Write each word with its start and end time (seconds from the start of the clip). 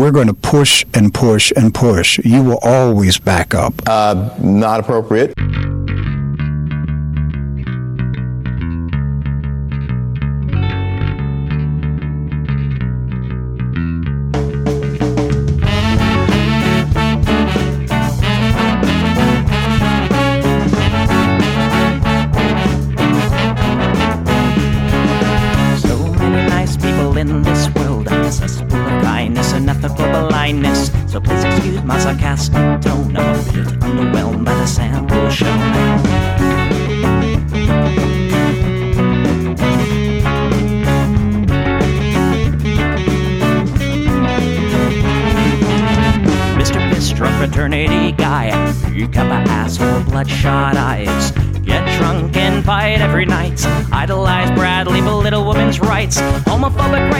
we're 0.00 0.10
going 0.10 0.28
to 0.28 0.34
push 0.34 0.82
and 0.94 1.12
push 1.12 1.52
and 1.56 1.74
push. 1.74 2.18
You 2.24 2.42
will 2.42 2.58
always 2.62 3.18
back 3.18 3.54
up. 3.54 3.74
Uh, 3.86 4.34
not 4.40 4.80
appropriate. 4.80 5.34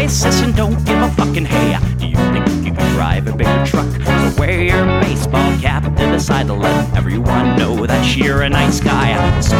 Racist, 0.00 0.42
and 0.42 0.56
don't 0.56 0.82
give 0.86 0.96
a 0.96 1.10
fucking 1.10 1.44
hey. 1.44 1.78
Do 1.98 2.06
you 2.06 2.16
think 2.16 2.48
you 2.64 2.72
can 2.72 2.94
drive 2.94 3.26
a 3.26 3.36
bigger 3.36 3.66
truck? 3.66 3.86
So 3.86 4.40
wear 4.40 4.62
your 4.62 4.86
baseball 5.02 5.58
cap 5.58 5.82
to 5.82 6.06
the 6.06 6.18
side 6.18 6.46
to 6.46 6.54
let 6.54 6.96
everyone 6.96 7.58
know 7.58 7.84
that 7.84 8.16
you're 8.16 8.40
a 8.40 8.48
nice 8.48 8.80
guy. 8.80 9.12
So 9.42 9.56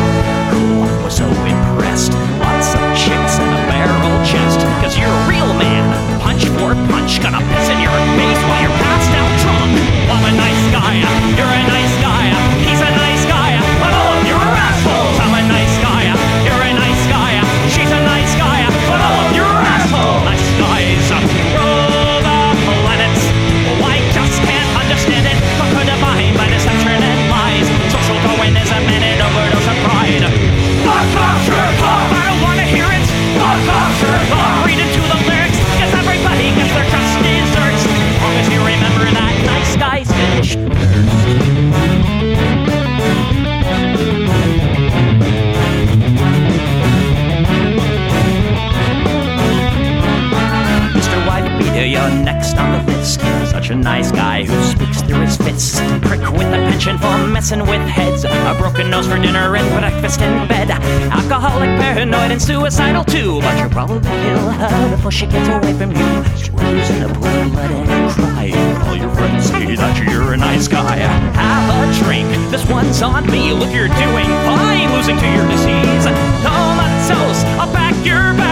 for 56.81 57.27
messing 57.27 57.61
with 57.61 57.83
heads. 57.83 58.25
A 58.25 58.57
broken 58.59 58.89
nose 58.89 59.07
for 59.07 59.19
dinner 59.19 59.55
and 59.55 59.69
breakfast 59.79 60.21
in 60.23 60.49
bed. 60.49 60.71
Alcoholic, 60.71 61.69
paranoid, 61.79 62.31
and 62.31 62.41
suicidal 62.41 63.05
too. 63.05 63.39
But 63.43 63.59
you'll 63.59 63.69
probably 63.69 64.01
kill 64.01 64.51
her 64.51 64.97
before 64.97 65.11
she 65.11 65.27
gets 65.27 65.49
away 65.49 65.75
from 65.75 65.91
you. 65.91 66.25
Screws 66.37 66.91
in 66.91 67.03
a 67.03 67.09
pool 67.13 67.27
of 67.27 67.53
blood 67.53 67.71
and 67.71 68.11
cry. 68.13 68.87
All 68.89 68.97
your 68.97 69.11
friends 69.11 69.45
say 69.45 69.77
that 69.77 70.11
you're 70.11 70.33
a 70.33 70.37
nice 70.39 70.69
guy. 70.69 70.97
Have 70.97 71.69
a 71.69 72.05
drink. 72.05 72.29
This 72.51 72.65
one's 72.67 73.03
on 73.03 73.27
me. 73.27 73.53
Look, 73.53 73.75
you're 73.75 73.89
doing 74.01 74.31
fine. 74.49 74.91
Losing 74.97 75.19
to 75.19 75.29
your 75.37 75.47
disease. 75.49 76.07
Comatose. 76.41 77.45
I'll 77.61 77.71
pack 77.75 77.95
your 78.07 78.33
bags. 78.39 78.50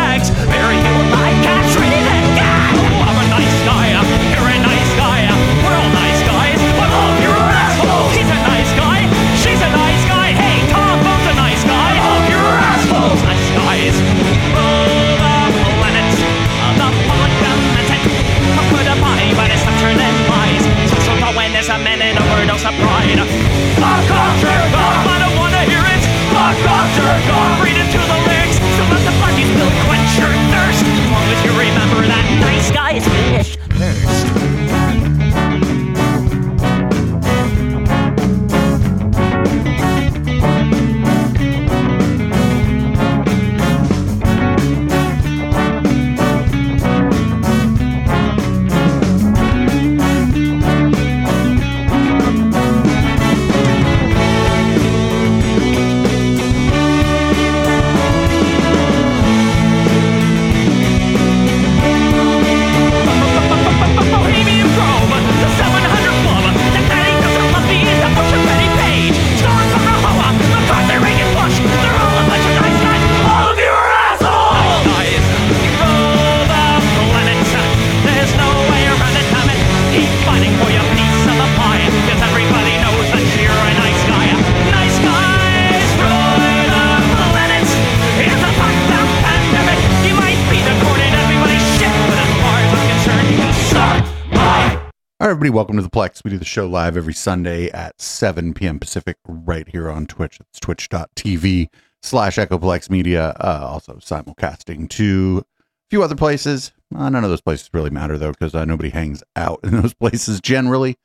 Welcome 95.58 95.74
to 95.74 95.82
the 95.82 95.90
Plex. 95.90 96.22
We 96.22 96.30
do 96.30 96.38
the 96.38 96.44
show 96.44 96.68
live 96.68 96.96
every 96.96 97.12
Sunday 97.12 97.68
at 97.72 98.00
7 98.00 98.54
p.m. 98.54 98.78
Pacific 98.78 99.16
right 99.26 99.66
here 99.68 99.90
on 99.90 100.06
Twitch. 100.06 100.38
It's 100.38 100.60
twitch.tv 100.60 101.66
slash 102.00 102.36
Echoplex 102.36 102.88
Media. 102.88 103.30
Uh, 103.40 103.66
also 103.68 103.94
simulcasting 103.94 104.88
to 104.90 105.42
a 105.44 105.88
few 105.90 106.04
other 106.04 106.14
places. 106.14 106.70
Uh, 106.94 107.08
none 107.08 107.24
of 107.24 107.30
those 107.30 107.40
places 107.40 107.68
really 107.72 107.90
matter, 107.90 108.16
though, 108.16 108.30
because 108.30 108.54
uh, 108.54 108.64
nobody 108.64 108.90
hangs 108.90 109.24
out 109.34 109.58
in 109.64 109.72
those 109.72 109.94
places 109.94 110.40
generally. 110.40 110.96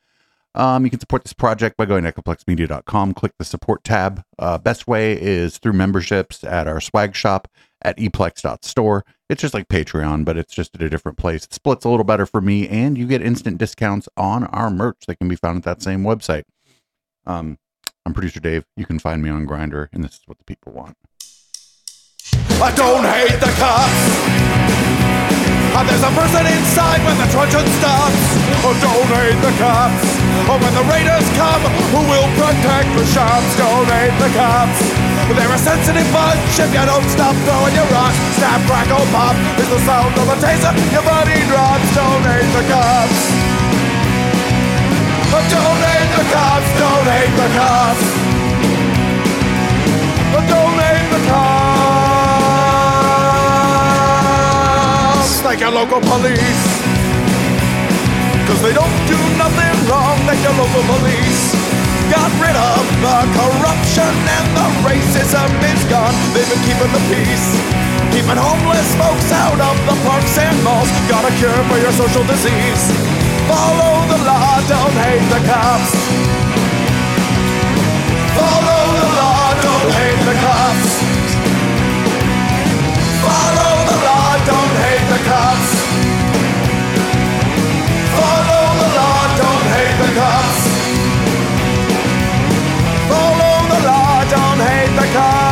Um, 0.54 0.84
you 0.84 0.90
can 0.90 1.00
support 1.00 1.24
this 1.24 1.32
project 1.32 1.76
by 1.76 1.84
going 1.84 2.04
to 2.04 2.12
echoplexmedia.com. 2.12 3.14
Click 3.14 3.32
the 3.40 3.44
support 3.44 3.82
tab. 3.82 4.22
Uh, 4.38 4.56
best 4.56 4.86
way 4.86 5.20
is 5.20 5.58
through 5.58 5.72
memberships 5.72 6.44
at 6.44 6.68
our 6.68 6.80
swag 6.80 7.16
shop 7.16 7.48
at 7.84 7.96
eplex.store. 7.98 9.04
It's 9.28 9.42
just 9.42 9.54
like 9.54 9.68
Patreon, 9.68 10.24
but 10.24 10.36
it's 10.36 10.54
just 10.54 10.74
at 10.74 10.82
a 10.82 10.90
different 10.90 11.18
place. 11.18 11.44
It 11.44 11.54
splits 11.54 11.84
a 11.84 11.88
little 11.88 12.04
better 12.04 12.26
for 12.26 12.40
me, 12.40 12.68
and 12.68 12.98
you 12.98 13.06
get 13.06 13.22
instant 13.22 13.58
discounts 13.58 14.08
on 14.16 14.44
our 14.44 14.70
merch 14.70 15.04
that 15.06 15.16
can 15.16 15.28
be 15.28 15.36
found 15.36 15.58
at 15.58 15.64
that 15.64 15.82
same 15.82 16.02
website. 16.02 16.44
Um, 17.26 17.58
I'm 18.06 18.12
producer 18.12 18.40
Dave. 18.40 18.64
You 18.76 18.86
can 18.86 18.98
find 18.98 19.22
me 19.22 19.30
on 19.30 19.46
Grindr, 19.46 19.88
and 19.92 20.04
this 20.04 20.14
is 20.14 20.22
what 20.26 20.38
the 20.38 20.44
people 20.44 20.72
want. 20.72 20.96
I 22.60 22.72
don't 22.74 23.04
hate 23.04 23.40
the 23.40 23.52
cops. 23.56 24.64
And 25.74 25.88
there's 25.88 26.06
a 26.06 26.14
person 26.14 26.46
inside 26.46 27.02
when 27.02 27.18
the 27.18 27.26
truncheon 27.34 27.66
stops. 27.82 28.14
Oh, 28.62 28.76
don't 28.78 29.10
hate 29.10 29.40
the 29.42 29.50
cops. 29.58 30.06
Oh, 30.46 30.54
when 30.62 30.70
the 30.70 30.86
raiders 30.86 31.26
come, 31.34 31.62
who 31.90 32.00
will 32.06 32.30
protect 32.38 32.94
the 32.94 33.06
shops? 33.10 33.50
Don't 33.58 33.88
hate 33.90 34.14
the 34.22 34.30
cops. 34.38 35.13
But 35.24 35.40
they're 35.40 35.56
a 35.56 35.58
sensitive 35.58 36.04
bunch 36.12 36.60
if 36.60 36.68
you 36.68 36.84
don't 36.84 37.08
stop 37.08 37.32
throwing 37.48 37.72
your 37.72 37.88
rocks. 37.96 38.20
Snap, 38.36 38.60
crackle, 38.68 39.06
pop 39.08 39.32
is 39.56 39.68
the 39.72 39.80
sound 39.88 40.12
of 40.20 40.28
the 40.28 40.36
taser. 40.36 40.76
Your 40.92 41.00
body 41.00 41.40
drops, 41.48 41.88
donate 41.96 42.44
the 42.52 42.60
cops. 42.68 43.32
But 45.32 45.48
donate 45.48 46.10
the 46.12 46.24
cops, 46.28 46.68
donate 46.76 47.32
the 47.40 47.48
cops. 47.56 48.04
But 50.28 50.44
donate 50.44 51.08
the 51.08 51.20
cops. 51.24 51.64
Like 55.42 55.60
your 55.60 55.72
local 55.72 56.00
police. 56.04 56.64
Cause 58.44 58.60
they 58.60 58.74
don't 58.76 58.92
do 59.08 59.16
nothing 59.40 59.88
wrong 59.88 60.20
like 60.28 60.40
your 60.44 60.52
local 60.52 60.84
police. 60.84 61.53
Got 62.12 62.30
rid 62.36 62.52
of 62.52 62.82
the 63.00 63.18
corruption 63.32 64.12
and 64.12 64.46
the 64.52 64.68
racism 64.84 65.48
is 65.72 65.80
gone. 65.88 66.12
They've 66.36 66.48
been 66.48 66.60
keeping 66.68 66.92
the 66.92 67.02
peace. 67.08 67.48
Keeping 68.12 68.36
homeless 68.36 68.90
folks 69.00 69.32
out 69.32 69.58
of 69.58 69.76
the 69.88 69.96
parks 70.04 70.36
and 70.38 70.56
malls. 70.62 70.90
Got 71.08 71.24
a 71.24 71.32
cure 71.40 71.62
for 71.70 71.78
your 71.78 71.92
social 71.92 72.24
disease. 72.24 72.82
Follow 73.48 74.04
the 74.12 74.18
law, 74.24 74.60
don't 74.68 74.96
hate 75.00 75.24
the 75.32 75.40
cops. 75.48 75.92
Follow 78.36 78.73
hate 95.14 95.43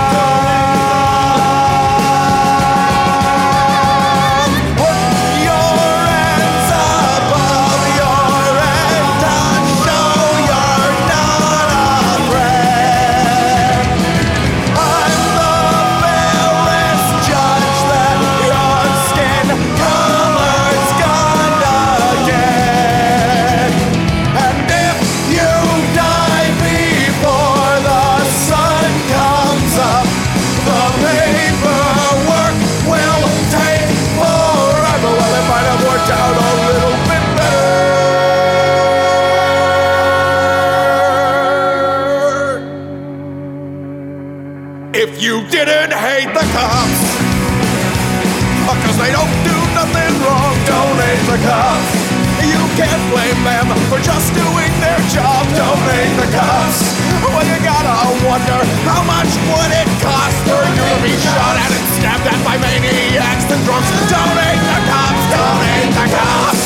hate 56.03 56.19
the 56.19 56.29
cops. 56.35 56.99
Well, 57.23 57.47
you 57.47 57.59
gotta 57.63 57.95
wonder 58.27 58.59
how 58.83 59.03
much 59.07 59.31
would 59.47 59.71
it 59.71 59.89
cost 60.03 60.39
for 60.51 60.63
you 60.75 60.83
to 60.83 60.99
be 60.99 61.15
shot 61.23 61.55
at 61.55 61.71
and 61.71 61.87
stabbed 61.95 62.27
at 62.27 62.41
by 62.43 62.59
maniacs 62.59 63.47
and 63.47 63.63
drunks? 63.65 63.87
Hate 63.87 64.63
the 64.67 64.81
cops, 64.91 65.25
don't 65.31 65.63
hate 65.71 65.95
the 65.95 66.07
cops. 66.11 66.65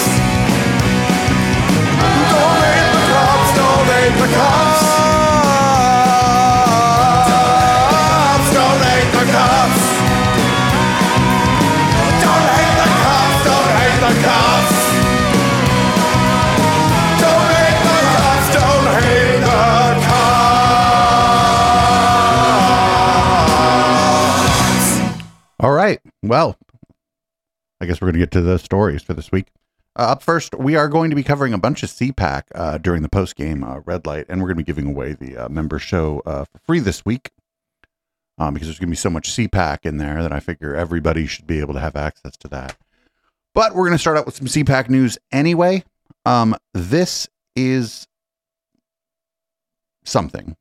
Don't 2.33 2.61
hate 2.65 2.91
the 2.97 3.05
cops, 3.13 3.51
don't 3.61 3.87
hate 3.93 4.17
the 4.21 4.29
cops. 4.33 4.96
Well, 26.29 26.57
I 27.81 27.87
guess 27.87 28.01
we're 28.01 28.07
going 28.07 28.15
to 28.15 28.21
get 28.21 28.31
to 28.33 28.41
the 28.41 28.59
stories 28.59 29.03
for 29.03 29.15
this 29.15 29.31
week. 29.31 29.49
Uh, 29.99 30.13
up 30.13 30.23
first, 30.23 30.55
we 30.55 30.77
are 30.77 30.89
going 30.89 31.11
to 31.11 31.17
be 31.17 31.23
covering 31.23 31.53
a 31.53 31.59
bunch 31.59 31.83
of 31.83 31.91
CPAC 31.91 32.43
uh, 32.55 32.79
during 32.79 33.03
the 33.03 33.09
post 33.09 33.37
game 33.37 33.63
uh, 33.63 33.81
red 33.87 34.07
light, 34.07 34.27
and 34.29 34.41
we're 34.41 34.49
going 34.49 34.57
to 34.57 34.63
be 34.63 34.67
giving 34.67 34.89
away 34.89 35.13
the 35.13 35.37
uh, 35.37 35.49
member 35.49 35.79
show 35.79 36.23
uh, 36.27 36.45
for 36.45 36.59
free 36.65 36.81
this 36.81 37.05
week 37.05 37.31
um, 38.39 38.55
because 38.55 38.69
there's 38.69 38.79
going 38.79 38.89
to 38.89 38.93
be 38.93 38.97
so 38.97 39.11
much 39.11 39.31
CPAC 39.31 39.87
in 39.87 39.99
there 39.99 40.23
that 40.23 40.33
I 40.33 40.41
figure 40.41 40.75
everybody 40.75 41.27
should 41.27 41.47
be 41.47 41.61
able 41.61 41.75
to 41.75 41.81
have 41.81 41.97
access 41.97 42.37
to 42.39 42.49
that. 42.49 42.77
But 43.55 43.75
we're 43.75 43.87
going 43.87 43.93
to 43.93 43.99
start 43.99 44.19
out 44.19 44.27
with 44.27 44.37
some 44.37 44.47
CPAC 44.47 44.91
news 44.91 45.17
anyway. 45.33 45.85
Um, 46.27 46.57
this 46.75 47.29
is 47.55 48.07
something. 50.05 50.57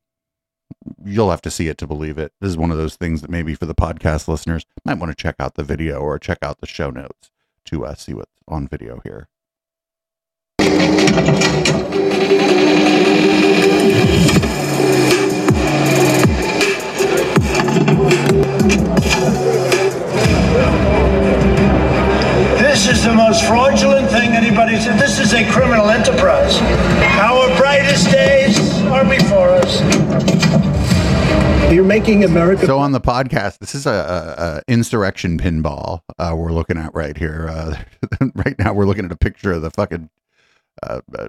You'll 1.04 1.32
have 1.32 1.42
to 1.44 1.52
see 1.52 1.68
it 1.68 1.78
to 1.80 1.88
believe 1.88 2.18
it. 2.18 2.34
This 2.40 2.50
is 2.50 2.58
one 2.58 2.72
of 2.72 2.78
those 2.78 2.96
things 2.96 3.22
that 3.22 3.30
maybe 3.30 3.56
for 3.56 3.66
the 3.66 3.76
podcast 3.76 4.28
listeners 4.28 4.66
might 4.84 5.00
want 5.00 5.12
to 5.12 5.22
check 5.22 5.36
out 5.40 5.56
the 5.56 5.64
video 5.64 6.00
or 6.00 6.20
check 6.20 6.40
out 6.42 6.60
the 6.60 6.68
show 6.68 6.90
notes 6.90 7.32
to 7.66 7.86
uh, 7.86 7.96
see 7.96 8.14
what's 8.14 8.32
on 8.48 8.68
video 8.68 9.02
here. 9.04 9.28
This 22.86 23.00
is 23.00 23.06
the 23.06 23.16
most 23.16 23.44
fraudulent 23.46 24.12
thing 24.12 24.34
anybody 24.34 24.80
said. 24.80 25.00
This 25.00 25.18
is 25.18 25.34
a 25.34 25.44
criminal 25.52 25.90
enterprise. 25.90 26.56
Our 27.20 27.58
brightest 27.58 28.12
days 28.12 28.60
are 28.84 29.04
before 29.04 29.50
us. 29.50 29.82
You're 31.74 31.84
making 31.84 32.24
America. 32.24 32.68
So 32.68 32.78
on 32.78 32.92
the 32.92 33.02
podcast, 33.02 33.58
this 33.58 33.74
is 33.74 33.88
a, 33.88 33.90
a, 33.90 34.44
a 34.44 34.62
insurrection 34.72 35.40
pinball 35.40 36.02
uh, 36.20 36.36
we're 36.38 36.52
looking 36.52 36.78
at 36.78 36.94
right 36.94 37.18
here. 37.18 37.48
Uh, 37.50 37.76
right 38.36 38.56
now, 38.60 38.72
we're 38.72 38.86
looking 38.86 39.06
at 39.06 39.12
a 39.12 39.18
picture 39.18 39.54
of 39.54 39.64
the 39.64 39.72
fucking 39.72 40.12
uh, 40.84 41.02
uh, 41.18 41.28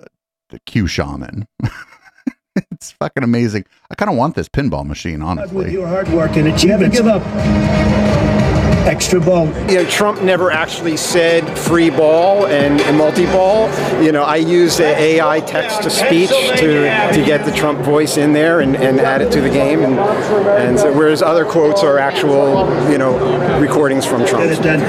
uh, 0.00 0.04
the 0.48 0.58
Q 0.66 0.88
shaman. 0.88 1.46
it's 2.56 2.90
fucking 2.90 3.22
amazing. 3.22 3.64
I 3.92 3.94
kind 3.94 4.10
of 4.10 4.16
want 4.16 4.34
this 4.34 4.48
pinball 4.48 4.84
machine, 4.84 5.22
honestly. 5.22 5.56
with 5.56 5.66
honestly. 5.66 5.80
your 5.80 5.86
hard 5.86 6.08
work 6.08 6.34
and 6.34 6.48
achievements. 6.48 6.66
Never 6.66 6.90
give 6.90 7.06
up. 7.06 8.49
Extra 8.86 9.20
ball. 9.20 9.46
you 9.68 9.76
know, 9.76 9.84
Trump 9.90 10.22
never 10.22 10.50
actually 10.50 10.96
said 10.96 11.58
free 11.58 11.90
ball 11.90 12.46
and, 12.46 12.80
and 12.80 12.96
multi-ball. 12.96 13.68
You 14.02 14.10
know, 14.10 14.22
I 14.22 14.36
use 14.36 14.78
the 14.78 14.96
AI 14.96 15.40
text 15.40 15.82
to 15.82 15.90
speech 15.90 16.30
to, 16.30 17.12
to 17.12 17.24
get 17.24 17.44
the 17.44 17.52
Trump 17.52 17.80
voice 17.80 18.16
in 18.16 18.32
there 18.32 18.60
and, 18.60 18.74
and 18.76 18.98
add 18.98 19.20
it 19.20 19.30
to 19.32 19.40
the 19.40 19.50
game. 19.50 19.80
And, 19.80 19.98
and 19.98 20.78
so, 20.78 20.92
whereas 20.96 21.20
other 21.22 21.44
quotes 21.44 21.82
are 21.82 21.98
actual, 21.98 22.66
you 22.90 22.98
know, 22.98 23.60
recordings 23.60 24.06
from 24.06 24.24
Trump. 24.26 24.44
Get 24.44 24.58
it 24.58 24.62
done. 24.62 24.80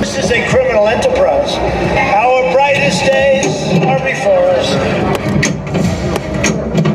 This 0.00 0.18
is 0.18 0.30
a 0.32 0.48
criminal 0.48 0.88
enterprise. 0.88 1.54
Our 2.14 2.52
brightest 2.52 3.04
days 3.06 3.46
are 3.84 3.98
before 4.04 4.44
us. 4.50 4.74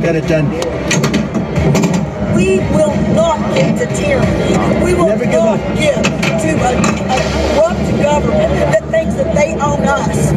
Get 0.01 0.15
it 0.15 0.27
done. 0.27 1.10
We 2.41 2.57
will 2.75 2.95
not 3.13 3.37
give 3.53 3.77
to 3.77 3.85
tyranny. 3.95 4.83
We 4.83 4.95
will 4.95 5.05
Never 5.09 5.25
give 5.25 5.33
not 5.33 5.59
up. 5.59 5.77
give 5.77 6.01
to 6.41 6.49
a, 6.57 6.73
a 6.73 7.19
corrupt 7.53 8.01
government 8.01 8.51
that 8.73 8.83
thinks 8.89 9.13
that 9.15 9.35
they 9.35 9.53
own 9.53 9.83
us. 9.85 10.31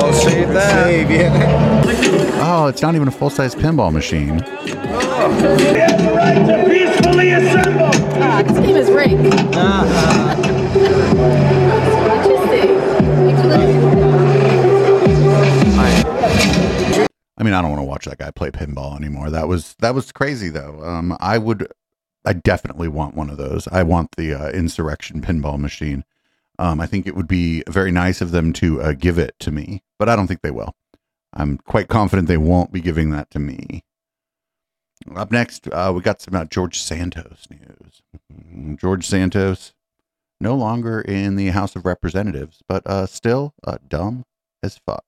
Oh, 0.00 0.12
save 0.12 0.48
that. 0.50 0.84
Save, 0.84 1.10
yeah. 1.10 1.70
Oh, 2.46 2.66
it's 2.66 2.82
not 2.82 2.94
even 2.94 3.08
a 3.08 3.10
full 3.10 3.30
size 3.30 3.54
pinball 3.54 3.90
machine. 3.92 4.34
We 4.36 4.40
have 5.80 5.98
the 5.98 6.12
right 6.14 6.46
to 6.46 6.68
peacefully 6.68 7.30
assemble. 7.30 7.90
Ah, 8.22 8.42
this 8.46 8.58
game 8.58 8.76
is 8.76 8.90
rigged. 8.90 9.24
Interesting. 9.24 10.53
I 17.44 17.46
mean, 17.46 17.52
I 17.52 17.60
don't 17.60 17.72
want 17.72 17.80
to 17.80 17.86
watch 17.86 18.06
that 18.06 18.16
guy 18.16 18.30
play 18.30 18.50
pinball 18.50 18.96
anymore. 18.96 19.28
That 19.28 19.48
was 19.48 19.74
that 19.80 19.94
was 19.94 20.10
crazy 20.12 20.48
though. 20.48 20.82
Um, 20.82 21.14
I 21.20 21.36
would, 21.36 21.70
I 22.24 22.32
definitely 22.32 22.88
want 22.88 23.14
one 23.14 23.28
of 23.28 23.36
those. 23.36 23.68
I 23.68 23.82
want 23.82 24.12
the 24.16 24.32
uh, 24.32 24.48
insurrection 24.48 25.20
pinball 25.20 25.58
machine. 25.58 26.04
Um, 26.58 26.80
I 26.80 26.86
think 26.86 27.06
it 27.06 27.14
would 27.14 27.28
be 27.28 27.62
very 27.68 27.90
nice 27.90 28.22
of 28.22 28.30
them 28.30 28.54
to 28.54 28.80
uh, 28.80 28.92
give 28.92 29.18
it 29.18 29.38
to 29.40 29.50
me, 29.50 29.82
but 29.98 30.08
I 30.08 30.16
don't 30.16 30.26
think 30.26 30.40
they 30.40 30.50
will. 30.50 30.74
I'm 31.34 31.58
quite 31.58 31.88
confident 31.88 32.28
they 32.28 32.38
won't 32.38 32.72
be 32.72 32.80
giving 32.80 33.10
that 33.10 33.28
to 33.32 33.38
me. 33.38 33.84
Up 35.14 35.30
next, 35.30 35.68
uh, 35.70 35.92
we 35.94 36.00
got 36.00 36.22
some 36.22 36.34
uh, 36.34 36.46
George 36.46 36.80
Santos 36.80 37.46
news. 37.50 38.78
George 38.80 39.06
Santos, 39.06 39.74
no 40.40 40.54
longer 40.54 41.02
in 41.02 41.36
the 41.36 41.48
House 41.48 41.76
of 41.76 41.84
Representatives, 41.84 42.62
but 42.66 42.86
uh, 42.86 43.04
still 43.04 43.52
uh, 43.64 43.76
dumb 43.86 44.24
as 44.62 44.78
fuck. 44.78 45.04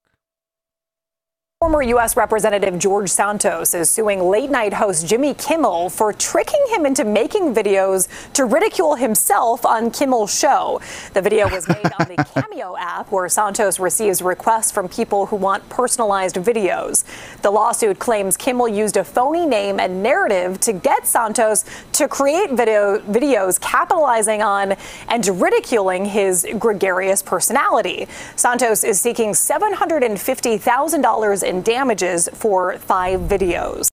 Former 1.67 1.83
U.S. 1.83 2.17
Representative 2.17 2.79
George 2.79 3.11
Santos 3.11 3.75
is 3.75 3.91
suing 3.91 4.21
late 4.21 4.51
night 4.51 4.73
host 4.73 5.05
Jimmy 5.05 5.35
Kimmel 5.35 5.91
for 5.91 6.13
tricking 6.13 6.65
him 6.69 6.87
into 6.87 7.05
making 7.05 7.57
videos 7.57 8.07
to 8.35 8.45
ridicule 8.45 8.95
himself 8.95 9.67
on 9.67 9.91
Kimmel's 9.91 10.33
show. 10.33 10.81
The 11.15 11.21
video 11.21 11.49
was 11.49 11.67
made 11.69 11.91
on 11.99 12.07
the 12.07 12.25
Cameo 12.33 12.77
app, 12.77 13.11
where 13.11 13.29
Santos 13.29 13.81
receives 13.81 14.23
requests 14.23 14.71
from 14.71 14.89
people 14.89 15.27
who 15.27 15.35
want 15.35 15.69
personalized 15.69 16.37
videos. 16.37 17.03
The 17.43 17.51
lawsuit 17.51 17.99
claims 17.99 18.37
Kimmel 18.37 18.69
used 18.69 18.97
a 18.97 19.03
phony 19.03 19.45
name 19.45 19.81
and 19.81 20.05
narrative 20.05 20.61
to 20.61 20.73
get 20.73 21.05
Santos 21.05 21.65
to 21.95 22.07
create 22.07 22.53
video, 22.53 23.01
videos 23.01 23.61
capitalizing 23.61 24.41
on 24.41 24.77
and 25.09 25.43
ridiculing 25.43 26.05
his 26.05 26.47
gregarious 26.61 27.23
personality. 27.23 28.07
Santos 28.37 28.85
is 28.85 29.01
seeking 29.01 29.31
$750,000 29.31 31.43
in 31.43 31.56
damages 31.63 32.29
for 32.33 32.79
five 32.79 33.21
videos. 33.21 33.89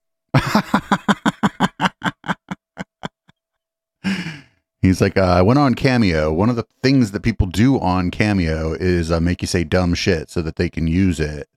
He's 4.81 4.99
like, 4.99 5.17
uh, 5.17 5.21
I 5.21 5.41
went 5.41 5.59
on 5.59 5.75
Cameo. 5.75 6.33
One 6.33 6.49
of 6.49 6.57
the 6.57 6.65
things 6.81 7.11
that 7.11 7.21
people 7.21 7.47
do 7.47 7.79
on 7.79 8.11
Cameo 8.11 8.73
is 8.73 9.11
uh, 9.11 9.21
make 9.21 9.41
you 9.41 9.47
say 9.47 9.63
dumb 9.63 9.93
shit 9.93 10.29
so 10.29 10.41
that 10.41 10.57
they 10.57 10.69
can 10.69 10.87
use 10.87 11.21
it. 11.21 11.47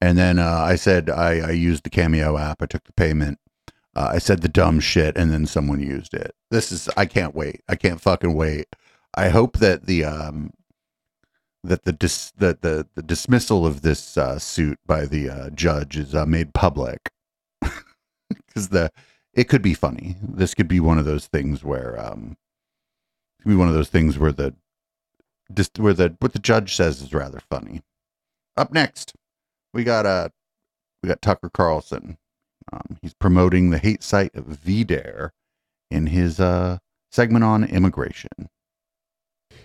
And 0.00 0.16
then 0.16 0.38
uh, 0.38 0.62
I 0.62 0.76
said, 0.76 1.10
I, 1.10 1.40
I 1.40 1.50
used 1.50 1.84
the 1.84 1.90
Cameo 1.90 2.38
app. 2.38 2.62
I 2.62 2.66
took 2.66 2.84
the 2.84 2.94
payment. 2.94 3.38
Uh, 3.94 4.10
I 4.14 4.18
said 4.18 4.40
the 4.40 4.48
dumb 4.48 4.80
shit, 4.80 5.16
and 5.18 5.30
then 5.32 5.46
someone 5.46 5.80
used 5.80 6.14
it. 6.14 6.34
This 6.50 6.72
is, 6.72 6.88
I 6.96 7.04
can't 7.06 7.34
wait. 7.34 7.62
I 7.68 7.76
can't 7.76 8.00
fucking 8.00 8.34
wait. 8.34 8.66
I 9.14 9.28
hope 9.28 9.58
that 9.58 9.86
the 9.86 10.04
um, 10.04 10.52
that 11.66 11.84
the 11.84 11.92
dis- 11.92 12.32
that 12.38 12.62
the, 12.62 12.86
the 12.94 13.02
dismissal 13.02 13.66
of 13.66 13.82
this 13.82 14.16
uh, 14.16 14.38
suit 14.38 14.78
by 14.86 15.06
the 15.06 15.28
uh, 15.28 15.50
judge 15.50 15.96
is 15.96 16.14
uh, 16.14 16.26
made 16.26 16.54
public 16.54 17.10
because 18.28 18.68
the 18.70 18.90
it 19.34 19.48
could 19.48 19.62
be 19.62 19.74
funny. 19.74 20.16
This 20.22 20.54
could 20.54 20.68
be 20.68 20.80
one 20.80 20.98
of 20.98 21.04
those 21.04 21.26
things 21.26 21.62
where 21.62 22.00
um, 22.00 22.36
be 23.44 23.54
one 23.54 23.68
of 23.68 23.74
those 23.74 23.88
things 23.88 24.18
where 24.18 24.32
the 24.32 24.54
just 25.54 25.78
where 25.78 25.94
the 25.94 26.16
what 26.20 26.32
the 26.32 26.38
judge 26.38 26.74
says 26.74 27.00
is 27.02 27.12
rather 27.12 27.40
funny. 27.40 27.82
Up 28.56 28.72
next, 28.72 29.12
we 29.72 29.84
got 29.84 30.06
uh 30.06 30.30
we 31.02 31.08
got 31.08 31.22
Tucker 31.22 31.50
Carlson. 31.50 32.18
Um, 32.72 32.98
he's 33.00 33.14
promoting 33.14 33.70
the 33.70 33.78
hate 33.78 34.02
site 34.02 34.34
of 34.34 34.44
VDare 34.44 35.30
in 35.90 36.08
his 36.08 36.40
uh, 36.40 36.78
segment 37.12 37.44
on 37.44 37.62
immigration. 37.62 38.48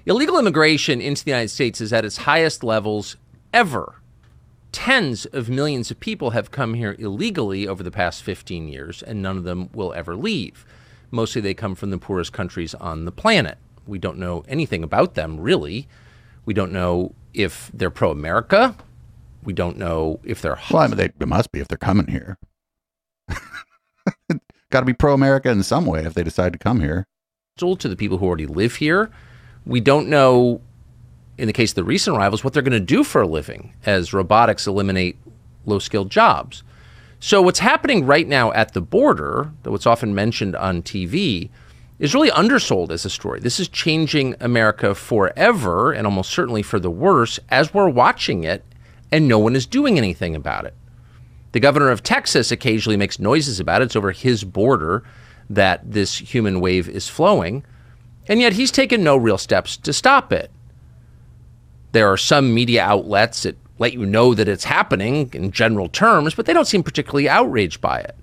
Illegal 0.05 0.39
immigration 0.39 0.99
into 0.99 1.23
the 1.23 1.31
United 1.31 1.49
States 1.49 1.79
is 1.79 1.93
at 1.93 2.05
its 2.05 2.17
highest 2.17 2.63
levels 2.63 3.17
ever. 3.53 3.95
Tens 4.71 5.25
of 5.27 5.49
millions 5.49 5.91
of 5.91 5.99
people 5.99 6.31
have 6.31 6.49
come 6.49 6.73
here 6.73 6.95
illegally 6.97 7.67
over 7.67 7.83
the 7.83 7.91
past 7.91 8.23
15 8.23 8.67
years, 8.67 9.03
and 9.03 9.21
none 9.21 9.37
of 9.37 9.43
them 9.43 9.69
will 9.73 9.93
ever 9.93 10.15
leave. 10.15 10.65
Mostly 11.11 11.41
they 11.41 11.53
come 11.53 11.75
from 11.75 11.91
the 11.91 11.97
poorest 11.97 12.33
countries 12.33 12.73
on 12.75 13.05
the 13.05 13.11
planet. 13.11 13.57
We 13.85 13.99
don't 13.99 14.17
know 14.17 14.43
anything 14.47 14.83
about 14.83 15.13
them, 15.13 15.39
really. 15.39 15.87
We 16.45 16.53
don't 16.53 16.71
know 16.71 17.13
if 17.33 17.69
they're 17.73 17.91
pro 17.91 18.09
America. 18.11 18.75
We 19.43 19.53
don't 19.53 19.77
know 19.77 20.19
if 20.23 20.41
they're. 20.41 20.57
Well, 20.71 20.81
I 20.81 20.87
mean, 20.87 20.97
they, 20.97 21.05
it 21.05 21.27
must 21.27 21.51
be 21.51 21.59
if 21.59 21.67
they're 21.67 21.77
coming 21.77 22.07
here. 22.07 22.39
Got 24.69 24.79
to 24.79 24.85
be 24.85 24.93
pro 24.93 25.13
America 25.13 25.49
in 25.49 25.61
some 25.63 25.85
way 25.85 26.05
if 26.05 26.13
they 26.13 26.23
decide 26.23 26.53
to 26.53 26.59
come 26.59 26.79
here. 26.79 27.05
It's 27.55 27.63
all 27.63 27.75
to 27.75 27.89
the 27.89 27.95
people 27.95 28.17
who 28.17 28.25
already 28.25 28.45
live 28.45 28.75
here. 28.75 29.11
We 29.65 29.79
don't 29.79 30.07
know, 30.07 30.61
in 31.37 31.47
the 31.47 31.53
case 31.53 31.71
of 31.71 31.75
the 31.75 31.83
recent 31.83 32.17
arrivals, 32.17 32.43
what 32.43 32.53
they're 32.53 32.63
going 32.63 32.71
to 32.71 32.79
do 32.79 33.03
for 33.03 33.21
a 33.21 33.27
living 33.27 33.73
as 33.85 34.13
robotics 34.13 34.67
eliminate 34.67 35.17
low 35.65 35.79
skilled 35.79 36.09
jobs. 36.09 36.63
So, 37.19 37.41
what's 37.41 37.59
happening 37.59 38.05
right 38.05 38.27
now 38.27 38.51
at 38.53 38.73
the 38.73 38.81
border, 38.81 39.51
though 39.63 39.75
it's 39.75 39.85
often 39.85 40.15
mentioned 40.15 40.55
on 40.55 40.81
TV, 40.81 41.49
is 41.99 42.15
really 42.15 42.31
undersold 42.31 42.91
as 42.91 43.05
a 43.05 43.11
story. 43.11 43.39
This 43.39 43.59
is 43.59 43.69
changing 43.69 44.35
America 44.39 44.95
forever 44.95 45.91
and 45.91 46.07
almost 46.07 46.31
certainly 46.31 46.63
for 46.63 46.79
the 46.79 46.89
worse 46.89 47.39
as 47.49 47.75
we're 47.75 47.89
watching 47.89 48.43
it 48.43 48.65
and 49.11 49.27
no 49.27 49.37
one 49.37 49.55
is 49.55 49.67
doing 49.67 49.97
anything 49.97 50.35
about 50.35 50.65
it. 50.65 50.73
The 51.51 51.59
governor 51.59 51.89
of 51.89 52.01
Texas 52.01 52.51
occasionally 52.51 52.97
makes 52.97 53.19
noises 53.19 53.59
about 53.59 53.81
it. 53.81 53.85
It's 53.85 53.95
over 53.95 54.11
his 54.11 54.43
border 54.43 55.03
that 55.49 55.91
this 55.91 56.17
human 56.17 56.61
wave 56.61 56.87
is 56.87 57.09
flowing, 57.09 57.63
and 58.27 58.39
yet 58.39 58.53
he's 58.53 58.71
taken 58.71 59.03
no 59.03 59.17
real 59.17 59.37
steps 59.37 59.77
to 59.77 59.93
stop 59.93 60.31
it. 60.31 60.51
There 61.91 62.07
are 62.07 62.17
some 62.17 62.53
media 62.53 62.83
outlets 62.83 63.43
that 63.43 63.57
let 63.79 63.93
you 63.93 64.05
know 64.05 64.33
that 64.33 64.47
it's 64.47 64.63
happening 64.65 65.29
in 65.33 65.51
general 65.51 65.89
terms, 65.89 66.35
but 66.35 66.45
they 66.45 66.53
don't 66.53 66.67
seem 66.67 66.83
particularly 66.83 67.27
outraged 67.27 67.81
by 67.81 67.99
it. 67.99 68.15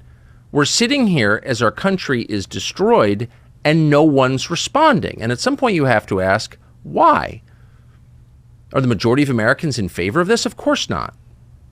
We're 0.53 0.65
sitting 0.65 1.09
here 1.09 1.43
as 1.45 1.61
our 1.61 1.71
country 1.71 2.23
is 2.23 2.47
destroyed 2.47 3.29
and 3.65 3.91
no 3.91 4.03
one's 4.03 4.51
responding. 4.51 5.21
And 5.21 5.33
at 5.33 5.41
some 5.41 5.57
point, 5.57 5.75
you 5.75 5.85
have 5.85 6.07
to 6.07 6.21
ask, 6.21 6.57
why? 6.85 7.43
Are 8.73 8.81
the 8.81 8.87
majority 8.87 9.23
of 9.23 9.31
Americans 9.31 9.79
in 9.79 9.89
favor 9.89 10.21
of 10.21 10.29
this? 10.29 10.47
Of 10.47 10.57
course 10.57 10.89
not. 10.89 11.15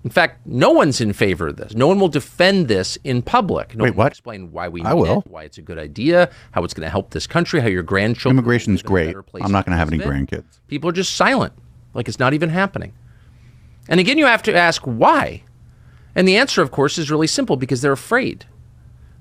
In 0.07 0.11
fact, 0.11 0.47
no 0.47 0.71
one's 0.71 1.01
in 1.01 1.13
favor 1.13 1.49
of 1.49 1.57
this. 1.57 1.75
No 1.75 1.89
one 1.89 1.99
will 1.99 2.07
defend 2.07 2.69
this 2.69 2.97
in 3.03 3.23
public. 3.23 3.75
No 3.75 3.83
Wait, 3.83 3.91
one 3.91 3.97
will 3.97 4.05
what? 4.05 4.13
explain 4.13 4.53
why 4.53 4.69
we 4.69 4.81
I 4.83 4.95
will. 4.95 5.19
it, 5.19 5.27
why 5.27 5.43
it's 5.43 5.59
a 5.59 5.63
good 5.63 5.81
idea, 5.81 6.31
how 6.53 6.63
it's 6.63 6.75
going 6.75 6.87
to 6.87 6.91
help 6.91 7.11
this 7.11 7.27
country, 7.27 7.59
how 7.59 7.67
your 7.67 7.83
grandchildren. 7.83 8.39
Immigration's 8.39 8.85
will 8.85 8.89
great. 8.91 9.17
I'm 9.43 9.51
not 9.51 9.67
going 9.67 9.73
to 9.73 9.77
have 9.79 9.89
any 9.89 9.99
because 9.99 10.11
of 10.15 10.17
it. 10.23 10.31
grandkids. 10.31 10.61
People 10.69 10.89
are 10.91 10.93
just 10.93 11.17
silent, 11.17 11.55
like 11.93 12.07
it's 12.07 12.21
not 12.21 12.35
even 12.35 12.51
happening. 12.51 12.93
And 13.89 13.99
again, 13.99 14.17
you 14.17 14.27
have 14.27 14.45
to 14.45 14.55
ask 14.55 14.81
why. 14.83 15.43
And 16.15 16.29
the 16.29 16.37
answer, 16.37 16.63
of 16.63 16.71
course, 16.71 16.99
is 16.99 17.11
really 17.11 17.27
simple 17.27 17.57
because 17.57 17.83
they're 17.83 17.91
afraid. 17.91 18.45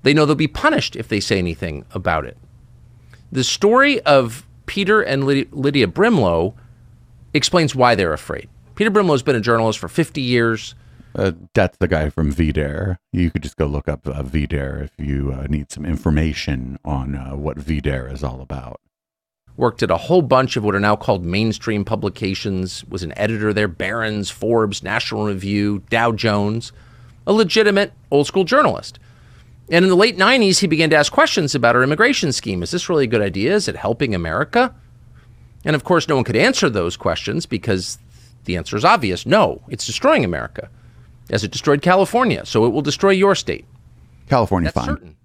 They 0.04 0.14
know 0.14 0.28
they'll 0.28 0.36
be 0.36 0.48
punished 0.48 0.96
if 0.96 1.08
they 1.08 1.20
say 1.20 1.40
anything 1.40 1.84
about 1.96 2.26
it. 2.26 2.38
The 3.32 3.44
story 3.44 4.02
of 4.02 4.46
Peter 4.68 5.02
and 5.02 5.24
Lydia 5.26 5.88
Brimelow 5.88 6.54
explains 7.34 7.74
why 7.74 7.96
they're 7.96 8.14
afraid. 8.14 8.50
Peter 8.76 8.92
Brimelow's 8.92 9.24
been 9.24 9.36
a 9.36 9.42
journalist 9.42 9.80
for 9.80 9.88
50 9.88 10.22
years. 10.22 10.76
Uh, 11.16 11.32
that's 11.54 11.78
the 11.78 11.88
guy 11.88 12.10
from 12.10 12.34
VDare. 12.34 12.98
You 13.14 13.32
could 13.32 13.42
just 13.42 13.56
go 13.56 13.68
look 13.68 13.88
up 13.88 14.06
uh, 14.06 14.22
VDare 14.22 14.84
if 14.84 14.92
you 14.98 15.32
uh, 15.32 15.48
need 15.48 15.72
some 15.72 15.86
information 15.86 16.78
on 16.84 17.16
uh, 17.16 17.36
what 17.36 17.58
VDare 17.58 18.12
is 18.12 18.22
all 18.22 18.42
about. 18.42 18.82
worked 19.56 19.82
at 19.82 19.90
a 19.90 19.96
whole 19.96 20.22
bunch 20.22 20.58
of 20.58 20.64
what 20.66 20.76
are 20.76 20.80
now 20.82 20.98
called 20.98 21.24
mainstream 21.24 21.86
publications, 21.86 22.84
was 22.86 23.02
an 23.02 23.18
editor 23.18 23.54
there, 23.54 23.70
Barron's, 23.70 24.30
Forbes, 24.30 24.84
National 24.84 25.28
Review, 25.28 25.82
Dow 25.90 26.12
Jones, 26.12 26.74
a 27.26 27.32
legitimate 27.32 27.94
old 28.12 28.28
school 28.28 28.44
journalist. 28.44 29.00
And 29.72 29.86
in 29.86 29.90
the 29.90 29.96
late 29.96 30.18
90s, 30.18 30.60
he 30.60 30.68
began 30.68 30.90
to 30.90 30.98
ask 30.98 31.14
questions 31.14 31.56
about 31.56 31.78
our 31.78 31.84
immigration 31.84 32.34
scheme. 32.34 32.62
Is 32.62 32.72
this 32.72 32.90
really 32.90 33.06
a 33.06 33.08
good 33.08 33.22
idea? 33.22 33.56
Is 33.56 33.70
it 33.70 33.78
helping 33.78 34.14
America? 34.14 34.76
And 35.64 35.76
of 35.76 35.86
course, 35.86 36.08
no 36.08 36.16
one 36.16 36.26
could 36.26 36.36
answer 36.36 36.70
those 36.70 36.98
questions 36.98 37.46
because 37.46 37.98
the 38.46 38.58
answer 38.58 38.76
is 38.76 38.86
obvious 38.86 39.26
no, 39.26 39.62
it's 39.70 39.86
destroying 39.86 40.24
America, 40.24 40.70
as 41.30 41.44
it 41.44 41.52
destroyed 41.52 41.82
California. 41.82 42.46
So 42.46 42.66
it 42.66 42.70
will 42.70 42.82
destroy 42.82 43.12
your 43.12 43.36
state. 43.36 43.66
California, 44.30 44.72
That's 44.74 44.86
fine. 44.86 44.96
certain. 44.96 45.16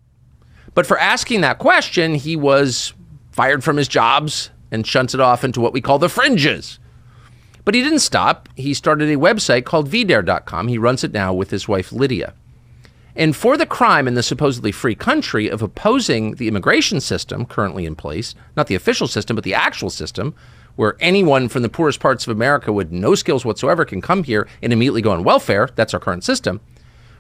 But 0.75 0.87
for 0.87 0.99
asking 0.99 1.41
that 1.41 1.59
question, 1.59 2.15
he 2.15 2.37
was 2.37 2.93
fired 3.33 3.65
from 3.65 3.77
his 3.77 3.89
jobs 3.89 4.51
and 4.71 4.87
shunted 4.87 5.21
off 5.21 5.43
into 5.45 5.61
what 5.61 5.73
we 5.73 5.81
call 5.81 5.99
the 5.99 6.09
fringes. 6.09 6.79
But 7.65 7.75
he 7.75 7.83
didn't 7.83 7.99
stop. 8.01 8.49
He 8.57 8.73
started 8.75 9.11
a 9.11 9.17
website 9.17 9.65
called 9.65 9.91
vdare.com. 9.91 10.69
He 10.69 10.79
runs 10.79 11.05
it 11.05 11.13
now 11.13 11.33
with 11.35 11.51
his 11.51 11.69
wife 11.69 11.93
Lydia. 11.93 12.35
And 13.17 13.35
for 13.35 13.57
the 13.57 13.67
crime 13.67 14.07
in 14.07 14.15
the 14.15 14.23
supposedly 14.23 14.73
free 14.73 14.95
country 14.95 15.49
of 15.49 15.63
opposing 15.63 16.37
the 16.37 16.49
immigration 16.49 17.01
system 17.01 17.45
currently 17.45 17.85
in 17.85 17.97
place, 17.97 18.35
not 18.57 18.69
the 18.69 18.77
official 18.77 19.09
system, 19.09 19.35
but 19.35 19.45
the 19.45 19.55
actual 19.55 19.91
system, 19.91 20.35
where 20.81 20.97
anyone 20.99 21.47
from 21.47 21.61
the 21.61 21.69
poorest 21.69 22.01
parts 22.01 22.27
of 22.27 22.35
America 22.35 22.73
with 22.73 22.91
no 22.91 23.15
skills 23.15 23.45
whatsoever 23.45 23.85
can 23.85 24.01
come 24.01 24.25
here 24.25 24.49
and 24.63 24.73
immediately 24.73 25.03
go 25.03 25.11
on 25.11 25.23
welfare, 25.23 25.69
that's 25.75 25.93
our 25.93 26.01
current 26.01 26.25
system. 26.25 26.59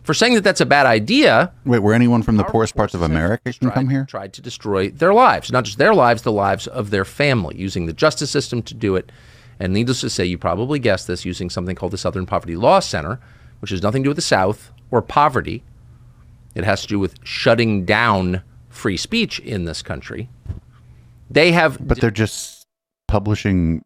For 0.02 0.14
saying 0.14 0.32
that 0.32 0.42
that's 0.42 0.62
a 0.62 0.66
bad 0.66 0.86
idea, 0.86 1.52
Wait, 1.66 1.80
where 1.80 1.92
anyone 1.92 2.22
from 2.22 2.38
the 2.38 2.44
poorest 2.44 2.74
parts 2.74 2.94
of 2.94 3.02
America 3.02 3.52
can 3.52 3.70
come 3.70 3.90
here? 3.90 4.06
tried 4.08 4.32
to 4.32 4.40
destroy 4.40 4.88
their 4.88 5.12
lives, 5.12 5.52
not 5.52 5.64
just 5.64 5.76
their 5.76 5.92
lives, 5.92 6.22
the 6.22 6.32
lives 6.32 6.68
of 6.68 6.88
their 6.88 7.04
family, 7.04 7.54
using 7.54 7.84
the 7.84 7.92
justice 7.92 8.30
system 8.30 8.62
to 8.62 8.72
do 8.72 8.96
it. 8.96 9.12
And 9.58 9.74
needless 9.74 10.00
to 10.00 10.08
say, 10.08 10.24
you 10.24 10.38
probably 10.38 10.78
guessed 10.78 11.06
this 11.06 11.26
using 11.26 11.50
something 11.50 11.76
called 11.76 11.92
the 11.92 11.98
Southern 11.98 12.24
Poverty 12.24 12.56
Law 12.56 12.80
Center, 12.80 13.20
which 13.60 13.72
has 13.72 13.82
nothing 13.82 14.02
to 14.02 14.06
do 14.06 14.10
with 14.10 14.16
the 14.16 14.22
South 14.22 14.72
or 14.90 15.02
poverty. 15.02 15.62
It 16.54 16.64
has 16.64 16.80
to 16.80 16.88
do 16.88 16.98
with 16.98 17.16
shutting 17.24 17.84
down 17.84 18.40
free 18.70 18.96
speech 18.96 19.38
in 19.38 19.66
this 19.66 19.82
country. 19.82 20.30
They 21.28 21.52
have 21.52 21.86
But 21.86 22.00
they're 22.00 22.10
just 22.10 22.59
publishing. 23.10 23.84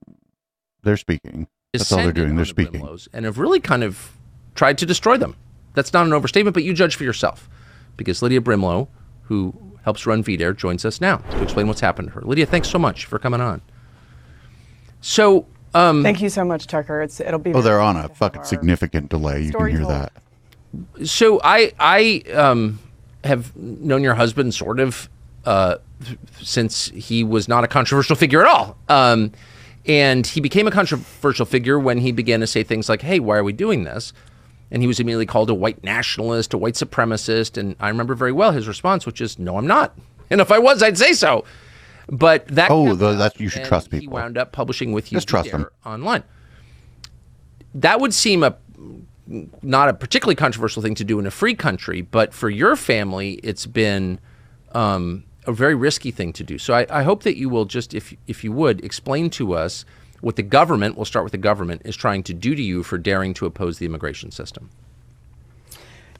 They're 0.82 0.96
speaking. 0.96 1.48
That's 1.72 1.90
all 1.90 1.98
they're 1.98 2.12
doing. 2.12 2.36
They're 2.36 2.44
speaking. 2.44 2.82
Brimelows 2.82 3.08
and 3.12 3.24
have 3.24 3.38
really 3.38 3.58
kind 3.58 3.82
of 3.82 4.12
tried 4.54 4.78
to 4.78 4.86
destroy 4.86 5.16
them. 5.16 5.34
That's 5.72 5.92
not 5.92 6.06
an 6.06 6.12
overstatement, 6.12 6.54
but 6.54 6.62
you 6.62 6.74
judge 6.74 6.94
for 6.94 7.04
yourself. 7.04 7.48
Because 7.96 8.22
Lydia 8.22 8.40
Brimelow, 8.40 8.88
who 9.22 9.54
helps 9.82 10.06
run 10.06 10.22
VDare, 10.22 10.56
joins 10.56 10.84
us 10.84 11.00
now 11.00 11.16
to 11.16 11.42
explain 11.42 11.66
what's 11.66 11.80
happened 11.80 12.08
to 12.08 12.14
her. 12.14 12.20
Lydia, 12.22 12.46
thanks 12.46 12.68
so 12.68 12.78
much 12.78 13.06
for 13.06 13.18
coming 13.18 13.40
on. 13.40 13.60
So, 15.00 15.46
um, 15.74 16.02
Thank 16.02 16.20
you 16.20 16.28
so 16.28 16.44
much, 16.44 16.66
Tucker. 16.66 17.02
It's 17.02 17.20
it'll 17.20 17.38
be. 17.40 17.52
Oh, 17.52 17.62
they're 17.62 17.80
on 17.80 17.96
a 17.96 18.00
nice 18.00 18.06
to 18.06 18.08
have 18.08 18.18
fucking 18.18 18.44
significant 18.44 19.10
delay. 19.10 19.42
You 19.42 19.52
can 19.52 19.66
hear 19.66 19.80
told. 19.80 19.90
that. 19.90 20.12
so 21.04 21.40
I 21.42 21.72
I 21.78 22.22
um, 22.32 22.78
have 23.24 23.56
known 23.56 24.02
your 24.02 24.14
husband 24.14 24.54
sort 24.54 24.80
of 24.80 25.08
uh, 25.44 25.76
since 26.40 26.88
he 26.88 27.24
was 27.24 27.48
not 27.48 27.64
a 27.64 27.68
controversial 27.68 28.16
figure 28.16 28.40
at 28.40 28.46
all. 28.46 28.76
Um, 28.88 29.32
and 29.86 30.26
he 30.26 30.40
became 30.40 30.66
a 30.66 30.70
controversial 30.70 31.44
figure 31.46 31.78
when 31.78 31.98
he 31.98 32.10
began 32.12 32.40
to 32.40 32.46
say 32.46 32.62
things 32.62 32.88
like, 32.88 33.02
"Hey, 33.02 33.20
why 33.20 33.36
are 33.36 33.44
we 33.44 33.52
doing 33.52 33.84
this?" 33.84 34.12
And 34.70 34.82
he 34.82 34.86
was 34.86 34.98
immediately 34.98 35.26
called 35.26 35.50
a 35.50 35.54
white 35.54 35.84
nationalist, 35.84 36.54
a 36.54 36.58
white 36.58 36.74
supremacist. 36.74 37.58
And 37.58 37.76
I 37.78 37.88
remember 37.88 38.14
very 38.14 38.32
well 38.32 38.52
his 38.52 38.66
response, 38.66 39.04
which 39.06 39.20
is, 39.20 39.38
"No, 39.38 39.56
I'm 39.56 39.66
not." 39.66 39.96
And 40.30 40.40
if 40.40 40.50
I 40.50 40.58
was, 40.58 40.82
I'd 40.82 40.96
say 40.96 41.12
so. 41.12 41.44
But 42.08 42.48
that 42.48 42.70
oh, 42.70 42.94
that 42.94 43.38
you 43.38 43.50
should 43.50 43.64
trust 43.64 43.92
He 43.92 44.00
people. 44.00 44.14
wound 44.14 44.38
up 44.38 44.52
publishing 44.52 44.92
with 44.92 45.12
you 45.12 45.20
trust 45.20 45.50
them. 45.50 45.66
online. 45.84 46.22
That 47.74 48.00
would 48.00 48.14
seem 48.14 48.42
a 48.42 48.56
not 49.62 49.88
a 49.88 49.94
particularly 49.94 50.34
controversial 50.34 50.82
thing 50.82 50.94
to 50.96 51.04
do 51.04 51.18
in 51.18 51.26
a 51.26 51.30
free 51.30 51.54
country, 51.54 52.00
but 52.02 52.34
for 52.34 52.50
your 52.50 52.74
family, 52.74 53.34
it's 53.42 53.66
been 53.66 54.18
um, 54.72 55.24
a 55.46 55.52
very 55.52 55.74
risky 55.74 56.10
thing 56.10 56.32
to 56.34 56.44
do. 56.44 56.58
So 56.58 56.74
I, 56.74 56.86
I 56.90 57.02
hope 57.02 57.22
that 57.24 57.36
you 57.36 57.48
will 57.48 57.64
just, 57.64 57.94
if 57.94 58.14
if 58.26 58.44
you 58.44 58.52
would, 58.52 58.84
explain 58.84 59.30
to 59.30 59.54
us 59.54 59.84
what 60.20 60.36
the 60.36 60.42
government. 60.42 60.96
We'll 60.96 61.04
start 61.04 61.24
with 61.24 61.32
the 61.32 61.38
government 61.38 61.82
is 61.84 61.96
trying 61.96 62.22
to 62.24 62.34
do 62.34 62.54
to 62.54 62.62
you 62.62 62.82
for 62.82 62.98
daring 62.98 63.34
to 63.34 63.46
oppose 63.46 63.78
the 63.78 63.86
immigration 63.86 64.30
system. 64.30 64.70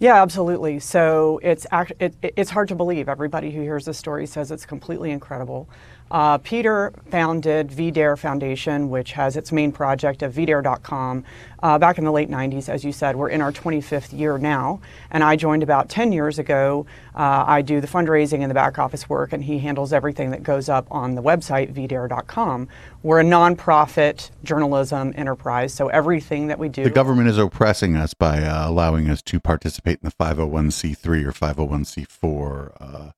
Yeah, 0.00 0.20
absolutely. 0.20 0.80
So 0.80 1.40
it's 1.42 1.66
act- 1.70 1.92
it, 2.00 2.14
it- 2.20 2.34
it's 2.36 2.50
hard 2.50 2.68
to 2.68 2.74
believe. 2.74 3.08
Everybody 3.08 3.50
who 3.52 3.62
hears 3.62 3.84
this 3.84 3.96
story 3.98 4.26
says 4.26 4.50
it's 4.50 4.66
completely 4.66 5.10
incredible. 5.10 5.68
Uh, 6.14 6.38
Peter 6.38 6.92
founded 7.10 7.70
VDARE 7.70 8.16
Foundation, 8.16 8.88
which 8.88 9.14
has 9.14 9.36
its 9.36 9.50
main 9.50 9.72
project 9.72 10.22
of 10.22 10.32
VDARE.com 10.32 11.24
uh, 11.60 11.76
back 11.76 11.98
in 11.98 12.04
the 12.04 12.12
late 12.12 12.30
90s. 12.30 12.68
As 12.68 12.84
you 12.84 12.92
said, 12.92 13.16
we're 13.16 13.30
in 13.30 13.40
our 13.40 13.50
25th 13.50 14.16
year 14.16 14.38
now, 14.38 14.80
and 15.10 15.24
I 15.24 15.34
joined 15.34 15.64
about 15.64 15.88
10 15.88 16.12
years 16.12 16.38
ago. 16.38 16.86
Uh, 17.16 17.42
I 17.48 17.62
do 17.62 17.80
the 17.80 17.88
fundraising 17.88 18.42
and 18.42 18.50
the 18.50 18.54
back 18.54 18.78
office 18.78 19.08
work, 19.08 19.32
and 19.32 19.42
he 19.42 19.58
handles 19.58 19.92
everything 19.92 20.30
that 20.30 20.44
goes 20.44 20.68
up 20.68 20.86
on 20.88 21.16
the 21.16 21.22
website, 21.22 21.74
VDARE.com. 21.74 22.68
We're 23.02 23.18
a 23.18 23.24
nonprofit 23.24 24.30
journalism 24.44 25.12
enterprise, 25.16 25.74
so 25.74 25.88
everything 25.88 26.46
that 26.46 26.60
we 26.60 26.68
do. 26.68 26.84
The 26.84 26.90
government 26.90 27.28
is 27.28 27.38
oppressing 27.38 27.96
us 27.96 28.14
by 28.14 28.40
uh, 28.40 28.68
allowing 28.68 29.10
us 29.10 29.20
to 29.22 29.40
participate 29.40 29.98
in 30.00 30.08
the 30.08 30.24
501c3 30.24 31.24
or 31.24 31.32
501c4 31.32 32.72
uh, 32.80 33.10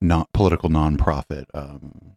not 0.00 0.30
political 0.32 0.68
nonprofit 0.68 1.46
um, 1.54 2.15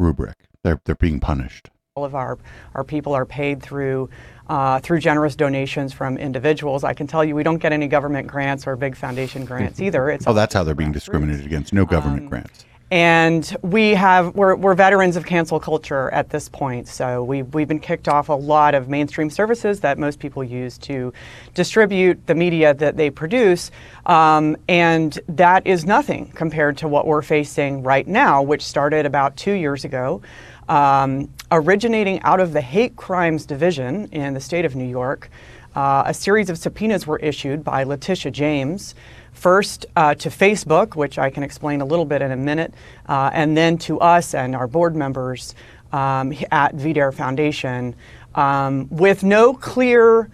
rubric. 0.00 0.36
They're 0.64 0.80
they're 0.84 0.94
being 0.96 1.20
punished. 1.20 1.70
all 1.96 2.04
of 2.04 2.14
our, 2.14 2.38
our 2.74 2.84
people 2.84 3.12
are 3.12 3.26
paid 3.26 3.62
through 3.62 4.08
uh, 4.48 4.80
through 4.80 4.98
generous 5.00 5.36
donations 5.36 5.92
from 5.92 6.16
individuals. 6.16 6.82
I 6.82 6.94
can 6.94 7.06
tell 7.06 7.24
you 7.24 7.34
we 7.36 7.42
don't 7.44 7.58
get 7.58 7.72
any 7.72 7.86
government 7.88 8.26
grants 8.26 8.66
or 8.66 8.74
big 8.76 8.96
foundation 8.96 9.44
grants 9.44 9.80
either. 9.80 10.10
It's 10.10 10.26
oh, 10.26 10.32
that's 10.32 10.54
how 10.54 10.64
they're 10.64 10.74
being 10.74 10.92
discriminated 10.92 11.46
against. 11.46 11.72
No 11.72 11.84
government 11.84 12.28
grants. 12.28 12.64
And 12.90 13.56
we 13.62 13.90
have 13.90 14.34
we're, 14.34 14.56
we're 14.56 14.74
veterans 14.74 15.14
of 15.16 15.24
cancel 15.24 15.60
culture 15.60 16.10
at 16.10 16.30
this 16.30 16.48
point. 16.48 16.88
So 16.88 17.22
we, 17.22 17.42
we've 17.42 17.68
been 17.68 17.78
kicked 17.78 18.08
off 18.08 18.28
a 18.28 18.34
lot 18.34 18.74
of 18.74 18.88
mainstream 18.88 19.30
services 19.30 19.80
that 19.80 19.96
most 19.96 20.18
people 20.18 20.42
use 20.42 20.76
to 20.78 21.12
distribute 21.54 22.26
the 22.26 22.34
media 22.34 22.74
that 22.74 22.96
they 22.96 23.10
produce. 23.10 23.70
Um, 24.06 24.56
and 24.68 25.18
that 25.28 25.66
is 25.66 25.84
nothing 25.84 26.32
compared 26.32 26.78
to 26.78 26.88
what 26.88 27.06
we're 27.06 27.22
facing 27.22 27.82
right 27.82 28.06
now 28.06 28.42
which 28.42 28.62
started 28.62 29.06
about 29.06 29.36
two 29.36 29.52
years 29.52 29.84
ago 29.84 30.20
um, 30.68 31.28
originating 31.52 32.20
out 32.22 32.40
of 32.40 32.52
the 32.52 32.60
hate 32.60 32.96
crimes 32.96 33.44
division 33.44 34.06
in 34.06 34.34
the 34.34 34.40
state 34.40 34.64
of 34.64 34.74
new 34.74 34.88
york. 34.88 35.30
Uh, 35.76 36.02
a 36.06 36.14
series 36.14 36.50
of 36.50 36.58
subpoenas 36.58 37.06
were 37.06 37.18
issued 37.18 37.62
by 37.62 37.84
letitia 37.84 38.32
james 38.32 38.94
First 39.40 39.86
uh, 39.96 40.14
to 40.16 40.28
Facebook, 40.28 40.96
which 40.96 41.18
I 41.18 41.30
can 41.30 41.42
explain 41.42 41.80
a 41.80 41.86
little 41.86 42.04
bit 42.04 42.20
in 42.20 42.30
a 42.30 42.36
minute, 42.36 42.74
uh, 43.08 43.30
and 43.32 43.56
then 43.56 43.78
to 43.78 43.98
us 43.98 44.34
and 44.34 44.54
our 44.54 44.66
board 44.66 44.94
members 44.94 45.54
um, 45.92 46.34
at 46.50 46.76
VDARE 46.76 47.14
Foundation 47.14 47.94
um, 48.34 48.86
with 48.90 49.24
no 49.24 49.54
clear 49.54 50.28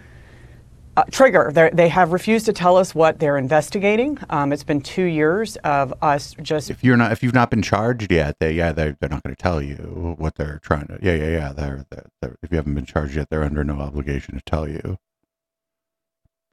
uh, 0.97 1.05
trigger. 1.09 1.51
They're, 1.53 1.69
they 1.69 1.87
have 1.87 2.11
refused 2.11 2.47
to 2.47 2.53
tell 2.53 2.75
us 2.75 2.93
what 2.93 3.17
they're 3.19 3.37
investigating. 3.37 4.17
Um, 4.29 4.51
it's 4.51 4.65
been 4.65 4.81
two 4.81 5.05
years 5.05 5.55
of 5.57 5.93
us 6.01 6.35
just. 6.41 6.69
If 6.69 6.83
you're 6.83 6.97
not, 6.97 7.13
if 7.13 7.23
you've 7.23 7.33
not 7.33 7.49
been 7.49 7.61
charged 7.61 8.11
yet, 8.11 8.39
they 8.39 8.51
yeah 8.51 8.73
they're, 8.73 8.97
they're 8.99 9.09
not 9.09 9.23
going 9.23 9.33
to 9.33 9.41
tell 9.41 9.61
you 9.61 10.15
what 10.17 10.35
they're 10.35 10.59
trying 10.61 10.87
to. 10.87 10.99
Yeah, 11.01 11.15
yeah, 11.15 11.29
yeah. 11.29 11.53
They're, 11.53 11.85
they're, 11.89 12.09
they're 12.21 12.37
if 12.43 12.51
you 12.51 12.57
haven't 12.57 12.75
been 12.75 12.85
charged 12.85 13.15
yet, 13.15 13.29
they're 13.29 13.45
under 13.45 13.63
no 13.63 13.79
obligation 13.79 14.35
to 14.35 14.41
tell 14.41 14.67
you. 14.67 14.97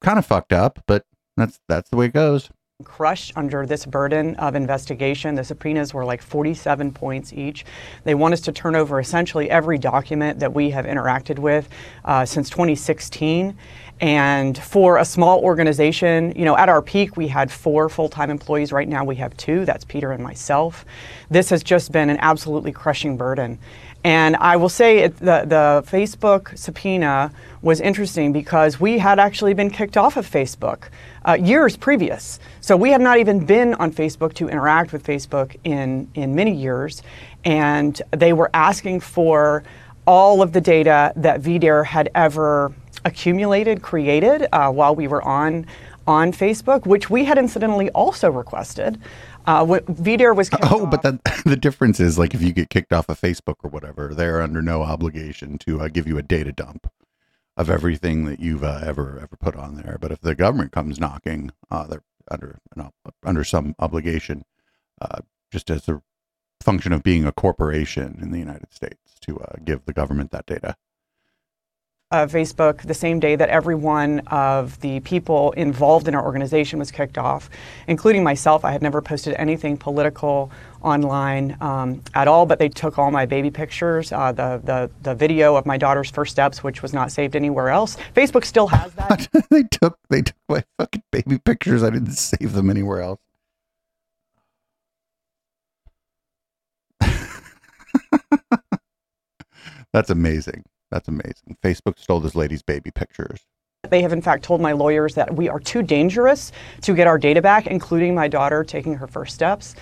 Kind 0.00 0.20
of 0.20 0.24
fucked 0.24 0.52
up, 0.52 0.84
but 0.86 1.04
that's 1.36 1.60
that's 1.68 1.90
the 1.90 1.96
way 1.96 2.06
it 2.06 2.12
goes. 2.12 2.50
crushed 2.82 3.32
under 3.36 3.64
this 3.66 3.86
burden 3.86 4.34
of 4.36 4.54
investigation. 4.54 5.34
The 5.36 5.44
subpoenas 5.44 5.94
were 5.94 6.04
like 6.04 6.20
47 6.22 6.92
points 6.92 7.32
each. 7.32 7.64
They 8.04 8.14
want 8.14 8.34
us 8.34 8.40
to 8.42 8.52
turn 8.52 8.74
over 8.74 8.98
essentially 9.00 9.48
every 9.50 9.78
document 9.78 10.40
that 10.40 10.52
we 10.52 10.70
have 10.70 10.84
interacted 10.84 11.38
with 11.38 11.68
uh, 12.04 12.24
since 12.24 12.50
2016. 12.50 13.56
And 14.00 14.58
for 14.58 14.98
a 14.98 15.04
small 15.04 15.40
organization, 15.40 16.32
you 16.34 16.44
know, 16.44 16.56
at 16.56 16.68
our 16.68 16.82
peak, 16.82 17.16
we 17.16 17.28
had 17.28 17.50
four 17.50 17.88
full 17.88 18.08
time 18.08 18.28
employees. 18.28 18.72
Right 18.72 18.88
now, 18.88 19.04
we 19.04 19.16
have 19.16 19.36
two. 19.36 19.64
That's 19.64 19.84
Peter 19.84 20.10
and 20.10 20.22
myself. 20.22 20.84
This 21.30 21.50
has 21.50 21.62
just 21.62 21.92
been 21.92 22.10
an 22.10 22.18
absolutely 22.18 22.72
crushing 22.72 23.16
burden. 23.16 23.58
And 24.02 24.36
I 24.36 24.56
will 24.56 24.68
say 24.68 24.98
it, 24.98 25.16
the, 25.16 25.44
the 25.46 25.84
Facebook 25.86 26.58
subpoena 26.58 27.32
was 27.62 27.80
interesting 27.80 28.32
because 28.32 28.78
we 28.78 28.98
had 28.98 29.18
actually 29.18 29.54
been 29.54 29.70
kicked 29.70 29.96
off 29.96 30.18
of 30.18 30.30
Facebook 30.30 30.88
uh, 31.26 31.34
years 31.34 31.76
previous. 31.76 32.38
So 32.60 32.76
we 32.76 32.90
had 32.90 33.00
not 33.00 33.18
even 33.18 33.44
been 33.44 33.74
on 33.74 33.92
Facebook 33.92 34.34
to 34.34 34.48
interact 34.48 34.92
with 34.92 35.04
Facebook 35.04 35.56
in, 35.64 36.10
in 36.14 36.34
many 36.34 36.54
years. 36.54 37.02
And 37.44 38.00
they 38.10 38.32
were 38.32 38.50
asking 38.54 39.00
for 39.00 39.64
all 40.06 40.42
of 40.42 40.52
the 40.52 40.60
data 40.60 41.12
that 41.16 41.40
VDARE 41.40 41.86
had 41.86 42.10
ever 42.14 42.72
accumulated, 43.04 43.82
created 43.82 44.46
uh, 44.52 44.70
while 44.70 44.94
we 44.94 45.08
were 45.08 45.22
on, 45.22 45.66
on 46.06 46.32
Facebook, 46.32 46.86
which 46.86 47.08
we 47.10 47.24
had 47.24 47.38
incidentally 47.38 47.90
also 47.90 48.30
requested. 48.30 49.00
Uh, 49.46 49.64
VDARE 49.64 50.34
was 50.34 50.48
Oh, 50.62 50.86
but 50.86 51.02
the 51.02 51.20
the 51.44 51.56
difference 51.56 52.00
is 52.00 52.18
like 52.18 52.32
if 52.34 52.40
you 52.40 52.52
get 52.52 52.70
kicked 52.70 52.94
off 52.94 53.10
of 53.10 53.20
Facebook 53.20 53.56
or 53.62 53.68
whatever, 53.68 54.14
they're 54.14 54.40
under 54.40 54.62
no 54.62 54.82
obligation 54.82 55.58
to 55.58 55.82
uh, 55.82 55.88
give 55.88 56.06
you 56.06 56.16
a 56.16 56.22
data 56.22 56.50
dump 56.50 56.90
of 57.56 57.70
everything 57.70 58.24
that 58.24 58.40
you've 58.40 58.64
uh, 58.64 58.80
ever 58.84 59.18
ever 59.22 59.36
put 59.38 59.56
on 59.56 59.76
there. 59.76 59.96
But 60.00 60.12
if 60.12 60.20
the 60.20 60.34
government 60.34 60.72
comes 60.72 60.98
knocking, 61.00 61.52
uh, 61.70 61.86
they're 61.86 62.02
under 62.30 62.60
under 63.22 63.44
some 63.44 63.74
obligation, 63.78 64.44
uh, 65.00 65.20
just 65.50 65.70
as 65.70 65.88
a 65.88 66.02
function 66.60 66.92
of 66.92 67.02
being 67.02 67.24
a 67.26 67.32
corporation 67.32 68.18
in 68.20 68.30
the 68.30 68.38
United 68.38 68.72
States, 68.72 69.18
to 69.20 69.38
uh, 69.40 69.56
give 69.64 69.84
the 69.84 69.92
government 69.92 70.30
that 70.30 70.46
data. 70.46 70.76
Uh, 72.14 72.26
Facebook 72.26 72.82
the 72.82 72.94
same 72.94 73.18
day 73.18 73.34
that 73.34 73.48
every 73.48 73.74
one 73.74 74.20
of 74.28 74.80
the 74.80 75.00
people 75.00 75.50
involved 75.52 76.06
in 76.06 76.14
our 76.14 76.24
organization 76.24 76.78
was 76.78 76.92
kicked 76.92 77.18
off, 77.18 77.50
including 77.88 78.22
myself. 78.22 78.64
I 78.64 78.70
had 78.70 78.82
never 78.82 79.02
posted 79.02 79.34
anything 79.34 79.76
political 79.76 80.52
online 80.80 81.56
um, 81.60 82.00
at 82.14 82.28
all, 82.28 82.46
but 82.46 82.60
they 82.60 82.68
took 82.68 82.98
all 82.98 83.10
my 83.10 83.26
baby 83.26 83.50
pictures, 83.50 84.12
uh, 84.12 84.30
the, 84.30 84.60
the, 84.62 84.88
the 85.02 85.12
video 85.16 85.56
of 85.56 85.66
my 85.66 85.76
daughter's 85.76 86.08
first 86.08 86.30
steps, 86.30 86.62
which 86.62 86.82
was 86.82 86.92
not 86.92 87.10
saved 87.10 87.34
anywhere 87.34 87.70
else. 87.70 87.96
Facebook 88.14 88.44
still 88.44 88.68
has 88.68 88.92
that. 88.94 89.28
they 89.50 89.64
took 89.64 89.98
they 90.08 90.22
took 90.22 90.36
my 90.48 90.62
fucking 90.78 91.02
baby 91.10 91.38
pictures. 91.38 91.82
I 91.82 91.90
didn't 91.90 92.12
save 92.12 92.52
them 92.52 92.70
anywhere 92.70 93.00
else. 93.00 93.18
That's 99.92 100.10
amazing. 100.10 100.64
That's 100.94 101.08
amazing. 101.08 101.56
Facebook 101.60 101.98
stole 101.98 102.20
this 102.20 102.36
lady's 102.36 102.62
baby 102.62 102.92
pictures. 102.92 103.40
They 103.90 104.00
have, 104.02 104.12
in 104.12 104.22
fact, 104.22 104.44
told 104.44 104.60
my 104.60 104.70
lawyers 104.70 105.16
that 105.16 105.34
we 105.34 105.48
are 105.48 105.58
too 105.58 105.82
dangerous 105.82 106.52
to 106.82 106.94
get 106.94 107.08
our 107.08 107.18
data 107.18 107.42
back, 107.42 107.66
including 107.66 108.14
my 108.14 108.28
daughter 108.28 108.62
taking 108.62 108.94
her 108.94 109.08
first 109.08 109.34
steps. 109.34 109.74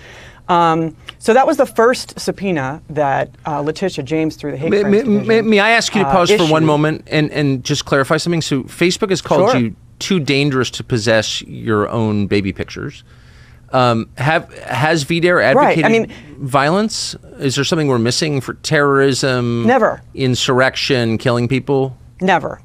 Um, 0.49 0.97
so 1.19 1.35
that 1.35 1.45
was 1.45 1.57
the 1.57 1.67
first 1.67 2.19
subpoena 2.19 2.81
that 2.89 3.29
uh, 3.45 3.61
Letitia 3.61 4.03
James 4.03 4.35
through 4.37 4.53
the 4.53 4.57
hate 4.57 4.71
May, 4.71 4.81
crimes 4.81 4.91
may, 4.91 5.03
division, 5.03 5.27
may, 5.27 5.41
may 5.41 5.59
I 5.59 5.69
ask 5.69 5.93
you 5.93 6.01
to 6.01 6.07
uh, 6.07 6.11
pause 6.11 6.31
for 6.31 6.47
one 6.47 6.65
moment 6.65 7.07
and, 7.11 7.29
and 7.29 7.63
just 7.63 7.85
clarify 7.85 8.17
something? 8.17 8.41
So, 8.41 8.63
Facebook 8.63 9.11
has 9.11 9.21
called 9.21 9.51
Sure. 9.51 9.61
you 9.61 9.75
too 9.99 10.19
dangerous 10.19 10.71
to 10.71 10.83
possess 10.83 11.43
your 11.43 11.87
own 11.89 12.25
baby 12.25 12.51
pictures. 12.51 13.03
Um, 13.73 14.09
have 14.17 14.53
has 14.59 15.03
VDARE 15.03 15.37
Right, 15.37 15.43
I 15.43 15.81
advocated 15.81 15.91
mean- 16.09 16.37
violence? 16.39 17.15
Is 17.39 17.55
there 17.55 17.63
something 17.63 17.87
we're 17.87 17.97
missing 17.99 18.39
for 18.39 18.53
terrorism? 18.53 19.65
Never. 19.65 20.01
Insurrection, 20.13 21.17
killing 21.17 21.47
people? 21.47 21.97
Never. 22.21 22.61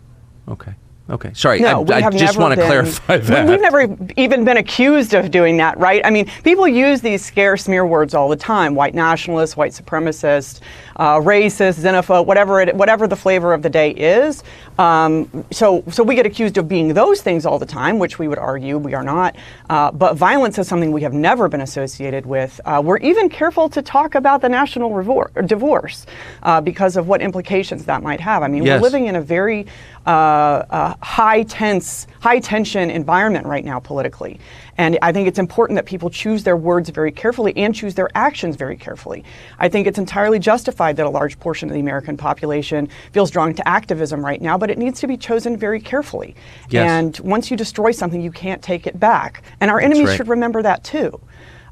Okay. 0.47 0.75
Okay, 1.11 1.33
sorry. 1.33 1.61
No, 1.61 1.81
I, 1.81 1.83
we 1.83 1.95
I 1.95 2.01
have 2.03 2.15
just 2.15 2.37
want 2.37 2.55
to 2.59 2.67
clarify 2.67 3.17
that. 3.17 3.49
We've 3.49 3.61
never 3.61 3.97
even 4.19 4.45
been 4.45 4.59
accused 4.59 5.15
of 5.15 5.31
doing 5.31 5.57
that, 5.57 5.79
right? 5.79 6.03
I 6.05 6.11
mean, 6.11 6.27
people 6.45 6.69
use 6.69 7.01
these 7.01 7.25
scare 7.25 7.57
smear 7.57 7.87
words 7.87 8.13
all 8.13 8.29
the 8.29 8.37
time: 8.37 8.75
white 8.75 8.95
nationalist, 8.95 9.57
white 9.57 9.73
supremacist, 9.73 10.61
uh, 10.97 11.17
racist, 11.17 11.81
xenophobe, 11.81 12.27
whatever 12.27 12.61
it, 12.61 12.75
whatever 12.77 13.07
the 13.07 13.17
flavor 13.17 13.55
of 13.55 13.63
the 13.63 13.71
day 13.71 13.91
is. 13.93 14.45
Um, 14.79 15.45
so, 15.51 15.83
so 15.91 16.03
we 16.05 16.15
get 16.15 16.27
accused 16.27 16.59
of 16.59 16.69
being 16.69 16.93
those 16.95 17.21
things 17.23 17.47
all 17.47 17.59
the 17.59 17.67
time, 17.67 17.99
which 17.99 18.19
we 18.19 18.29
would 18.29 18.39
argue 18.39 18.77
we 18.79 18.95
are 18.95 19.03
not. 19.03 19.35
Uh, 19.71 19.91
but 19.91 20.15
violence 20.15 20.59
is 20.59 20.69
something 20.69 20.93
we 20.93 21.03
have 21.03 21.15
never 21.15 21.49
been 21.49 21.63
associated 21.63 22.27
with. 22.27 22.61
Uh, 22.65 22.81
we're 22.85 22.99
even 22.99 23.29
careful 23.29 23.69
to 23.71 23.81
talk 23.83 24.15
about 24.15 24.41
the 24.41 24.49
national 24.49 24.91
revor- 24.91 25.31
divorce 25.47 26.07
uh, 26.45 26.61
because 26.61 26.97
of 26.97 27.09
what 27.09 27.21
implications 27.23 27.87
that 27.87 28.03
might 28.03 28.21
have. 28.21 28.43
I 28.43 28.49
mean, 28.49 28.63
Yes. 28.63 28.81
we're 28.81 28.85
living 28.87 29.07
in 29.07 29.17
a 29.17 29.21
very 29.21 29.67
uh, 30.09 30.65
uh, 30.71 30.95
high 31.03 31.43
tense, 31.43 32.07
high 32.21 32.41
tension 32.41 32.91
environment 32.91 33.47
right 33.47 33.65
now 33.65 33.79
politically, 33.79 34.41
and 34.79 34.99
I 35.03 35.13
think 35.13 35.29
it's 35.29 35.39
important 35.39 35.77
that 35.77 35.85
people 35.85 36.09
choose 36.09 36.43
their 36.45 36.57
words 36.57 36.89
very 36.89 37.13
carefully 37.13 37.53
and 37.59 37.75
choose 37.75 37.95
their 37.95 38.09
actions 38.15 38.57
very 38.57 38.77
carefully. 38.77 39.23
I 39.59 39.69
think 39.69 39.87
it's 39.87 39.99
entirely 39.99 40.39
justified 40.39 40.97
that 40.97 41.05
a 41.05 41.11
large 41.11 41.39
portion 41.39 41.69
of 41.69 41.75
the 41.75 41.81
American 41.81 42.17
population 42.17 42.89
feels 43.13 43.31
drawn 43.31 43.53
to 43.53 43.69
activism 43.69 44.25
right 44.25 44.41
now, 44.41 44.57
but 44.57 44.71
it 44.71 44.79
needs 44.79 44.99
to 45.01 45.07
be 45.07 45.19
chosen 45.19 45.59
very 45.59 45.81
carefully. 45.81 46.35
Yes. 46.71 46.89
And 46.91 47.19
once 47.21 47.51
you 47.51 47.57
destroy 47.59 47.91
something, 47.91 48.23
you 48.23 48.33
can't 48.33 48.63
take 48.63 48.87
it 48.87 48.99
back, 48.99 49.43
and 49.61 49.71
our 49.71 49.79
enemies 49.79 50.09
right. 50.09 50.17
should 50.17 50.29
remember 50.29 50.63
that 50.63 50.85
too. 50.85 51.21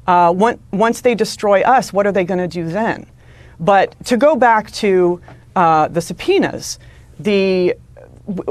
Uh, 0.05 0.31
one, 0.31 0.59
once 0.71 1.01
they 1.01 1.15
destroy 1.15 1.61
us, 1.63 1.91
what 1.91 2.05
are 2.05 2.11
they 2.11 2.23
going 2.23 2.39
to 2.39 2.47
do 2.47 2.69
then? 2.69 3.07
But 3.59 3.95
to 4.05 4.15
go 4.15 4.35
back 4.35 4.69
to 4.73 5.19
uh, 5.55 5.87
the 5.87 6.01
subpoenas, 6.01 6.77
the 7.19 7.75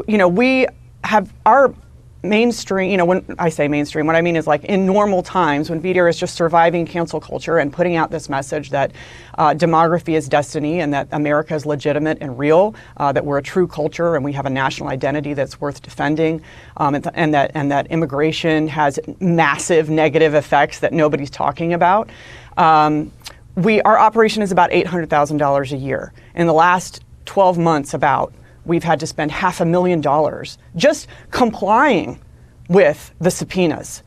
you 0.07 0.19
know 0.19 0.29
we 0.29 0.67
have 1.05 1.33
our 1.45 1.75
mainstream. 2.23 2.91
You 2.91 2.97
know 2.97 3.05
when 3.05 3.25
I 3.39 3.49
say 3.49 3.69
mainstream, 3.69 4.07
what 4.07 4.17
I 4.17 4.23
mean 4.23 4.37
is 4.37 4.47
like 4.47 4.65
in 4.65 4.85
normal 4.87 5.23
times 5.23 5.71
when 5.71 5.81
VDARE 5.81 6.09
is 6.09 6.19
just 6.19 6.35
surviving 6.35 6.87
cancel 6.87 7.21
culture 7.21 7.59
and 7.59 7.73
putting 7.73 7.97
out 7.97 8.11
this 8.11 8.29
message 8.29 8.71
that 8.71 8.93
uh, 9.39 9.51
demography 9.51 10.17
is 10.17 10.29
destiny 10.29 10.81
and 10.81 10.93
that 10.93 11.09
America 11.13 11.55
is 11.55 11.67
legitimate 11.67 12.19
and 12.21 12.39
real, 12.39 12.75
uh, 12.97 13.13
that 13.13 13.25
we're 13.25 13.39
a 13.39 13.43
true 13.43 13.67
culture 13.67 14.17
and 14.17 14.25
we 14.25 14.33
have 14.33 14.47
a 14.47 14.51
national 14.51 14.89
identity 14.89 15.35
that's 15.35 15.61
worth 15.61 15.83
defending, 15.83 16.43
um, 16.79 16.95
and, 16.95 17.05
th- 17.05 17.15
and 17.17 17.35
that 17.35 17.53
and 17.55 17.71
that 17.71 17.87
immigration 17.89 18.67
has 18.69 18.99
massive 19.21 19.89
negative 19.91 20.35
effects 20.35 20.81
that 20.81 20.93
nobody's 20.93 21.31
talking 21.31 21.73
about. 21.75 22.11
Um, 22.57 23.13
we 23.55 23.81
our 23.83 23.99
operation 23.99 24.43
is 24.43 24.53
about 24.53 24.73
eight 24.73 24.87
hundred 24.87 25.11
thousand 25.11 25.39
dollars 25.39 25.73
a 25.73 25.77
year. 25.77 26.13
In 26.35 26.47
the 26.47 26.53
last 26.53 27.03
twelve 27.25 27.57
months, 27.57 27.95
about 27.95 28.35
we've 28.67 28.85
had 28.85 29.01
to 29.01 29.07
spend 29.07 29.31
half 29.31 29.61
a 29.61 29.65
million 29.65 30.01
dollars 30.01 30.59
just 30.75 31.09
complying 31.31 32.21
with 32.69 33.15
the 33.21 33.31
subpoenas. 33.31 34.03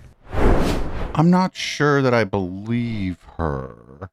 I'm 1.16 1.30
not 1.30 1.56
sure 1.56 2.02
that 2.02 2.14
I 2.14 2.24
believe 2.24 3.18
her. 3.38 4.10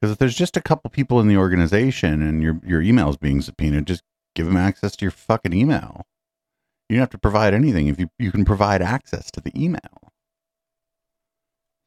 Because 0.00 0.12
if 0.12 0.18
there's 0.18 0.36
just 0.36 0.56
a 0.56 0.62
couple 0.62 0.90
people 0.90 1.20
in 1.20 1.26
the 1.26 1.36
organization 1.36 2.22
and 2.22 2.42
your 2.42 2.60
your 2.64 2.82
email's 2.82 3.16
being 3.16 3.40
subpoenaed, 3.40 3.86
just 3.86 4.02
give 4.34 4.46
them 4.46 4.56
access 4.56 4.94
to 4.96 5.04
your 5.04 5.10
fucking 5.10 5.54
email. 5.54 6.06
You 6.88 6.96
don't 6.96 7.02
have 7.02 7.10
to 7.10 7.18
provide 7.18 7.54
anything 7.54 7.88
if 7.88 7.98
you, 7.98 8.10
you 8.18 8.30
can 8.30 8.44
provide 8.44 8.82
access 8.82 9.30
to 9.32 9.40
the 9.40 9.52
email. 9.60 10.05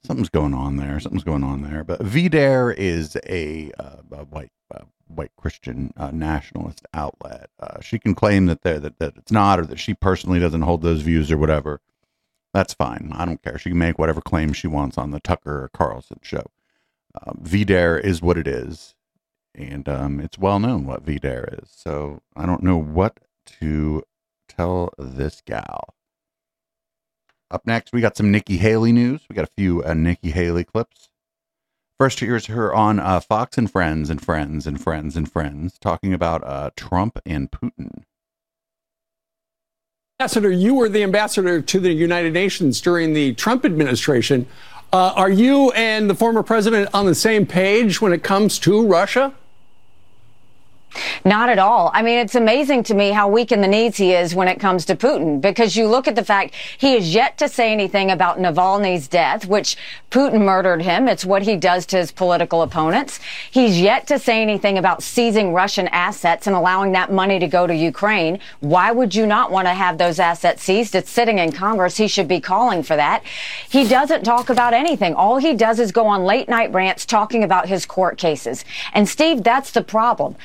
Something's 0.04 0.30
going 0.30 0.54
on 0.54 0.78
there. 0.78 1.00
Something's 1.00 1.24
going 1.24 1.44
on 1.44 1.62
there. 1.62 1.84
But 1.84 2.02
VDare 2.02 2.76
is 2.76 3.18
a, 3.28 3.72
uh, 3.78 3.98
a 4.12 4.24
white 4.26 4.52
uh, 4.74 4.86
white 5.08 5.32
Christian 5.38 5.92
uh, 5.98 6.12
nationalist 6.12 6.86
outlet. 6.94 7.50
Uh, 7.60 7.82
she 7.82 8.00
can 8.00 8.16
claim 8.16 8.46
that, 8.46 8.62
that 8.62 8.98
that 9.00 9.18
it's 9.18 9.32
not, 9.32 9.60
or 9.60 9.66
that 9.66 9.80
she 9.80 9.94
personally 9.94 10.40
doesn't 10.40 10.62
hold 10.62 10.82
those 10.82 11.02
views 11.02 11.32
or 11.32 11.38
whatever. 11.38 11.82
That's 12.54 12.74
fine. 12.74 13.12
I 13.14 13.26
don't 13.26 13.44
care. 13.44 13.58
She 13.60 13.70
can 13.70 13.78
make 13.78 14.00
whatever 14.00 14.22
claim 14.22 14.54
she 14.54 14.68
wants 14.68 14.98
on 14.98 15.12
the 15.12 15.20
Tucker 15.20 15.64
or 15.64 15.70
Carlson 15.70 16.20
show. 16.22 16.46
Uh, 17.16 17.34
VDare 17.34 18.02
is 18.04 18.22
what 18.22 18.38
it 18.38 18.48
is, 18.48 18.96
and 19.54 19.88
um, 19.90 20.20
it's 20.20 20.38
well 20.38 20.60
known 20.60 20.86
what 20.86 21.06
VDare 21.06 21.62
is. 21.62 21.70
So 21.72 22.22
I 22.36 22.46
don't 22.46 22.64
know 22.64 22.78
what 22.78 23.20
to 23.60 24.04
tell 24.48 24.94
this 24.98 25.42
gal. 25.46 25.96
Up 27.52 27.66
next, 27.66 27.94
we 27.94 28.02
got 28.02 28.16
some 28.16 28.32
Nikki 28.32 28.58
Haley 28.58 28.92
news. 28.92 29.22
We 29.30 29.36
got 29.36 29.46
a 29.46 29.52
few 29.58 29.84
uh, 29.84 29.94
Nikki 29.94 30.32
Haley 30.32 30.64
clips. 30.64 31.10
First, 31.98 32.20
here's 32.20 32.46
her 32.46 32.74
on 32.74 33.00
uh, 33.00 33.20
Fox 33.20 33.58
and 33.58 33.70
Friends 33.70 34.10
and 34.10 34.24
Friends 34.24 34.68
and 34.68 34.82
Friends 34.82 35.18
and 35.18 35.30
Friends 35.30 35.78
talking 35.80 36.14
about 36.14 36.44
uh, 36.46 36.70
Trump 36.76 37.20
and 37.26 37.50
Putin. 37.52 38.04
Ambassador, 40.20 40.52
you 40.52 40.76
were 40.76 40.90
the 40.90 41.02
ambassador 41.02 41.62
to 41.62 41.80
the 41.80 41.92
United 41.92 42.34
Nations 42.34 42.82
during 42.82 43.14
the 43.14 43.34
Trump 43.34 43.66
administration. 43.66 44.48
Uh, 44.94 45.14
are 45.16 45.30
you 45.30 45.72
and 45.72 46.10
the 46.10 46.16
former 46.16 46.44
president 46.44 46.90
on 46.94 47.06
the 47.06 47.16
same 47.16 47.46
page 47.46 48.02
when 48.02 48.14
it 48.14 48.24
comes 48.24 48.60
to 48.60 48.86
Russia? 48.86 49.34
Not 51.24 51.50
at 51.50 51.60
all. 51.60 51.92
I 51.94 52.02
mean, 52.02 52.18
it's 52.18 52.36
amazing 52.36 52.84
to 52.84 52.94
me 52.94 53.12
how 53.12 53.30
weak 53.30 53.52
in 53.52 53.62
the 53.62 53.68
knees 53.68 53.98
he 53.98 54.14
is 54.14 54.34
when 54.34 54.48
it 54.48 54.60
comes 54.60 54.86
to 54.86 54.96
Putin, 54.96 55.42
because 55.42 55.76
you 55.76 55.88
look 55.88 56.08
at 56.08 56.16
the 56.16 56.24
fact 56.24 56.56
he 56.78 56.94
has 56.94 57.14
yet 57.14 57.38
to 57.40 57.48
say 57.48 57.72
anything 57.72 58.10
about 58.10 58.40
Navalny's 58.40 59.08
death, 59.08 59.46
which 59.46 59.78
Putin 60.12 60.44
murdered 60.44 60.82
him. 60.82 61.08
It's 61.08 61.26
what 61.26 61.44
he 61.44 61.56
does 61.56 61.86
to 61.88 61.98
his 61.98 62.12
political 62.12 62.62
opponents. 62.62 63.20
He's 63.52 63.80
yet 63.80 64.08
to 64.08 64.18
say 64.18 64.42
anything 64.42 64.78
about 64.78 65.04
seizing 65.04 65.54
Russian 65.54 65.88
assets 65.90 66.48
and 66.48 66.56
allowing 66.56 66.94
that 66.94 67.12
money 67.12 67.38
to 67.40 67.48
go 67.48 67.68
to 67.68 67.76
Ukraine. 67.76 68.40
Why 68.60 68.92
would 68.92 69.14
you 69.14 69.26
not 69.26 69.52
want 69.52 69.68
to 69.68 69.74
have 69.74 69.98
those 69.98 70.20
assets 70.20 70.64
seized? 70.64 70.96
It's 70.96 71.12
sitting 71.12 71.38
in 71.38 71.52
Congress. 71.52 71.98
He 71.98 72.08
should 72.08 72.28
be 72.28 72.40
calling 72.40 72.82
for 72.82 72.96
that. 72.96 73.24
He 73.70 73.88
doesn't 73.88 74.24
talk 74.24 74.50
about 74.50 74.74
anything. 74.74 75.14
All 75.14 75.38
he 75.38 75.54
does 75.54 75.80
is 75.80 75.92
go 75.92 76.08
on 76.08 76.24
late 76.24 76.50
night 76.50 76.72
rants 76.72 77.06
talking 77.06 77.44
about 77.44 77.68
his 77.68 77.86
court 77.86 78.18
cases. 78.18 78.66
And 78.94 79.08
Steve, 79.08 79.44
that's 79.44 79.72
the 79.72 79.84
problem. 79.84 80.36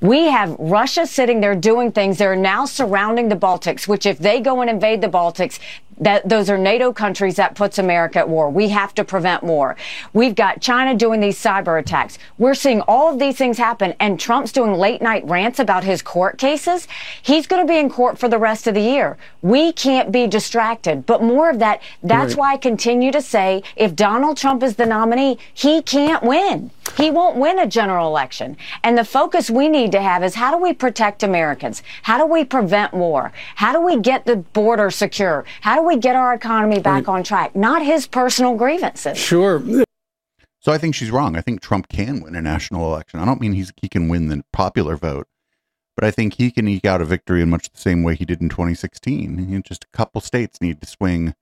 We 0.00 0.26
have 0.26 0.54
Russia 0.58 1.06
sitting 1.06 1.40
there 1.40 1.54
doing 1.54 1.90
things. 1.90 2.18
They're 2.18 2.36
now 2.36 2.66
surrounding 2.66 3.30
the 3.30 3.36
Baltics, 3.36 3.88
which 3.88 4.04
if 4.04 4.18
they 4.18 4.40
go 4.40 4.60
and 4.60 4.68
invade 4.68 5.00
the 5.00 5.08
Baltics, 5.08 5.58
that 5.98 6.28
those 6.28 6.50
are 6.50 6.58
NATO 6.58 6.92
countries 6.92 7.36
that 7.36 7.54
puts 7.54 7.78
America 7.78 8.18
at 8.18 8.28
war. 8.28 8.50
We 8.50 8.68
have 8.68 8.94
to 8.94 9.04
prevent 9.04 9.42
war. 9.42 9.76
We've 10.12 10.34
got 10.34 10.60
China 10.60 10.94
doing 10.94 11.20
these 11.20 11.38
cyber 11.42 11.78
attacks. 11.80 12.18
We're 12.38 12.54
seeing 12.54 12.80
all 12.82 13.12
of 13.12 13.18
these 13.18 13.36
things 13.36 13.58
happen 13.58 13.94
and 13.98 14.20
Trump's 14.20 14.52
doing 14.52 14.74
late 14.74 15.00
night 15.00 15.24
rants 15.26 15.58
about 15.58 15.84
his 15.84 16.02
court 16.02 16.38
cases. 16.38 16.86
He's 17.22 17.46
going 17.46 17.66
to 17.66 17.70
be 17.72 17.78
in 17.78 17.88
court 17.88 18.18
for 18.18 18.28
the 18.28 18.38
rest 18.38 18.66
of 18.66 18.74
the 18.74 18.80
year. 18.80 19.16
We 19.42 19.72
can't 19.72 20.12
be 20.12 20.26
distracted, 20.26 21.06
but 21.06 21.22
more 21.22 21.50
of 21.50 21.58
that. 21.60 21.80
That's 22.02 22.34
Right. 22.34 22.38
why 22.38 22.52
I 22.54 22.56
continue 22.56 23.12
to 23.12 23.22
say 23.22 23.62
if 23.76 23.94
Donald 23.94 24.36
Trump 24.36 24.62
is 24.62 24.76
the 24.76 24.86
nominee, 24.86 25.38
he 25.54 25.82
can't 25.82 26.22
win. 26.22 26.70
He 26.96 27.10
won't 27.10 27.36
win 27.36 27.58
a 27.58 27.66
general 27.66 28.06
election. 28.08 28.56
And 28.82 28.96
the 28.96 29.04
focus 29.04 29.50
we 29.50 29.68
need 29.68 29.92
to 29.92 30.00
have 30.00 30.24
is 30.24 30.34
how 30.36 30.50
do 30.50 30.56
we 30.62 30.72
protect 30.72 31.22
Americans? 31.22 31.82
How 32.02 32.16
do 32.16 32.24
we 32.24 32.44
prevent 32.44 32.94
war? 32.94 33.32
How 33.56 33.72
do 33.72 33.80
we 33.80 33.98
get 34.00 34.24
the 34.24 34.36
border 34.36 34.90
secure? 34.90 35.44
How 35.60 35.76
do 35.76 35.82
we 35.86 35.96
get 35.96 36.16
our 36.16 36.34
economy 36.34 36.80
back 36.80 37.08
on 37.08 37.22
track? 37.22 37.54
Not 37.56 37.82
his 37.82 38.06
personal 38.06 38.54
grievances. 38.54 39.16
Sure. 39.16 39.62
So 40.60 40.72
I 40.72 40.78
think 40.78 40.94
she's 40.94 41.10
wrong. 41.10 41.36
I 41.36 41.40
think 41.40 41.60
Trump 41.60 41.88
can 41.88 42.20
win 42.20 42.34
a 42.34 42.42
national 42.42 42.92
election. 42.92 43.20
I 43.20 43.24
don't 43.24 43.40
mean 43.40 43.52
he's 43.52 43.72
he 43.80 43.88
can 43.88 44.08
win 44.08 44.28
the 44.28 44.42
popular 44.52 44.96
vote, 44.96 45.28
but 45.94 46.04
I 46.04 46.10
think 46.10 46.34
he 46.34 46.50
can 46.50 46.66
eke 46.66 46.84
out 46.84 47.00
a 47.00 47.04
victory 47.04 47.40
in 47.40 47.50
much 47.50 47.70
the 47.70 47.78
same 47.78 48.02
way 48.02 48.16
he 48.16 48.24
did 48.24 48.42
in 48.42 48.48
2016. 48.48 49.38
You 49.38 49.56
know, 49.56 49.62
just 49.62 49.84
a 49.84 49.96
couple 49.96 50.20
states 50.20 50.60
need 50.60 50.80
to 50.80 50.86
swing 50.86 51.34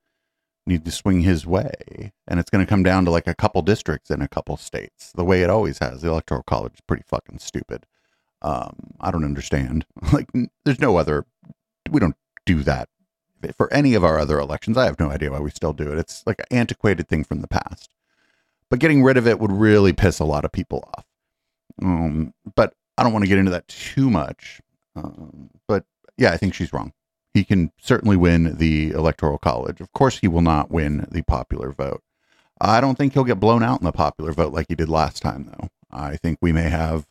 need 0.67 0.85
to 0.85 0.91
swing 0.91 1.21
his 1.21 1.45
way, 1.45 2.11
and 2.27 2.39
it's 2.39 2.49
going 2.49 2.63
to 2.65 2.69
come 2.69 2.83
down 2.83 3.05
to 3.05 3.11
like 3.11 3.27
a 3.27 3.35
couple 3.35 3.61
districts 3.61 4.09
in 4.09 4.21
a 4.21 4.27
couple 4.27 4.57
states, 4.57 5.11
the 5.15 5.23
way 5.23 5.41
it 5.41 5.49
always 5.49 5.79
has. 5.79 6.01
The 6.01 6.09
electoral 6.09 6.43
college 6.43 6.73
is 6.75 6.81
pretty 6.81 7.03
fucking 7.07 7.39
stupid. 7.39 7.85
Um, 8.41 8.91
I 8.99 9.11
don't 9.11 9.25
understand. 9.25 9.85
Like, 10.13 10.27
n- 10.35 10.49
there's 10.65 10.79
no 10.79 10.97
other. 10.97 11.25
We 11.89 11.99
don't 11.99 12.15
do 12.45 12.61
that 12.63 12.89
for 13.57 13.71
any 13.73 13.93
of 13.93 14.03
our 14.03 14.19
other 14.19 14.39
elections. 14.39 14.77
I 14.77 14.85
have 14.85 14.99
no 14.99 15.09
idea 15.09 15.31
why 15.31 15.39
we 15.39 15.51
still 15.51 15.73
do 15.73 15.91
it. 15.91 15.97
It's 15.97 16.23
like 16.25 16.39
an 16.39 16.57
antiquated 16.57 17.07
thing 17.07 17.23
from 17.23 17.41
the 17.41 17.47
past. 17.47 17.89
But 18.69 18.79
getting 18.79 19.03
rid 19.03 19.17
of 19.17 19.27
it 19.27 19.39
would 19.39 19.51
really 19.51 19.93
piss 19.93 20.19
a 20.19 20.25
lot 20.25 20.45
of 20.45 20.51
people 20.51 20.89
off. 20.97 21.05
Um, 21.81 22.33
but 22.55 22.73
I 22.97 23.03
don't 23.03 23.13
want 23.13 23.23
to 23.23 23.29
get 23.29 23.37
into 23.37 23.51
that 23.51 23.67
too 23.67 24.09
much. 24.09 24.61
Um, 24.95 25.49
but 25.67 25.85
yeah, 26.17 26.31
I 26.31 26.37
think 26.37 26.53
she's 26.53 26.73
wrong. 26.73 26.93
He 27.33 27.43
can 27.43 27.71
certainly 27.79 28.15
win 28.15 28.57
the 28.57 28.91
electoral 28.91 29.37
college. 29.37 29.81
Of 29.81 29.91
course, 29.91 30.19
he 30.19 30.27
will 30.27 30.41
not 30.41 30.71
win 30.71 31.05
the 31.11 31.21
popular 31.23 31.71
vote. 31.71 32.01
I 32.61 32.79
don't 32.79 32.97
think 32.97 33.13
he'll 33.13 33.25
get 33.25 33.39
blown 33.39 33.61
out 33.61 33.81
in 33.81 33.85
the 33.85 33.91
popular 33.91 34.31
vote 34.31 34.53
like 34.53 34.67
he 34.69 34.75
did 34.75 34.87
last 34.87 35.21
time, 35.21 35.51
though. 35.51 35.69
I 35.91 36.15
think 36.15 36.39
we 36.41 36.53
may 36.53 36.69
have 36.69 37.05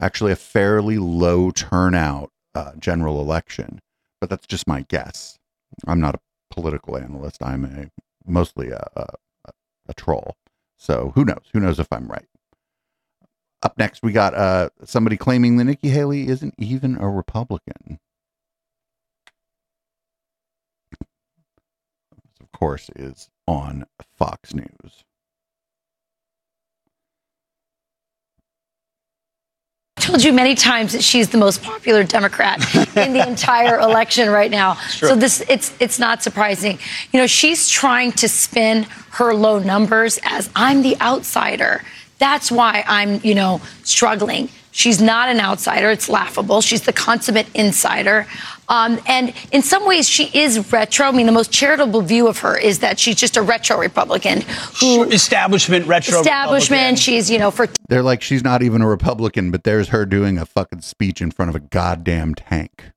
actually 0.00 0.32
a 0.32 0.36
fairly 0.36 0.98
low 0.98 1.50
turnout 1.50 2.30
uh, 2.54 2.72
general 2.78 3.20
election, 3.20 3.80
but 4.20 4.30
that's 4.30 4.46
just 4.46 4.66
my 4.66 4.86
guess. 4.88 5.38
I'm 5.86 6.00
not 6.00 6.14
a 6.16 6.20
political 6.50 6.96
analyst. 6.96 7.42
I'm 7.42 7.64
a 7.64 7.90
mostly 8.26 8.70
a, 8.70 8.86
a, 8.96 9.06
a 9.88 9.94
troll. 9.94 10.36
So 10.78 11.12
who 11.14 11.24
knows? 11.24 11.44
Who 11.52 11.60
knows 11.60 11.78
if 11.78 11.92
I'm 11.92 12.08
right? 12.08 12.26
Up 13.62 13.78
next, 13.78 14.02
we 14.02 14.12
got 14.12 14.34
uh, 14.34 14.70
somebody 14.84 15.16
claiming 15.16 15.56
that 15.56 15.64
Nikki 15.64 15.88
Haley 15.88 16.28
isn't 16.28 16.54
even 16.58 16.96
a 16.98 17.08
Republican. 17.08 17.98
Of 22.40 22.52
course, 22.52 22.90
is 22.96 23.28
on 23.46 23.86
Fox 24.16 24.54
News. 24.54 25.04
Told 30.06 30.22
you 30.22 30.32
many 30.32 30.54
times 30.54 30.92
that 30.92 31.02
she's 31.02 31.28
the 31.30 31.38
most 31.38 31.62
popular 31.62 32.04
Democrat 32.04 32.58
in 32.96 33.12
the 33.12 33.26
entire 33.28 33.80
election 33.80 34.30
right 34.30 34.50
now. 34.50 34.74
So 34.74 35.16
this 35.16 35.42
it's 35.48 35.74
it's 35.80 35.98
not 35.98 36.22
surprising. 36.22 36.78
You 37.12 37.20
know, 37.20 37.26
she's 37.26 37.68
trying 37.68 38.12
to 38.12 38.28
spin 38.28 38.84
her 39.10 39.34
low 39.34 39.58
numbers 39.58 40.20
as 40.22 40.48
I'm 40.54 40.82
the 40.82 40.98
outsider. 41.00 41.82
That's 42.18 42.52
why 42.52 42.84
I'm, 42.86 43.20
you 43.24 43.34
know, 43.34 43.60
struggling. 43.82 44.48
She's 44.76 45.00
not 45.00 45.30
an 45.30 45.40
outsider. 45.40 45.90
It's 45.90 46.06
laughable. 46.06 46.60
She's 46.60 46.82
the 46.82 46.92
consummate 46.92 47.46
insider. 47.54 48.26
Um, 48.68 49.00
and 49.06 49.32
in 49.50 49.62
some 49.62 49.86
ways, 49.86 50.06
she 50.06 50.24
is 50.38 50.70
retro. 50.70 51.06
I 51.06 51.12
mean, 51.12 51.24
the 51.24 51.32
most 51.32 51.50
charitable 51.50 52.02
view 52.02 52.28
of 52.28 52.40
her 52.40 52.58
is 52.58 52.80
that 52.80 52.98
she's 52.98 53.16
just 53.16 53.38
a 53.38 53.42
retro 53.42 53.78
Republican 53.78 54.42
who 54.78 55.04
establishment 55.04 55.86
retro 55.86 56.20
establishment. 56.20 56.80
Republican. 56.82 56.96
She's, 56.96 57.30
you 57.30 57.38
know, 57.38 57.50
for 57.50 57.68
They're 57.88 58.02
like, 58.02 58.20
she's 58.20 58.44
not 58.44 58.62
even 58.62 58.82
a 58.82 58.86
Republican, 58.86 59.50
but 59.50 59.64
there's 59.64 59.88
her 59.88 60.04
doing 60.04 60.36
a 60.36 60.44
fucking 60.44 60.82
speech 60.82 61.22
in 61.22 61.30
front 61.30 61.48
of 61.48 61.54
a 61.54 61.60
goddamn 61.60 62.34
tank. 62.34 62.90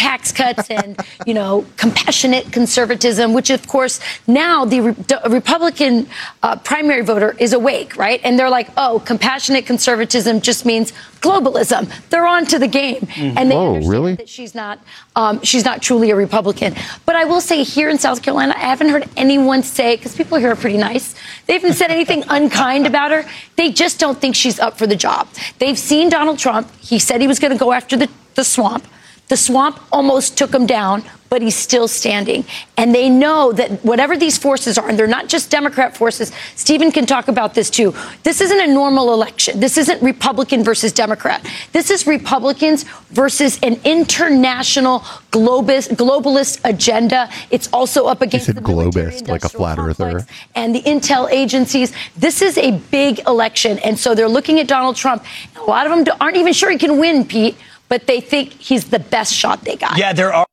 Tax 0.00 0.32
cuts 0.32 0.70
and 0.70 0.98
you 1.26 1.34
know 1.34 1.66
compassionate 1.76 2.50
conservatism 2.58 3.34
which 3.34 3.50
of 3.50 3.62
course 3.68 4.00
now 4.26 4.64
the 4.64 4.80
Re- 4.80 4.94
Republican 5.28 6.08
uh, 6.42 6.56
primary 6.56 7.02
voter 7.02 7.36
is 7.38 7.52
awake 7.52 7.90
right? 7.96 8.18
And 8.24 8.38
they're 8.38 8.54
like 8.60 8.68
oh 8.78 9.02
compassionate 9.04 9.66
conservatism 9.66 10.40
just 10.40 10.64
means 10.64 10.92
globalism. 11.20 11.82
They're 12.08 12.26
on 12.26 12.46
to 12.46 12.58
the 12.58 12.66
game. 12.66 13.06
And 13.38 13.50
they 13.50 13.54
Oh, 13.54 13.74
understand 13.74 13.92
really? 13.92 14.14
that 14.14 14.28
she's 14.36 14.54
not 14.54 14.78
um, 15.16 15.42
she's 15.42 15.66
not 15.70 15.82
truly 15.82 16.08
a 16.10 16.16
Republican. 16.16 16.74
But 17.04 17.14
I 17.16 17.24
will 17.30 17.42
say 17.42 17.62
here 17.62 17.90
in 17.90 17.98
South 17.98 18.22
Carolina 18.22 18.54
I 18.56 18.60
haven't 18.74 18.88
heard 18.88 19.06
anyone 19.18 19.62
say 19.62 19.96
because 19.96 20.16
people 20.16 20.38
here 20.38 20.50
are 20.52 20.56
pretty 20.56 20.78
nice 20.78 21.14
they 21.46 21.52
haven't 21.58 21.74
said 21.74 21.90
anything 21.90 22.24
unkind 22.38 22.86
about 22.86 23.10
her. 23.10 23.22
They 23.56 23.70
just 23.70 23.98
don't 24.00 24.18
think 24.18 24.34
she's 24.34 24.58
up 24.58 24.78
for 24.78 24.86
the 24.86 24.96
job. 24.96 25.28
They've 25.58 25.78
seen 25.90 26.08
Donald 26.08 26.38
Trump. 26.38 26.66
He 26.80 26.98
said 26.98 27.20
he 27.20 27.26
was 27.34 27.38
going 27.38 27.52
to 27.52 27.58
go 27.66 27.72
after 27.72 27.94
the, 27.98 28.08
the 28.34 28.44
swamp 28.44 28.84
the 29.30 29.36
swamp 29.36 29.78
almost 29.92 30.36
took 30.36 30.52
him 30.52 30.66
down, 30.66 31.04
but 31.28 31.40
he's 31.40 31.54
still 31.54 31.86
standing. 31.86 32.44
And 32.76 32.92
they 32.92 33.08
know 33.08 33.52
that 33.52 33.84
whatever 33.84 34.16
these 34.16 34.36
forces 34.36 34.76
are, 34.76 34.88
and 34.88 34.98
they're 34.98 35.06
not 35.06 35.28
just 35.28 35.52
Democrat 35.52 35.96
forces, 35.96 36.32
Stephen 36.56 36.90
can 36.90 37.06
talk 37.06 37.28
about 37.28 37.54
this 37.54 37.70
too. 37.70 37.94
This 38.24 38.40
isn't 38.40 38.60
a 38.60 38.66
normal 38.66 39.14
election. 39.14 39.60
This 39.60 39.78
isn't 39.78 40.02
Republican 40.02 40.64
versus 40.64 40.90
Democrat. 40.92 41.46
This 41.70 41.90
is 41.92 42.08
Republicans 42.08 42.82
versus 43.10 43.60
an 43.62 43.80
international 43.84 44.98
globalist 45.30 46.60
agenda. 46.64 47.30
It's 47.50 47.68
also 47.72 48.06
up 48.06 48.22
against 48.22 48.46
said 48.46 48.56
the 48.56 48.60
globist, 48.60 49.28
like 49.28 49.44
a 49.44 49.48
flat 49.48 49.78
earther. 49.78 50.26
and 50.56 50.74
the 50.74 50.82
intel 50.82 51.30
agencies. 51.30 51.92
This 52.16 52.42
is 52.42 52.58
a 52.58 52.72
big 52.90 53.20
election. 53.28 53.78
And 53.78 53.96
so 53.96 54.16
they're 54.16 54.28
looking 54.28 54.58
at 54.58 54.66
Donald 54.66 54.96
Trump. 54.96 55.24
A 55.56 55.62
lot 55.62 55.86
of 55.86 56.04
them 56.04 56.16
aren't 56.20 56.36
even 56.36 56.52
sure 56.52 56.68
he 56.68 56.78
can 56.78 56.98
win, 56.98 57.24
Pete, 57.24 57.56
but 57.90 58.06
they 58.06 58.20
think 58.20 58.52
he's 58.54 58.86
the 58.86 59.00
best 59.00 59.34
shot 59.34 59.62
they 59.64 59.76
got. 59.76 59.98
Yeah, 59.98 60.14
there 60.14 60.32
are. 60.32 60.46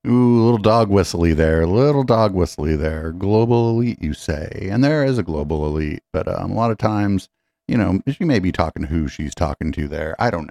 Ooh, 0.07 0.45
little 0.45 0.59
dog 0.59 0.89
whistly 0.89 1.35
there, 1.35 1.67
little 1.67 2.05
dog 2.05 2.35
whistly 2.35 2.77
there. 2.77 3.11
Global 3.13 3.71
elite, 3.71 4.03
you 4.03 4.15
say, 4.15 4.69
and 4.71 4.85
there 4.85 5.05
is 5.05 5.19
a 5.19 5.23
global 5.23 5.67
elite, 5.67 6.03
but 6.13 6.29
um, 6.29 6.51
a 6.53 6.55
lot 6.55 6.71
of 6.71 6.79
times, 6.79 7.29
you 7.67 7.77
know, 7.77 8.01
she 8.09 8.25
may 8.25 8.39
be 8.39 8.53
talking 8.53 8.83
to 8.83 8.89
who 8.89 9.09
she's 9.09 9.35
talking 9.35 9.73
to 9.73 9.89
there. 9.89 10.15
I 10.19 10.31
don't 10.31 10.51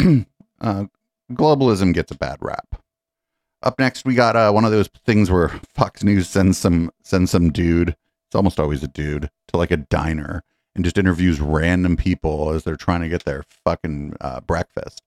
know. 0.00 0.24
uh, 0.60 0.84
globalism 1.32 1.92
gets 1.92 2.12
a 2.12 2.16
bad 2.16 2.38
rap. 2.40 2.80
Up 3.64 3.78
next, 3.78 4.04
we 4.04 4.14
got 4.14 4.36
uh, 4.36 4.52
one 4.52 4.64
of 4.64 4.70
those 4.70 4.88
things 5.04 5.30
where 5.30 5.48
Fox 5.74 6.02
News 6.02 6.28
sends 6.28 6.56
some 6.56 6.90
sends 7.02 7.30
some 7.30 7.50
dude. 7.50 7.90
It's 7.90 8.34
almost 8.34 8.58
always 8.58 8.82
a 8.82 8.88
dude 8.88 9.28
to 9.48 9.56
like 9.56 9.70
a 9.70 9.76
diner 9.76 10.44
and 10.74 10.84
just 10.84 10.98
interviews 10.98 11.40
random 11.40 11.96
people 11.96 12.50
as 12.50 12.64
they're 12.64 12.76
trying 12.76 13.02
to 13.02 13.08
get 13.08 13.24
their 13.24 13.44
fucking 13.64 14.16
uh, 14.20 14.40
breakfast. 14.40 15.02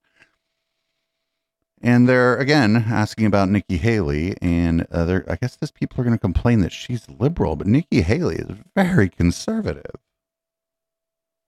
And 1.81 2.07
they're 2.09 2.37
again 2.37 2.85
asking 2.89 3.25
about 3.25 3.49
Nikki 3.49 3.77
Haley, 3.77 4.35
and 4.41 4.87
uh, 4.91 5.05
they're, 5.05 5.25
I 5.29 5.35
guess 5.35 5.55
these 5.55 5.71
people 5.71 5.99
are 6.01 6.03
going 6.03 6.15
to 6.15 6.21
complain 6.21 6.61
that 6.61 6.71
she's 6.71 7.07
liberal, 7.09 7.55
but 7.55 7.67
Nikki 7.67 8.01
Haley 8.01 8.37
is 8.37 8.57
very 8.75 9.09
conservative. 9.09 9.95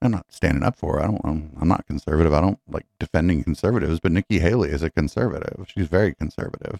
I'm 0.01 0.11
not 0.11 0.27
standing 0.29 0.63
up 0.63 0.75
for 0.75 0.93
her. 0.93 1.03
I 1.03 1.07
don't. 1.07 1.21
I'm, 1.23 1.51
I'm 1.59 1.67
not 1.67 1.87
conservative. 1.87 2.33
I 2.33 2.41
don't 2.41 2.59
like 2.67 2.85
defending 2.99 3.43
conservatives, 3.43 3.99
but 3.99 4.11
Nikki 4.11 4.39
Haley 4.39 4.69
is 4.69 4.83
a 4.83 4.91
conservative. 4.91 5.65
She's 5.75 5.87
very 5.87 6.13
conservative. 6.13 6.79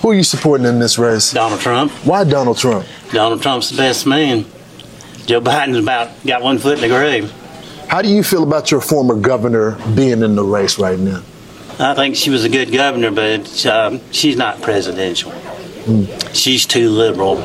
Who 0.00 0.10
are 0.10 0.14
you 0.14 0.22
supporting 0.22 0.66
in 0.66 0.78
this 0.78 0.96
race? 0.96 1.32
Donald 1.32 1.60
Trump. 1.60 1.90
Why 2.06 2.22
Donald 2.22 2.58
Trump? 2.58 2.86
Donald 3.10 3.42
Trump's 3.42 3.70
the 3.70 3.78
best 3.78 4.06
man. 4.06 4.44
Joe 5.26 5.40
Biden's 5.40 5.76
about 5.76 6.10
got 6.24 6.42
one 6.42 6.58
foot 6.58 6.76
in 6.76 6.82
the 6.82 6.88
grave. 6.88 7.32
How 7.88 8.00
do 8.00 8.08
you 8.08 8.22
feel 8.22 8.42
about 8.42 8.70
your 8.70 8.80
former 8.80 9.16
governor 9.16 9.76
being 9.94 10.22
in 10.22 10.36
the 10.36 10.44
race 10.44 10.78
right 10.78 10.98
now? 10.98 11.22
I 11.78 11.94
think 11.94 12.16
she 12.16 12.30
was 12.30 12.44
a 12.44 12.48
good 12.48 12.72
governor, 12.72 13.10
but 13.10 13.66
um, 13.66 14.00
she's 14.12 14.36
not 14.36 14.62
presidential. 14.62 15.32
She's 16.32 16.64
too 16.64 16.90
liberal. 16.90 17.36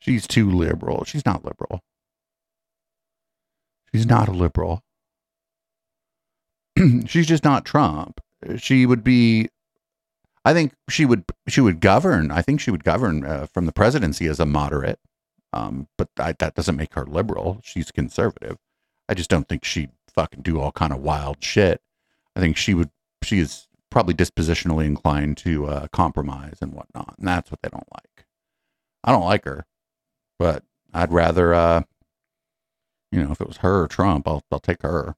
She's 0.00 0.26
too 0.26 0.50
liberal. 0.50 1.04
She's 1.04 1.24
not 1.24 1.44
liberal. 1.44 1.80
She's 3.94 4.06
not 4.06 4.28
a 4.28 4.32
liberal. 4.32 4.82
She's 7.06 7.26
just 7.26 7.44
not 7.44 7.64
Trump. 7.64 8.20
She 8.56 8.84
would 8.86 9.02
be. 9.02 9.48
I 10.44 10.52
think 10.52 10.72
she 10.88 11.04
would. 11.04 11.24
She 11.48 11.60
would 11.60 11.80
govern. 11.80 12.30
I 12.30 12.42
think 12.42 12.60
she 12.60 12.70
would 12.70 12.84
govern 12.84 13.24
uh, 13.24 13.46
from 13.46 13.66
the 13.66 13.72
presidency 13.72 14.26
as 14.26 14.38
a 14.38 14.46
moderate. 14.46 14.98
Um, 15.58 15.88
but 15.96 16.08
I, 16.18 16.32
that 16.38 16.54
doesn't 16.54 16.76
make 16.76 16.94
her 16.94 17.04
liberal. 17.04 17.60
She's 17.62 17.90
conservative. 17.90 18.58
I 19.08 19.14
just 19.14 19.30
don't 19.30 19.48
think 19.48 19.64
she'd 19.64 19.90
fucking 20.14 20.42
do 20.42 20.60
all 20.60 20.72
kind 20.72 20.92
of 20.92 21.00
wild 21.00 21.38
shit. 21.40 21.80
I 22.36 22.40
think 22.40 22.56
she 22.56 22.74
would. 22.74 22.90
She 23.22 23.38
is 23.40 23.66
probably 23.90 24.14
dispositionally 24.14 24.84
inclined 24.84 25.36
to 25.38 25.66
uh, 25.66 25.86
compromise 25.88 26.58
and 26.60 26.72
whatnot, 26.72 27.14
and 27.18 27.26
that's 27.26 27.50
what 27.50 27.60
they 27.62 27.68
don't 27.70 27.88
like. 27.92 28.26
I 29.02 29.12
don't 29.12 29.24
like 29.24 29.44
her, 29.44 29.66
but 30.38 30.62
I'd 30.92 31.12
rather, 31.12 31.54
uh, 31.54 31.82
you 33.10 33.22
know, 33.22 33.32
if 33.32 33.40
it 33.40 33.48
was 33.48 33.58
her 33.58 33.82
or 33.84 33.88
Trump, 33.88 34.28
I'll 34.28 34.44
I'll 34.52 34.60
take 34.60 34.82
her. 34.82 35.16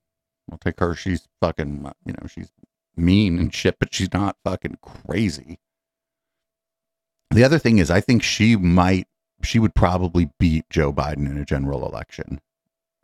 I'll 0.51 0.59
take 0.59 0.81
her. 0.81 0.95
She's 0.95 1.29
fucking, 1.41 1.91
you 2.05 2.13
know, 2.13 2.27
she's 2.27 2.51
mean 2.97 3.39
and 3.39 3.55
shit, 3.55 3.79
but 3.79 3.95
she's 3.95 4.13
not 4.13 4.37
fucking 4.45 4.79
crazy. 4.83 5.59
The 7.31 7.45
other 7.45 7.59
thing 7.59 7.79
is, 7.79 7.91
I 7.91 8.01
think 8.01 8.23
she 8.23 8.57
might, 8.57 9.07
she 9.43 9.59
would 9.59 9.75
probably 9.75 10.31
beat 10.39 10.69
Joe 10.71 10.93
Biden 10.93 11.31
in 11.31 11.39
a 11.39 11.45
general 11.45 11.87
election 11.87 12.41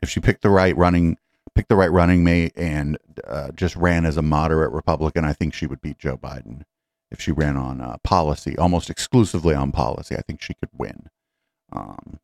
if 0.03 0.09
she 0.11 0.20
picked 0.20 0.42
the 0.42 0.51
right 0.51 0.77
running, 0.77 1.16
picked 1.55 1.68
the 1.68 1.77
right 1.77 1.90
running 1.90 2.22
mate, 2.25 2.53
and 2.57 2.99
uh, 3.27 3.51
just 3.53 3.77
ran 3.77 4.05
as 4.05 4.16
a 4.16 4.22
moderate 4.22 4.72
Republican. 4.72 5.25
I 5.25 5.33
think 5.33 5.55
she 5.55 5.66
would 5.66 5.81
beat 5.81 5.99
Joe 5.99 6.16
Biden 6.16 6.62
if 7.11 7.20
she 7.20 7.33
ran 7.33 7.57
on 7.57 7.81
uh, 7.81 7.96
policy, 8.03 8.57
almost 8.59 8.90
exclusively 8.90 9.55
on 9.55 9.72
policy. 9.72 10.16
I 10.16 10.22
think 10.22 10.42
she 10.42 10.55
could 10.55 10.70
win. 10.77 11.09
Um, 11.72 12.20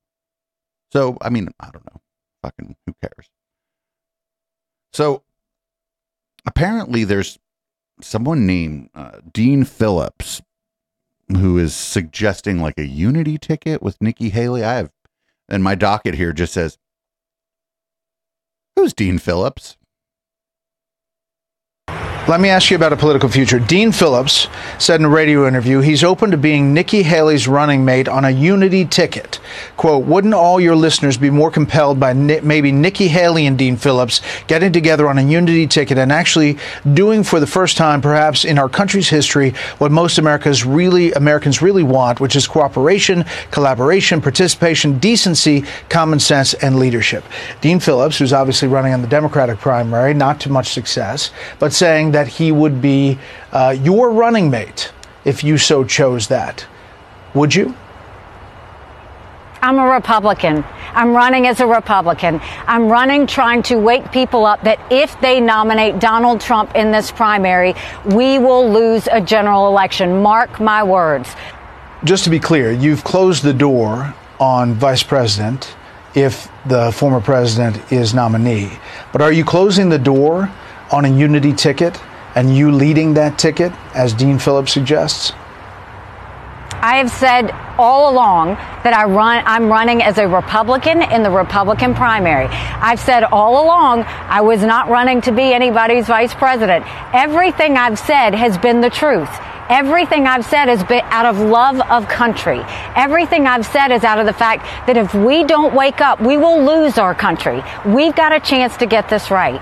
so 0.92 1.16
I 1.20 1.30
mean, 1.30 1.48
I 1.60 1.70
don't 1.70 1.86
know, 1.86 2.00
fucking 2.42 2.76
who 2.86 2.94
cares? 3.00 3.30
So 4.92 5.22
apparently, 6.46 7.04
there's 7.04 7.38
someone 8.00 8.46
named 8.46 8.90
uh, 8.94 9.20
Dean 9.32 9.64
Phillips 9.64 10.42
who 11.28 11.58
is 11.58 11.74
suggesting 11.74 12.60
like 12.60 12.78
a 12.78 12.86
unity 12.86 13.38
ticket 13.38 13.82
with 13.82 14.00
Nikki 14.00 14.30
Haley. 14.30 14.64
I 14.64 14.74
have, 14.74 14.90
and 15.48 15.62
my 15.62 15.74
docket 15.74 16.14
here 16.14 16.32
just 16.32 16.52
says, 16.52 16.78
"Who's 18.76 18.92
Dean 18.92 19.18
Phillips?" 19.18 19.76
Let 22.28 22.40
me 22.40 22.50
ask 22.50 22.70
you 22.70 22.76
about 22.76 22.92
a 22.92 22.96
political 22.96 23.28
future. 23.28 23.58
Dean 23.58 23.90
Phillips 23.90 24.46
said 24.78 25.00
in 25.00 25.06
a 25.06 25.08
radio 25.08 25.48
interview 25.48 25.80
he's 25.80 26.04
open 26.04 26.30
to 26.30 26.36
being 26.36 26.72
Nikki 26.72 27.02
Haley's 27.02 27.48
running 27.48 27.84
mate 27.84 28.06
on 28.06 28.24
a 28.24 28.30
unity 28.30 28.84
ticket. 28.84 29.40
Quote, 29.76 30.04
wouldn't 30.06 30.32
all 30.32 30.60
your 30.60 30.76
listeners 30.76 31.16
be 31.16 31.30
more 31.30 31.50
compelled 31.50 31.98
by 31.98 32.12
Ni- 32.12 32.38
maybe 32.40 32.70
Nikki 32.70 33.08
Haley 33.08 33.44
and 33.46 33.58
Dean 33.58 33.76
Phillips 33.76 34.20
getting 34.46 34.72
together 34.72 35.08
on 35.08 35.18
a 35.18 35.22
unity 35.22 35.66
ticket 35.66 35.98
and 35.98 36.12
actually 36.12 36.58
doing 36.94 37.24
for 37.24 37.40
the 37.40 37.46
first 37.46 37.76
time, 37.76 38.00
perhaps 38.00 38.44
in 38.44 38.56
our 38.56 38.68
country's 38.68 39.08
history, 39.08 39.50
what 39.78 39.90
most 39.90 40.16
Americans 40.16 40.64
really, 40.64 41.10
Americans 41.14 41.60
really 41.60 41.82
want, 41.82 42.20
which 42.20 42.36
is 42.36 42.46
cooperation, 42.46 43.24
collaboration, 43.50 44.20
participation, 44.20 44.96
decency, 45.00 45.64
common 45.88 46.20
sense, 46.20 46.54
and 46.54 46.78
leadership. 46.78 47.24
Dean 47.60 47.80
Phillips, 47.80 48.18
who's 48.18 48.32
obviously 48.32 48.68
running 48.68 48.94
on 48.94 49.02
the 49.02 49.08
Democratic 49.08 49.58
primary, 49.58 50.14
not 50.14 50.38
to 50.38 50.52
much 50.52 50.68
success, 50.68 51.32
but 51.58 51.72
saying 51.72 52.11
that 52.12 52.28
he 52.28 52.52
would 52.52 52.80
be 52.80 53.18
uh, 53.52 53.76
your 53.82 54.10
running 54.10 54.50
mate 54.50 54.92
if 55.24 55.44
you 55.44 55.58
so 55.58 55.84
chose 55.84 56.28
that. 56.28 56.66
Would 57.34 57.54
you? 57.54 57.74
I'm 59.62 59.78
a 59.78 59.88
Republican. 59.88 60.64
I'm 60.92 61.14
running 61.14 61.46
as 61.46 61.60
a 61.60 61.66
Republican. 61.66 62.40
I'm 62.66 62.88
running 62.88 63.28
trying 63.28 63.62
to 63.64 63.76
wake 63.76 64.10
people 64.10 64.44
up 64.44 64.64
that 64.64 64.80
if 64.90 65.18
they 65.20 65.40
nominate 65.40 66.00
Donald 66.00 66.40
Trump 66.40 66.74
in 66.74 66.90
this 66.90 67.12
primary, 67.12 67.74
we 68.04 68.40
will 68.40 68.68
lose 68.68 69.06
a 69.10 69.20
general 69.20 69.68
election. 69.68 70.20
Mark 70.20 70.60
my 70.60 70.82
words. 70.82 71.30
Just 72.02 72.24
to 72.24 72.30
be 72.30 72.40
clear, 72.40 72.72
you've 72.72 73.04
closed 73.04 73.44
the 73.44 73.54
door 73.54 74.12
on 74.40 74.74
vice 74.74 75.04
president 75.04 75.76
if 76.16 76.50
the 76.66 76.90
former 76.90 77.20
president 77.20 77.92
is 77.92 78.12
nominee. 78.12 78.72
But 79.12 79.22
are 79.22 79.32
you 79.32 79.44
closing 79.44 79.88
the 79.88 79.98
door 79.98 80.50
on 80.92 81.04
a 81.04 81.08
unity 81.08 81.52
ticket 81.52 82.00
and 82.34 82.56
you 82.56 82.70
leading 82.70 83.14
that 83.14 83.38
ticket, 83.38 83.72
as 83.94 84.14
Dean 84.14 84.38
Phillips 84.38 84.72
suggests? 84.72 85.32
I 86.84 86.96
have 86.96 87.10
said 87.10 87.52
all 87.78 88.12
along 88.12 88.56
that 88.82 88.92
I 88.92 89.04
run, 89.04 89.44
I'm 89.46 89.68
running 89.68 90.02
as 90.02 90.18
a 90.18 90.26
Republican 90.26 91.02
in 91.02 91.22
the 91.22 91.30
Republican 91.30 91.94
primary. 91.94 92.46
I've 92.46 92.98
said 92.98 93.22
all 93.22 93.64
along 93.64 94.02
I 94.02 94.40
was 94.40 94.62
not 94.62 94.88
running 94.88 95.20
to 95.22 95.32
be 95.32 95.52
anybody's 95.52 96.06
vice 96.06 96.34
president. 96.34 96.84
Everything 97.14 97.76
I've 97.76 97.98
said 97.98 98.34
has 98.34 98.58
been 98.58 98.80
the 98.80 98.90
truth. 98.90 99.30
Everything 99.68 100.26
I've 100.26 100.44
said 100.44 100.66
has 100.66 100.82
been 100.82 101.02
out 101.04 101.24
of 101.24 101.38
love 101.38 101.80
of 101.82 102.08
country. 102.08 102.60
Everything 102.96 103.46
I've 103.46 103.64
said 103.64 103.92
is 103.92 104.02
out 104.02 104.18
of 104.18 104.26
the 104.26 104.32
fact 104.32 104.64
that 104.86 104.96
if 104.96 105.14
we 105.14 105.44
don't 105.44 105.74
wake 105.74 106.00
up, 106.00 106.20
we 106.20 106.36
will 106.36 106.64
lose 106.64 106.98
our 106.98 107.14
country. 107.14 107.62
We've 107.86 108.14
got 108.14 108.32
a 108.32 108.40
chance 108.40 108.76
to 108.78 108.86
get 108.86 109.08
this 109.08 109.30
right. 109.30 109.60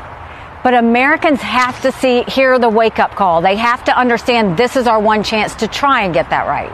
But 0.62 0.74
Americans 0.74 1.40
have 1.40 1.80
to 1.82 1.92
see, 1.92 2.22
hear 2.24 2.58
the 2.58 2.68
wake 2.68 2.98
up 2.98 3.12
call. 3.12 3.40
They 3.40 3.56
have 3.56 3.82
to 3.84 3.96
understand 3.96 4.56
this 4.56 4.76
is 4.76 4.86
our 4.86 5.00
one 5.00 5.22
chance 5.22 5.54
to 5.56 5.68
try 5.68 6.02
and 6.02 6.12
get 6.12 6.28
that 6.30 6.46
right. 6.46 6.70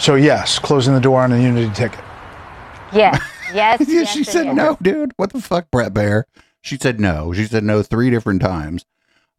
So, 0.00 0.14
yes, 0.14 0.58
closing 0.58 0.94
the 0.94 1.00
door 1.00 1.22
on 1.22 1.32
a 1.32 1.40
unity 1.40 1.72
ticket. 1.74 2.00
Yes, 2.92 3.20
yes. 3.54 3.80
yeah, 3.80 4.00
yes, 4.00 4.12
she 4.12 4.24
said 4.24 4.46
is. 4.46 4.54
no, 4.54 4.78
dude. 4.80 5.12
What 5.16 5.32
the 5.32 5.40
fuck, 5.40 5.70
Bret 5.70 5.92
Baier? 5.92 6.24
She 6.62 6.76
said 6.76 7.00
no. 7.00 7.32
She 7.32 7.46
said 7.46 7.64
no 7.64 7.82
three 7.82 8.10
different 8.10 8.40
times. 8.40 8.84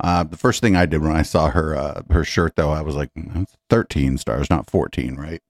Uh, 0.03 0.23
the 0.23 0.37
first 0.37 0.61
thing 0.61 0.75
I 0.75 0.85
did 0.85 1.01
when 1.01 1.11
I 1.15 1.21
saw 1.21 1.49
her 1.49 1.75
uh, 1.75 2.01
her 2.09 2.23
shirt, 2.23 2.55
though, 2.55 2.71
I 2.71 2.81
was 2.81 2.95
like, 2.95 3.09
"That's 3.15 3.55
thirteen 3.69 4.17
stars, 4.17 4.49
not 4.49 4.69
fourteen, 4.69 5.15
right?" 5.15 5.41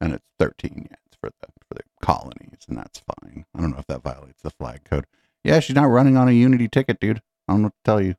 And 0.00 0.12
it's 0.14 0.26
thirteen. 0.38 0.88
Yeah, 0.90 0.96
it's 1.06 1.16
for 1.20 1.30
the 1.40 1.48
for 1.68 1.74
the 1.74 1.82
colonies, 2.00 2.60
and 2.68 2.78
that's 2.78 3.00
fine. 3.00 3.44
I 3.54 3.60
don't 3.60 3.70
know 3.70 3.78
if 3.78 3.86
that 3.86 4.02
violates 4.02 4.42
the 4.42 4.50
flag 4.50 4.84
code. 4.84 5.06
Yeah, 5.44 5.60
she's 5.60 5.76
not 5.76 5.84
running 5.84 6.16
on 6.16 6.28
a 6.28 6.32
unity 6.32 6.68
ticket, 6.68 6.98
dude. 6.98 7.20
I 7.46 7.52
don't 7.52 7.62
know 7.62 7.66
what 7.66 7.74
to 7.84 7.90
tell 7.90 8.00
you. 8.00 8.14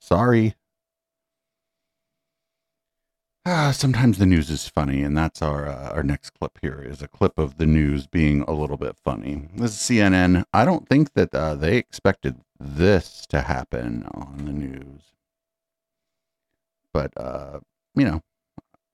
Sorry. 0.00 0.56
Ah, 3.46 3.70
sometimes 3.74 4.18
the 4.18 4.26
news 4.26 4.50
is 4.50 4.68
funny, 4.68 5.02
and 5.02 5.16
that's 5.16 5.40
our 5.42 5.66
uh, 5.68 5.90
our 5.90 6.02
next 6.02 6.30
clip 6.30 6.58
here 6.60 6.82
is 6.82 7.00
a 7.02 7.08
clip 7.08 7.38
of 7.38 7.58
the 7.58 7.66
news 7.66 8.06
being 8.08 8.42
a 8.42 8.52
little 8.52 8.76
bit 8.76 8.96
funny. 9.04 9.48
This 9.54 9.72
is 9.72 9.76
CNN. 9.78 10.44
I 10.52 10.64
don't 10.64 10.88
think 10.88 11.14
that 11.14 11.34
uh, 11.34 11.54
they 11.54 11.76
expected 11.76 12.40
this 12.58 13.26
to 13.28 13.42
happen 13.42 14.06
on 14.12 14.44
the 14.44 14.52
news, 14.52 15.02
but 16.92 17.12
uh, 17.16 17.60
you 17.94 18.04
know, 18.04 18.20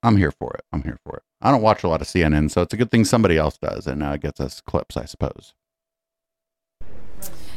I'm 0.03 0.17
here 0.17 0.33
for 0.33 0.53
it. 0.55 0.65
I'm 0.73 0.83
here 0.83 0.99
for 1.05 1.17
it. 1.17 1.23
I 1.41 1.51
don't 1.51 1.63
watch 1.63 1.85
a 1.85 1.89
lot 1.89 2.03
of 2.03 2.09
CNN, 2.09 2.51
so 2.51 2.63
it's 2.63 2.75
a 2.75 2.77
good 2.77 2.91
thing 2.91 3.05
somebody 3.05 3.37
else 3.39 3.59
does 3.59 3.87
and 3.87 4.03
uh, 4.03 4.17
gets 4.19 4.41
us 4.41 4.61
clips, 4.61 4.97
I 4.97 5.05
suppose. 5.07 5.55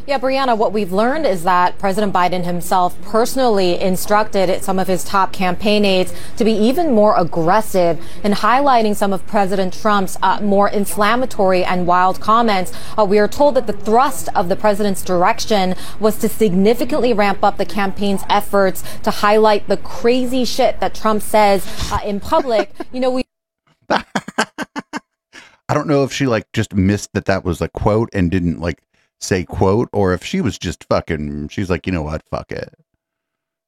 Yeah, 0.08 0.18
Brianna, 0.18 0.58
what 0.58 0.74
we've 0.74 0.92
learned 0.92 1.28
is 1.28 1.44
that 1.44 1.78
President 1.78 2.12
Biden 2.12 2.44
himself 2.44 3.00
personally 3.04 3.80
instructed 3.80 4.64
some 4.64 4.80
of 4.80 4.88
his 4.88 5.04
top 5.04 5.32
campaign 5.32 5.86
aides 5.86 6.12
to 6.38 6.44
be 6.44 6.54
even 6.54 6.92
more 6.92 7.16
aggressive 7.20 8.04
in 8.24 8.32
highlighting 8.32 8.96
some 8.96 9.14
of 9.14 9.26
President 9.28 9.80
Trump's 9.80 10.18
uh, 10.24 10.42
more 10.42 10.68
inflammatory 10.70 11.64
and 11.64 11.86
wild 11.86 12.20
comments. 12.20 12.74
Uh, 12.98 13.06
we 13.06 13.20
are 13.20 13.28
told 13.28 13.56
that 13.56 13.68
the 13.68 13.74
thrust 13.74 14.28
of 14.34 14.50
the 14.50 14.56
president's 14.56 15.04
direction 15.04 15.76
was 16.00 16.18
to 16.18 16.28
significantly 16.28 17.14
ramp 17.14 17.44
up 17.44 17.58
the 17.58 17.66
campaign's 17.66 18.24
efforts 18.28 18.84
to 19.04 19.12
highlight 19.12 19.68
the 19.68 19.78
crazy 19.78 20.44
shit 20.46 20.80
that 20.80 20.96
Trump 20.96 21.22
says 21.22 21.64
uh, 21.92 22.00
in 22.04 22.20
public. 22.20 22.72
you 22.92 23.00
know, 23.00 23.12
we. 23.12 23.24
I 23.90 25.74
don't 25.76 25.88
know 25.88 26.04
if 26.04 26.12
she 26.12 26.26
like 26.26 26.52
just 26.54 26.74
missed 26.74 27.14
that 27.14 27.26
that 27.26 27.46
was 27.46 27.62
a 27.62 27.70
quote 27.70 28.10
and 28.14 28.32
didn't 28.32 28.60
like 28.60 28.82
say 29.22 29.44
quote 29.46 29.90
or 29.94 30.14
if 30.14 30.24
she 30.26 30.42
was 30.42 30.58
just 30.58 30.84
fucking 30.86 31.50
she's 31.50 31.70
like, 31.70 31.86
"You 31.88 31.94
know 31.94 32.04
what? 32.04 32.24
Fuck 32.30 32.52
it." 32.52 32.74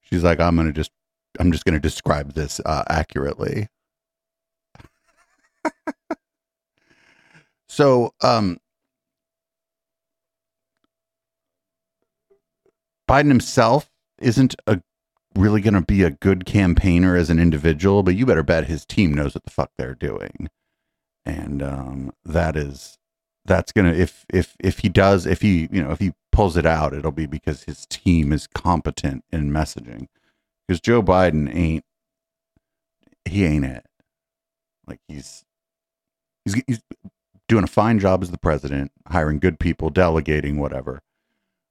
She's 0.02 0.24
like, 0.24 0.39
"I'm 0.39 0.56
to 0.68 0.74
just 0.74 0.92
I'm 1.39 1.52
just 1.52 1.66
to 1.76 1.80
describe 1.80 2.34
this 2.34 2.60
uh 2.66 2.84
accurately." 2.89 3.68
so, 7.68 8.13
um 8.22 8.58
Biden 13.08 13.28
himself 13.28 13.89
isn't 14.20 14.56
a 14.68 14.82
really 15.36 15.62
to 15.74 15.82
be 15.82 16.04
a 16.04 16.12
good 16.12 16.46
campaigner 16.46 17.16
as 17.16 17.30
an 17.30 17.39
individual, 17.39 18.04
but 18.04 18.16
you 18.16 18.26
better 18.26 18.44
bet 18.44 18.66
his 18.66 18.86
team 18.86 19.13
knows 19.13 19.36
what 19.36 19.44
the 19.44 19.52
fuck 19.52 19.72
they're 19.78 19.96
doing. 19.96 20.50
And 21.26 21.62
um, 21.62 22.12
that 22.26 22.56
is 22.56 22.98
that's 23.45 23.71
to 23.73 23.86
if 23.86 24.25
if 24.34 24.56
if 24.60 24.79
he 24.79 24.89
does 24.89 25.25
if 25.25 25.41
he, 25.41 25.67
you 25.71 25.84
know, 25.84 25.91
if 25.91 25.99
he 25.99 26.13
pulls 26.32 26.58
it 26.58 26.65
out, 26.65 26.93
it'll 26.93 27.12
be 27.12 27.25
because 27.25 27.63
his 27.63 27.86
team 27.88 28.32
is 28.32 28.47
competent 28.47 29.23
in 29.32 29.51
messaging. 29.51 30.08
Because 30.67 30.79
Joe 30.79 31.03
Biden 31.03 31.53
ain't 31.53 31.84
he 33.25 33.45
ain't 33.45 33.65
it. 33.65 33.86
Like 34.88 34.99
he's 35.08 35.43
he's 36.45 36.62
he's 36.67 36.82
doing 37.47 37.63
a 37.63 37.67
fine 37.67 37.99
job 37.99 38.23
as 38.23 38.32
the 38.32 38.38
president, 38.38 38.91
hiring 39.08 39.39
good 39.39 39.60
people, 39.60 39.89
delegating 39.89 40.58
whatever. 40.58 41.01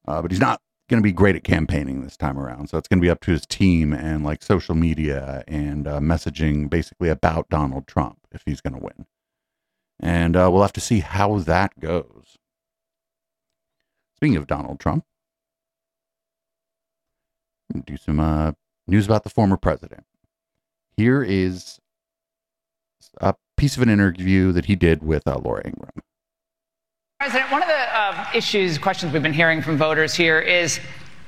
Uh, 0.07 0.21
but 0.21 0.31
he's 0.31 0.41
not 0.41 0.61
going 0.89 1.03
to 1.03 1.07
be 1.07 1.13
great 1.13 1.37
at 1.37 1.45
campaigning 1.45 2.03
this 2.03 2.17
time 2.17 2.39
around. 2.39 2.69
So 2.69 2.77
it's 2.77 2.89
going 2.89 2.99
to 2.99 3.05
be 3.05 3.11
up 3.11 3.21
to 3.23 3.31
his 3.31 3.47
team 3.47 3.93
and 3.93 4.25
like 4.25 4.43
social 4.43 4.75
media 4.75 5.43
and 5.49 5.87
uh, 5.87 6.01
messaging 6.01 6.69
basically 6.69 7.09
about 7.09 7.49
Donald 7.49 7.87
Trump 7.87 8.19
if 8.33 8.43
he's 8.45 8.61
going 8.61 8.75
to 8.75 8.81
win. 8.81 9.07
And 10.03 10.37
uh, 10.37 10.51
we'll 10.53 10.63
have 10.63 10.73
to 10.73 10.81
see 10.81 11.01
how 11.01 11.39
that 11.39 11.79
goes. 11.79 12.37
Speaking 14.17 14.37
of 14.37 14.47
Donald 14.47 14.81
Trump, 14.81 15.05
do 17.87 17.97
some 17.97 18.21
uh, 18.21 18.53
news 18.87 19.07
about 19.07 19.25
the 19.25 19.31
former 19.31 19.57
president. 19.57 20.05
Here 20.97 21.23
is 21.23 21.79
a 23.21 23.35
piece 23.57 23.77
of 23.77 23.83
an 23.83 23.89
interview 23.89 24.53
that 24.53 24.67
he 24.67 24.77
did 24.77 25.03
with 25.03 25.27
uh, 25.27 25.39
Laura 25.39 25.63
Ingraham. 25.65 26.03
President, 27.21 27.51
one 27.53 27.63
of 27.63 27.69
the 27.69 27.75
uh, 27.75 28.27
issues, 28.35 28.79
questions 28.79 29.13
we've 29.13 29.23
been 29.23 29.33
hearing 29.33 29.63
from 29.63 29.77
voters 29.79 30.15
here 30.15 30.41
is 30.41 30.81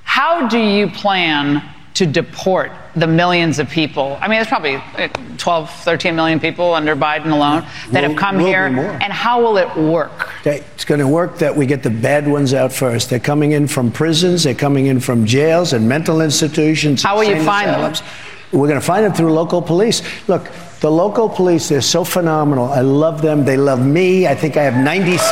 how 0.02 0.48
do 0.48 0.58
you 0.58 0.88
plan 0.90 1.62
to 1.94 2.06
deport 2.06 2.72
the 2.96 3.06
millions 3.06 3.58
of 3.58 3.68
people? 3.68 4.18
I 4.20 4.28
mean, 4.28 4.36
there's 4.36 4.48
probably 4.48 4.76
uh, 4.76 5.08
12, 5.38 5.70
13 5.70 6.14
million 6.14 6.40
people 6.40 6.74
under 6.74 6.94
Biden 6.96 7.30
alone 7.32 7.66
that 7.90 8.02
Will- 8.02 8.10
have 8.10 8.18
come 8.18 8.38
here. 8.38 8.66
And 8.66 9.12
how 9.12 9.42
will 9.42 9.56
it 9.56 9.74
work? 9.76 10.30
It's 10.44 10.84
going 10.84 11.00
to 11.00 11.08
work 11.08 11.38
that 11.38 11.56
we 11.56 11.66
get 11.66 11.82
the 11.82 11.90
bad 11.90 12.26
ones 12.28 12.52
out 12.54 12.72
first. 12.72 13.10
They're 13.10 13.18
coming 13.20 13.52
in 13.52 13.66
from 13.68 13.90
prisons, 13.90 14.44
they're 14.44 14.54
coming 14.54 14.86
in 14.86 15.00
from 15.00 15.24
jails 15.26 15.72
and 15.72 15.88
mental 15.88 16.20
institutions. 16.20 17.02
How 17.02 17.16
will 17.16 17.24
you 17.24 17.32
insane 17.32 17.46
find 17.46 17.70
them? 17.94 18.04
We're 18.52 18.68
going 18.68 18.80
to 18.80 18.86
find 18.86 19.04
them 19.04 19.12
through 19.12 19.32
local 19.32 19.60
police. 19.60 20.02
Look, 20.28 20.48
the 20.80 20.90
local 20.90 21.28
police, 21.28 21.68
they're 21.68 21.80
so 21.80 22.04
phenomenal. 22.04 22.66
I 22.66 22.80
love 22.82 23.22
them. 23.22 23.44
They 23.44 23.56
love 23.56 23.84
me. 23.84 24.28
I 24.28 24.34
think 24.34 24.56
I 24.56 24.62
have 24.62 24.74
97% 24.74 25.24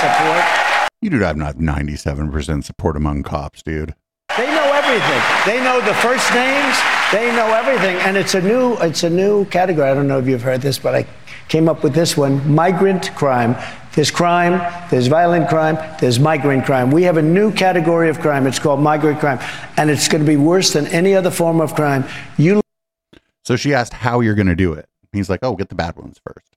support. 0.00 0.90
You 1.02 1.10
do 1.10 1.18
not 1.18 1.36
have 1.36 1.56
97% 1.56 2.64
support 2.64 2.96
among 2.96 3.22
cops, 3.22 3.62
dude. 3.62 3.94
They 4.90 4.96
know 4.96 5.04
everything. 5.04 5.52
They 5.52 5.62
know 5.62 5.80
the 5.80 5.94
first 5.94 6.34
names. 6.34 6.76
They 7.12 7.30
know 7.36 7.46
everything, 7.54 7.96
and 7.98 8.16
it's 8.16 8.34
a 8.34 8.42
new 8.42 8.74
it's 8.78 9.04
a 9.04 9.10
new 9.10 9.44
category. 9.44 9.88
I 9.88 9.94
don't 9.94 10.08
know 10.08 10.18
if 10.18 10.26
you've 10.26 10.42
heard 10.42 10.62
this, 10.62 10.80
but 10.80 10.96
I 10.96 11.06
came 11.46 11.68
up 11.68 11.84
with 11.84 11.94
this 11.94 12.16
one: 12.16 12.52
migrant 12.52 13.14
crime. 13.14 13.54
There's 13.94 14.10
crime, 14.10 14.60
there's 14.90 15.06
violent 15.06 15.48
crime, 15.48 15.78
there's 16.00 16.18
migrant 16.18 16.64
crime. 16.64 16.90
We 16.90 17.04
have 17.04 17.18
a 17.18 17.22
new 17.22 17.52
category 17.52 18.08
of 18.08 18.18
crime. 18.18 18.48
It's 18.48 18.58
called 18.58 18.80
migrant 18.80 19.20
crime, 19.20 19.38
and 19.76 19.90
it's 19.90 20.08
going 20.08 20.24
to 20.24 20.28
be 20.28 20.36
worse 20.36 20.72
than 20.72 20.88
any 20.88 21.14
other 21.14 21.30
form 21.30 21.60
of 21.60 21.76
crime. 21.76 22.04
You 22.36 22.60
So 23.44 23.54
she 23.54 23.72
asked 23.72 23.92
how 23.92 24.18
you're 24.18 24.34
going 24.34 24.48
to 24.48 24.56
do 24.56 24.72
it. 24.72 24.88
He's 25.12 25.30
like, 25.30 25.40
"Oh, 25.44 25.54
get 25.54 25.68
the 25.68 25.76
bad 25.76 25.94
ones 25.96 26.20
first. 26.26 26.56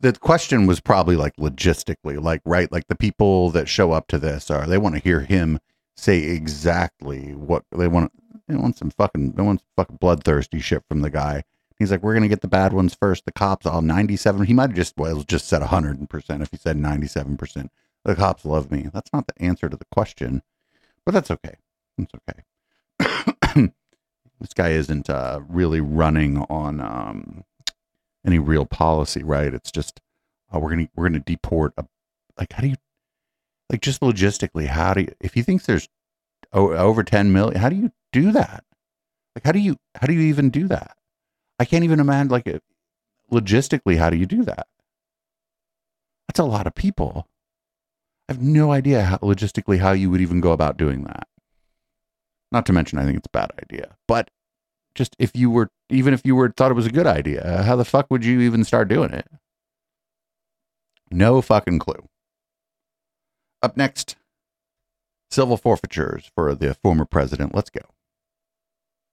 The 0.00 0.12
question 0.14 0.66
was 0.66 0.80
probably 0.80 1.14
like 1.14 1.36
logistically, 1.36 2.20
like 2.20 2.40
right, 2.44 2.72
like 2.72 2.88
the 2.88 2.96
people 2.96 3.50
that 3.50 3.68
show 3.68 3.92
up 3.92 4.08
to 4.08 4.18
this 4.18 4.50
are 4.50 4.66
they 4.66 4.78
want 4.78 4.96
to 4.96 5.00
hear 5.00 5.20
him 5.20 5.60
say 6.02 6.18
exactly 6.22 7.34
what 7.34 7.64
they 7.70 7.88
want. 7.88 8.12
They 8.48 8.56
want 8.56 8.76
some 8.76 8.90
fucking 8.90 9.32
they 9.32 9.42
want 9.42 9.60
some 9.60 9.68
fucking 9.76 9.96
bloodthirsty 9.96 10.60
shit 10.60 10.82
from 10.88 11.00
the 11.00 11.10
guy. 11.10 11.44
He's 11.78 11.90
like, 11.90 12.02
we're 12.02 12.14
gonna 12.14 12.28
get 12.28 12.40
the 12.40 12.48
bad 12.48 12.72
ones 12.72 12.94
first. 12.94 13.24
The 13.24 13.32
cops 13.32 13.66
all 13.66 13.82
ninety 13.82 14.16
seven. 14.16 14.44
He 14.44 14.52
might 14.52 14.70
have 14.70 14.76
just 14.76 14.96
well 14.96 15.22
just 15.22 15.46
said 15.46 15.62
hundred 15.62 16.08
percent 16.10 16.42
if 16.42 16.50
he 16.50 16.56
said 16.56 16.76
ninety 16.76 17.06
seven 17.06 17.36
percent. 17.36 17.70
The 18.04 18.16
cops 18.16 18.44
love 18.44 18.70
me. 18.70 18.88
That's 18.92 19.12
not 19.12 19.26
the 19.28 19.42
answer 19.42 19.68
to 19.68 19.76
the 19.76 19.86
question, 19.92 20.42
but 21.06 21.12
that's 21.12 21.30
okay. 21.30 21.56
That's 21.96 22.12
okay. 22.14 23.72
this 24.40 24.54
guy 24.54 24.70
isn't 24.70 25.08
uh, 25.08 25.40
really 25.48 25.80
running 25.80 26.38
on 26.38 26.80
um, 26.80 27.44
any 28.26 28.40
real 28.40 28.66
policy, 28.66 29.22
right? 29.22 29.54
It's 29.54 29.70
just 29.70 30.00
oh, 30.52 30.58
we're 30.58 30.70
gonna 30.70 30.88
we're 30.96 31.08
gonna 31.08 31.20
deport 31.20 31.74
a 31.78 31.84
like 32.38 32.52
how 32.52 32.62
do 32.62 32.68
you 32.68 32.76
like 33.72 33.80
just 33.80 34.02
logistically 34.02 34.66
how 34.66 34.92
do 34.92 35.00
you 35.00 35.14
if 35.20 35.32
he 35.32 35.42
thinks 35.42 35.64
there's 35.64 35.88
over 36.52 37.02
10 37.02 37.32
million 37.32 37.58
how 37.58 37.70
do 37.70 37.76
you 37.76 37.90
do 38.12 38.30
that? 38.32 38.64
Like 39.34 39.44
how 39.44 39.52
do 39.52 39.58
you 39.58 39.78
how 39.96 40.06
do 40.06 40.12
you 40.12 40.20
even 40.20 40.50
do 40.50 40.68
that? 40.68 40.96
I 41.58 41.64
can't 41.64 41.84
even 41.84 41.98
imagine 41.98 42.28
like 42.28 42.46
it, 42.46 42.62
logistically 43.32 43.96
how 43.96 44.10
do 44.10 44.16
you 44.16 44.26
do 44.26 44.44
that? 44.44 44.66
That's 46.28 46.38
a 46.38 46.44
lot 46.44 46.66
of 46.66 46.74
people. 46.74 47.26
I 48.28 48.34
have 48.34 48.42
no 48.42 48.70
idea 48.70 49.02
how 49.02 49.16
logistically 49.18 49.78
how 49.78 49.92
you 49.92 50.10
would 50.10 50.20
even 50.20 50.40
go 50.40 50.52
about 50.52 50.76
doing 50.76 51.04
that. 51.04 51.26
Not 52.52 52.66
to 52.66 52.72
mention 52.74 52.98
i 52.98 53.04
think 53.04 53.16
it's 53.16 53.26
a 53.26 53.30
bad 53.30 53.50
idea. 53.62 53.96
But 54.06 54.30
just 54.94 55.16
if 55.18 55.34
you 55.34 55.50
were 55.50 55.70
even 55.88 56.12
if 56.12 56.20
you 56.26 56.36
were 56.36 56.50
thought 56.50 56.70
it 56.70 56.74
was 56.74 56.86
a 56.86 56.90
good 56.90 57.06
idea 57.06 57.62
how 57.62 57.76
the 57.76 57.84
fuck 57.86 58.10
would 58.10 58.26
you 58.26 58.40
even 58.42 58.64
start 58.64 58.88
doing 58.88 59.12
it? 59.12 59.26
No 61.10 61.40
fucking 61.40 61.78
clue 61.78 62.08
up 63.62 63.76
next 63.76 64.16
civil 65.30 65.56
forfeitures 65.56 66.30
for 66.34 66.54
the 66.54 66.74
former 66.74 67.04
president 67.04 67.54
let's 67.54 67.70
go 67.70 67.80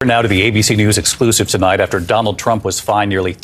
now 0.06 0.22
to 0.22 0.28
the 0.28 0.50
ABC 0.50 0.78
News 0.78 0.98
exclusive 0.98 1.50
tonight 1.50 1.82
after 1.82 2.00
Donald 2.00 2.40
Trump 2.40 2.64
was 2.64 2.80
fined 2.80 3.10
nearly 3.10 3.36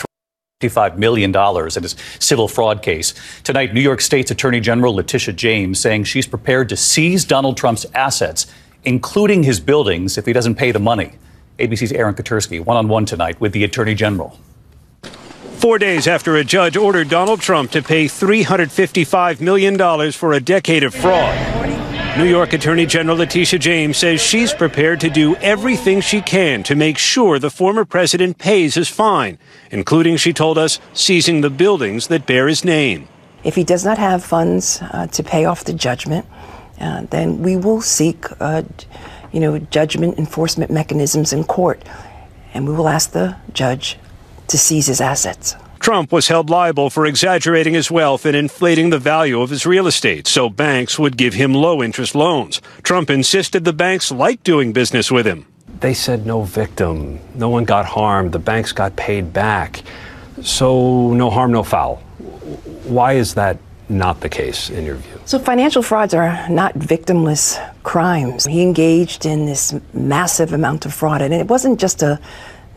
$55 0.61 0.97
million 0.97 1.35
in 1.35 1.83
his 1.83 1.95
civil 2.19 2.47
fraud 2.47 2.81
case. 2.81 3.13
Tonight, 3.43 3.73
New 3.73 3.81
York 3.81 3.99
State's 3.99 4.31
Attorney 4.31 4.61
General 4.61 4.95
Letitia 4.95 5.33
James 5.33 5.79
saying 5.81 6.05
she's 6.05 6.25
prepared 6.25 6.69
to 6.69 6.77
seize 6.77 7.25
Donald 7.25 7.57
Trump's 7.57 7.85
assets, 7.93 8.47
including 8.85 9.43
his 9.43 9.59
buildings, 9.59 10.17
if 10.17 10.25
he 10.25 10.31
doesn't 10.31 10.55
pay 10.55 10.71
the 10.71 10.79
money. 10.79 11.15
ABC's 11.59 11.91
Aaron 11.91 12.15
Katersky, 12.15 12.63
one 12.63 12.77
on 12.77 12.87
one 12.87 13.05
tonight 13.05 13.39
with 13.41 13.51
the 13.51 13.65
Attorney 13.65 13.93
General. 13.95 14.39
Four 15.65 15.79
days 15.79 16.07
after 16.07 16.35
a 16.35 16.43
judge 16.43 16.77
ordered 16.77 17.09
Donald 17.09 17.41
Trump 17.41 17.71
to 17.71 17.81
pay 17.81 18.05
$355 18.05 19.41
million 19.41 20.11
for 20.11 20.33
a 20.33 20.39
decade 20.39 20.83
of 20.83 20.93
fraud. 20.93 21.35
New 22.19 22.25
York 22.25 22.53
Attorney 22.53 22.85
General 22.85 23.17
Letitia 23.17 23.57
James 23.57 23.97
says 23.97 24.21
she's 24.21 24.53
prepared 24.53 24.99
to 24.99 25.09
do 25.09 25.35
everything 25.37 26.01
she 26.01 26.21
can 26.21 26.61
to 26.61 26.75
make 26.75 26.99
sure 26.99 27.39
the 27.39 27.49
former 27.49 27.83
president 27.83 28.37
pays 28.37 28.75
his 28.75 28.89
fine, 28.89 29.39
including, 29.71 30.17
she 30.17 30.33
told 30.33 30.59
us, 30.59 30.79
seizing 30.93 31.41
the 31.41 31.49
buildings 31.49 32.09
that 32.09 32.27
bear 32.27 32.47
his 32.47 32.63
name. 32.63 33.07
If 33.43 33.55
he 33.55 33.63
does 33.63 33.83
not 33.83 33.97
have 33.97 34.23
funds 34.23 34.83
uh, 34.83 35.07
to 35.07 35.23
pay 35.23 35.45
off 35.45 35.63
the 35.63 35.73
judgment, 35.73 36.27
uh, 36.79 37.07
then 37.09 37.41
we 37.41 37.57
will 37.57 37.81
seek, 37.81 38.27
uh, 38.39 38.61
you 39.31 39.39
know, 39.39 39.57
judgment 39.57 40.19
enforcement 40.19 40.69
mechanisms 40.69 41.33
in 41.33 41.43
court, 41.43 41.81
and 42.53 42.67
we 42.67 42.73
will 42.75 42.87
ask 42.87 43.13
the 43.13 43.35
judge 43.51 43.97
to 44.47 44.57
seize 44.57 44.87
his 44.87 45.01
assets. 45.01 45.55
Trump 45.79 46.11
was 46.11 46.29
held 46.29 46.49
liable 46.49 46.89
for 46.89 47.05
exaggerating 47.05 47.75
his 47.75 47.91
wealth 47.91 48.25
and 48.25 48.35
inflating 48.35 48.89
the 48.89 48.97
value 48.97 49.41
of 49.41 49.51
his 49.51 49.65
real 49.65 49.85
estate 49.85 50.27
so 50.27 50.49
banks 50.49 50.97
would 50.97 51.15
give 51.15 51.35
him 51.35 51.53
low 51.53 51.83
interest 51.83 52.15
loans. 52.15 52.59
Trump 52.81 53.09
insisted 53.09 53.65
the 53.65 53.73
banks 53.73 54.11
liked 54.11 54.43
doing 54.43 54.73
business 54.73 55.11
with 55.11 55.27
him. 55.27 55.45
They 55.81 55.93
said 55.93 56.25
no 56.25 56.41
victim, 56.41 57.19
no 57.35 57.49
one 57.49 57.65
got 57.65 57.85
harmed, 57.85 58.31
the 58.31 58.39
banks 58.39 58.71
got 58.71 58.95
paid 58.95 59.31
back. 59.31 59.83
So 60.41 61.13
no 61.13 61.29
harm, 61.29 61.51
no 61.51 61.63
foul. 61.63 61.97
Why 62.85 63.13
is 63.13 63.35
that 63.35 63.57
not 63.87 64.21
the 64.21 64.29
case 64.29 64.69
in 64.69 64.85
your 64.85 64.95
view? 64.95 65.19
So, 65.25 65.39
financial 65.39 65.81
frauds 65.81 66.13
are 66.13 66.47
not 66.49 66.73
victimless 66.75 67.59
crimes. 67.83 68.45
He 68.45 68.61
engaged 68.61 69.25
in 69.25 69.45
this 69.45 69.73
massive 69.93 70.53
amount 70.53 70.85
of 70.85 70.93
fraud, 70.93 71.21
and 71.21 71.33
it 71.33 71.47
wasn't 71.47 71.79
just 71.79 72.03
a 72.03 72.19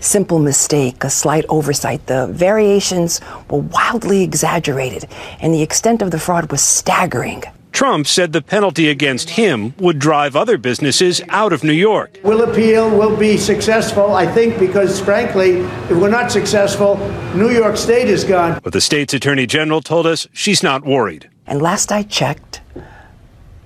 simple 0.00 0.38
mistake, 0.38 1.04
a 1.04 1.10
slight 1.10 1.44
oversight. 1.48 2.06
The 2.06 2.26
variations 2.28 3.20
were 3.50 3.60
wildly 3.60 4.22
exaggerated, 4.22 5.06
and 5.40 5.52
the 5.52 5.62
extent 5.62 6.02
of 6.02 6.10
the 6.10 6.18
fraud 6.18 6.50
was 6.50 6.62
staggering. 6.62 7.44
Trump 7.72 8.08
said 8.08 8.32
the 8.32 8.42
penalty 8.42 8.88
against 8.88 9.30
him 9.30 9.72
would 9.78 10.00
drive 10.00 10.34
other 10.34 10.58
businesses 10.58 11.22
out 11.28 11.52
of 11.52 11.62
New 11.62 11.72
York. 11.72 12.18
We'll 12.24 12.42
appeal, 12.50 12.90
we'll 12.90 13.16
be 13.16 13.36
successful, 13.36 14.14
I 14.14 14.26
think, 14.26 14.58
because 14.58 15.00
frankly, 15.00 15.58
if 15.60 15.90
we're 15.92 16.10
not 16.10 16.32
successful, 16.32 16.96
New 17.36 17.50
York 17.50 17.76
State 17.76 18.08
is 18.08 18.24
gone. 18.24 18.58
But 18.64 18.72
the 18.72 18.80
state's 18.80 19.14
attorney 19.14 19.46
general 19.46 19.80
told 19.80 20.06
us 20.06 20.26
she's 20.32 20.62
not 20.62 20.84
worried. 20.84 21.30
And 21.46 21.62
last 21.62 21.92
I 21.92 22.02
checked, 22.02 22.62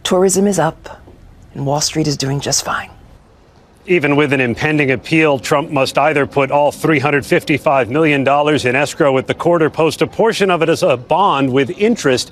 tourism 0.02 0.46
is 0.46 0.58
up, 0.58 1.02
and 1.54 1.64
Wall 1.64 1.80
Street 1.80 2.06
is 2.06 2.18
doing 2.18 2.40
just 2.40 2.64
fine. 2.64 2.90
Even 3.86 4.14
with 4.14 4.32
an 4.32 4.40
impending 4.40 4.92
appeal, 4.92 5.40
Trump 5.40 5.70
must 5.70 5.98
either 5.98 6.24
put 6.24 6.52
all 6.52 6.70
$355 6.70 7.88
million 7.88 8.20
in 8.20 8.76
escrow 8.76 9.18
at 9.18 9.26
the 9.26 9.34
court 9.34 9.60
or 9.60 9.70
post 9.70 10.02
a 10.02 10.06
portion 10.06 10.50
of 10.52 10.62
it 10.62 10.68
as 10.68 10.84
a 10.84 10.96
bond 10.96 11.52
with 11.52 11.70
interest. 11.70 12.30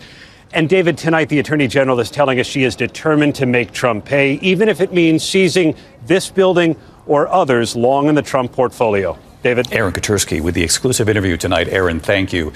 And 0.53 0.69
David, 0.69 0.97
tonight 0.97 1.29
the 1.29 1.41
Attorney 1.41 1.67
General 1.67 1.99
is 1.99 2.09
telling 2.09 2.39
us 2.39 2.47
she 2.47 2.63
is 2.63 2.77
determined 2.77 3.35
to 3.37 3.47
make 3.47 3.73
Trump 3.73 4.05
pay, 4.05 4.35
even 4.35 4.69
if 4.69 4.81
it 4.81 4.93
means 4.93 5.25
seizing 5.25 5.75
this 6.07 6.31
building 6.31 6.77
or 7.07 7.27
others 7.27 7.75
long 7.75 8.09
in 8.09 8.15
the 8.15 8.23
Trump 8.23 8.53
portfolio. 8.53 9.19
David? 9.43 9.73
Aaron 9.73 9.93
Katersky 9.93 10.41
with 10.41 10.55
the 10.55 10.63
exclusive 10.63 11.09
interview 11.09 11.37
tonight. 11.37 11.67
Aaron, 11.69 11.99
thank 11.99 12.33
you. 12.33 12.53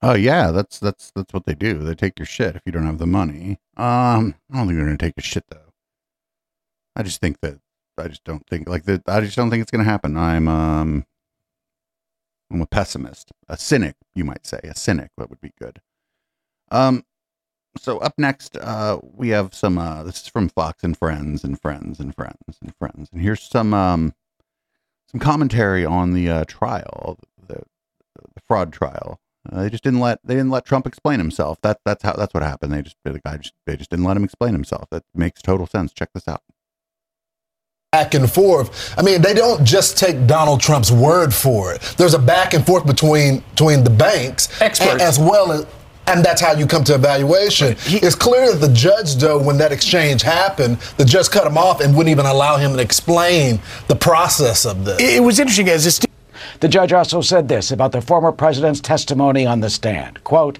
Oh 0.00 0.14
yeah, 0.14 0.50
that's 0.50 0.78
that's 0.78 1.10
that's 1.14 1.32
what 1.32 1.44
they 1.44 1.54
do. 1.54 1.78
They 1.78 1.94
take 1.94 2.18
your 2.18 2.26
shit 2.26 2.56
if 2.56 2.62
you 2.66 2.72
don't 2.72 2.84
have 2.84 2.98
the 2.98 3.06
money. 3.06 3.58
Um, 3.76 4.34
I 4.52 4.58
don't 4.58 4.66
think 4.66 4.76
they're 4.76 4.84
gonna 4.84 4.98
take 4.98 5.14
your 5.16 5.24
shit 5.24 5.44
though. 5.48 5.72
I 6.94 7.02
just 7.02 7.20
think 7.20 7.40
that 7.40 7.58
I 7.98 8.08
just 8.08 8.24
don't 8.24 8.46
think 8.48 8.68
like 8.68 8.84
that. 8.84 9.02
I 9.06 9.20
just 9.20 9.36
don't 9.36 9.50
think 9.50 9.62
it's 9.62 9.70
going 9.70 9.84
to 9.84 9.90
happen. 9.90 10.16
I'm 10.16 10.48
um, 10.48 11.06
I'm 12.50 12.60
a 12.60 12.66
pessimist, 12.66 13.32
a 13.48 13.56
cynic, 13.56 13.96
you 14.14 14.24
might 14.24 14.46
say, 14.46 14.60
a 14.62 14.74
cynic. 14.74 15.10
That 15.16 15.30
would 15.30 15.40
be 15.40 15.52
good. 15.60 15.80
Um, 16.70 17.04
so 17.76 17.98
up 17.98 18.14
next, 18.18 18.56
uh, 18.56 18.98
we 19.02 19.30
have 19.30 19.54
some. 19.54 19.78
Uh, 19.78 20.02
this 20.04 20.22
is 20.22 20.28
from 20.28 20.48
Fox 20.48 20.84
and 20.84 20.96
Friends 20.96 21.44
and 21.44 21.60
Friends 21.60 21.98
and 22.00 22.14
Friends 22.14 22.58
and 22.60 22.74
Friends, 22.78 23.08
and 23.12 23.20
here's 23.20 23.42
some 23.42 23.74
um, 23.74 24.14
some 25.10 25.20
commentary 25.20 25.84
on 25.84 26.12
the 26.12 26.28
uh, 26.28 26.44
trial, 26.46 27.18
the, 27.46 27.62
the 28.34 28.40
fraud 28.46 28.72
trial. 28.72 29.20
Uh, 29.50 29.62
they 29.62 29.70
just 29.70 29.84
didn't 29.84 30.00
let 30.00 30.20
they 30.24 30.34
didn't 30.34 30.50
let 30.50 30.64
Trump 30.64 30.86
explain 30.86 31.18
himself. 31.18 31.58
That 31.62 31.78
that's 31.84 32.02
how 32.02 32.12
that's 32.12 32.32
what 32.32 32.42
happened. 32.42 32.72
They 32.72 32.82
just 32.82 32.96
the 33.04 33.20
guy 33.24 33.38
just 33.38 33.54
they 33.66 33.76
just 33.76 33.90
didn't 33.90 34.04
let 34.04 34.16
him 34.16 34.24
explain 34.24 34.52
himself. 34.52 34.88
That 34.90 35.02
makes 35.14 35.42
total 35.42 35.66
sense. 35.66 35.92
Check 35.92 36.10
this 36.14 36.28
out 36.28 36.42
back 37.94 38.14
and 38.14 38.28
forth. 38.28 38.92
I 38.98 39.02
mean, 39.02 39.22
they 39.22 39.34
don't 39.34 39.64
just 39.64 39.96
take 39.96 40.26
Donald 40.26 40.60
Trump's 40.60 40.90
word 40.90 41.32
for 41.32 41.72
it. 41.72 41.80
There's 41.96 42.14
a 42.14 42.18
back 42.18 42.52
and 42.52 42.66
forth 42.66 42.84
between 42.86 43.44
between 43.50 43.84
the 43.84 43.90
banks 43.90 44.48
Experts. 44.60 45.00
as 45.00 45.16
well 45.18 45.52
as 45.52 45.66
and 46.08 46.22
that's 46.22 46.40
how 46.40 46.52
you 46.52 46.66
come 46.66 46.84
to 46.84 46.94
evaluation. 46.96 47.76
He, 47.76 47.96
it's 47.98 48.16
clear 48.16 48.52
that 48.52 48.66
the 48.66 48.74
judge, 48.74 49.14
though, 49.14 49.40
when 49.40 49.56
that 49.58 49.72
exchange 49.72 50.20
happened, 50.22 50.76
the 50.98 51.04
judge 51.04 51.30
cut 51.30 51.46
him 51.46 51.56
off 51.56 51.80
and 51.80 51.96
wouldn't 51.96 52.10
even 52.10 52.26
allow 52.26 52.58
him 52.58 52.74
to 52.74 52.82
explain 52.82 53.58
the 53.88 53.96
process 53.96 54.66
of 54.66 54.84
this. 54.84 55.00
It 55.00 55.22
was 55.22 55.38
interesting 55.38 55.70
as 55.70 55.84
this. 55.84 56.00
The 56.60 56.68
judge 56.68 56.92
also 56.92 57.22
said 57.22 57.48
this 57.48 57.70
about 57.70 57.92
the 57.92 58.02
former 58.02 58.32
president's 58.32 58.80
testimony 58.80 59.46
on 59.46 59.60
the 59.60 59.70
stand. 59.70 60.22
Quote, 60.24 60.58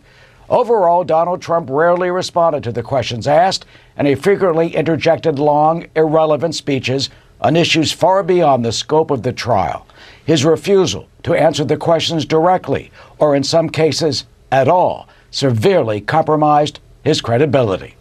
Overall, 0.49 1.05
Donald 1.05 1.41
Trump 1.41 1.68
rarely 1.70 2.11
responded 2.11 2.62
to 2.64 2.72
the 2.72 2.82
questions 2.82 3.26
asked, 3.26 3.64
and 3.97 4.07
he 4.07 4.14
frequently 4.14 4.74
interjected 4.74 5.39
long, 5.39 5.87
irrelevant 5.97 6.55
speeches 6.55 7.09
on 7.45 7.57
issues 7.57 7.93
far 7.93 8.23
beyond 8.23 8.65
the 8.65 8.73
scope 8.73 9.11
of 9.11 9.23
the 9.23 9.33
trial. 9.33 9.87
His 10.25 10.47
refusal 10.47 11.09
to 11.25 11.35
answer 11.35 11.63
the 11.63 11.77
questions 11.77 12.25
directly, 12.25 12.91
or 13.19 13.37
in 13.37 13.45
some 13.45 13.69
cases 13.69 14.25
at 14.51 14.67
all, 14.67 15.07
severely 15.31 16.01
compromised 16.01 16.81
his 17.05 17.21
credibility. 17.21 17.97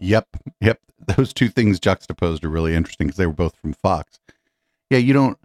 Yep, 0.00 0.26
yep. 0.60 0.80
Those 1.16 1.32
two 1.32 1.48
things 1.48 1.78
juxtaposed 1.78 2.44
are 2.44 2.48
really 2.48 2.74
interesting 2.74 3.06
because 3.06 3.18
they 3.18 3.26
were 3.26 3.32
both 3.32 3.54
from 3.62 3.72
Fox. 3.72 4.18
Yeah, 4.90 4.98
you 4.98 5.12
don't 5.12 5.38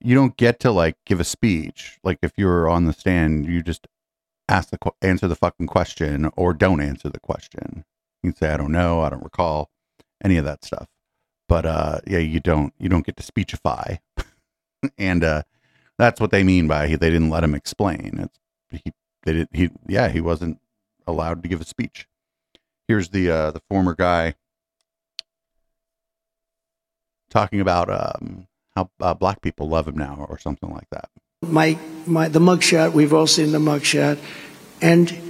you 0.00 0.14
don't 0.14 0.36
get 0.36 0.60
to 0.60 0.70
like 0.70 0.96
give 1.04 1.18
a 1.18 1.24
speech. 1.24 1.98
Like 2.04 2.18
if 2.22 2.32
you're 2.36 2.68
on 2.68 2.84
the 2.84 2.92
stand, 2.92 3.46
you 3.46 3.62
just 3.62 3.88
ask 4.48 4.70
the 4.70 4.78
answer 5.02 5.26
the 5.26 5.34
fucking 5.34 5.66
question 5.66 6.30
or 6.36 6.54
don't 6.54 6.80
answer 6.80 7.08
the 7.08 7.18
question. 7.18 7.84
You 8.22 8.30
can 8.30 8.36
say 8.36 8.50
I 8.50 8.56
don't 8.56 8.70
know, 8.70 9.00
I 9.00 9.08
don't 9.08 9.24
recall, 9.24 9.70
any 10.22 10.36
of 10.36 10.44
that 10.44 10.64
stuff. 10.64 10.86
But 11.48 11.66
uh, 11.66 12.00
yeah, 12.06 12.18
you 12.18 12.40
don't 12.40 12.72
you 12.78 12.88
don't 12.88 13.06
get 13.06 13.16
to 13.16 13.22
speechify, 13.22 13.96
and 14.98 15.22
uh, 15.22 15.42
that's 15.98 16.20
what 16.20 16.30
they 16.30 16.42
mean 16.42 16.66
by 16.66 16.88
they 16.88 16.96
didn't 16.96 17.30
let 17.30 17.44
him 17.44 17.54
explain. 17.54 18.18
It's 18.18 18.82
he 18.84 18.92
they 19.22 19.32
did 19.32 19.48
he 19.52 19.70
yeah 19.86 20.08
he 20.08 20.20
wasn't 20.20 20.60
allowed 21.06 21.42
to 21.42 21.48
give 21.48 21.60
a 21.60 21.64
speech. 21.64 22.08
Here's 22.88 23.10
the 23.10 23.30
uh, 23.30 23.50
the 23.52 23.62
former 23.68 23.94
guy 23.94 24.34
talking 27.30 27.60
about 27.60 27.90
um, 27.90 28.46
how 28.74 28.90
uh, 29.00 29.14
black 29.14 29.40
people 29.40 29.68
love 29.68 29.86
him 29.88 29.96
now 29.96 30.26
or 30.28 30.38
something 30.38 30.72
like 30.72 30.88
that. 30.90 31.10
My 31.42 31.78
my 32.06 32.28
the 32.28 32.40
mugshot 32.40 32.92
we've 32.92 33.14
all 33.14 33.26
seen 33.26 33.52
the 33.52 33.58
mugshot, 33.58 34.18
and 34.80 35.25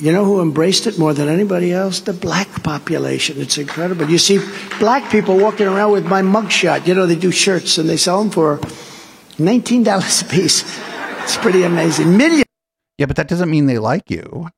you 0.00 0.12
know 0.12 0.24
who 0.24 0.40
embraced 0.40 0.86
it 0.86 0.98
more 0.98 1.12
than 1.12 1.28
anybody 1.28 1.72
else? 1.72 2.00
The 2.00 2.12
black 2.12 2.62
population. 2.62 3.40
It's 3.40 3.58
incredible. 3.58 4.08
You 4.08 4.18
see 4.18 4.38
black 4.78 5.10
people 5.10 5.36
walking 5.38 5.66
around 5.66 5.92
with 5.92 6.06
my 6.06 6.22
mugshot. 6.22 6.86
You 6.86 6.94
know, 6.94 7.06
they 7.06 7.16
do 7.16 7.30
shirts 7.30 7.78
and 7.78 7.88
they 7.88 7.96
sell 7.96 8.20
them 8.22 8.30
for 8.30 8.58
$19 9.38 10.22
a 10.22 10.28
piece. 10.28 10.62
It's 11.22 11.36
pretty 11.36 11.62
amazing. 11.62 12.16
Millions. 12.16 12.44
Yeah, 12.96 13.06
but 13.06 13.16
that 13.16 13.28
doesn't 13.28 13.50
mean 13.50 13.66
they 13.66 13.78
like 13.78 14.10
you. 14.10 14.48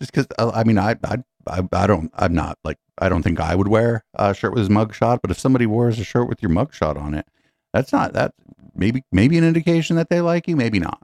Just 0.00 0.12
because 0.12 0.26
I 0.38 0.64
mean, 0.64 0.78
I, 0.78 0.96
I 1.04 1.18
I 1.46 1.68
I 1.72 1.86
don't 1.86 2.10
I'm 2.14 2.34
not 2.34 2.58
like 2.64 2.78
I 2.98 3.08
don't 3.08 3.22
think 3.22 3.40
I 3.40 3.54
would 3.54 3.68
wear 3.68 4.04
a 4.14 4.34
shirt 4.34 4.52
with 4.52 4.60
his 4.60 4.68
mugshot. 4.68 5.20
But 5.22 5.30
if 5.30 5.38
somebody 5.38 5.66
wears 5.66 5.98
a 5.98 6.04
shirt 6.04 6.28
with 6.28 6.42
your 6.42 6.50
mugshot 6.50 7.00
on 7.00 7.14
it, 7.14 7.26
that's 7.72 7.92
not 7.92 8.12
that 8.14 8.34
maybe 8.74 9.02
maybe 9.12 9.38
an 9.38 9.44
indication 9.44 9.96
that 9.96 10.08
they 10.08 10.20
like 10.20 10.48
you. 10.48 10.56
Maybe 10.56 10.78
not. 10.80 11.02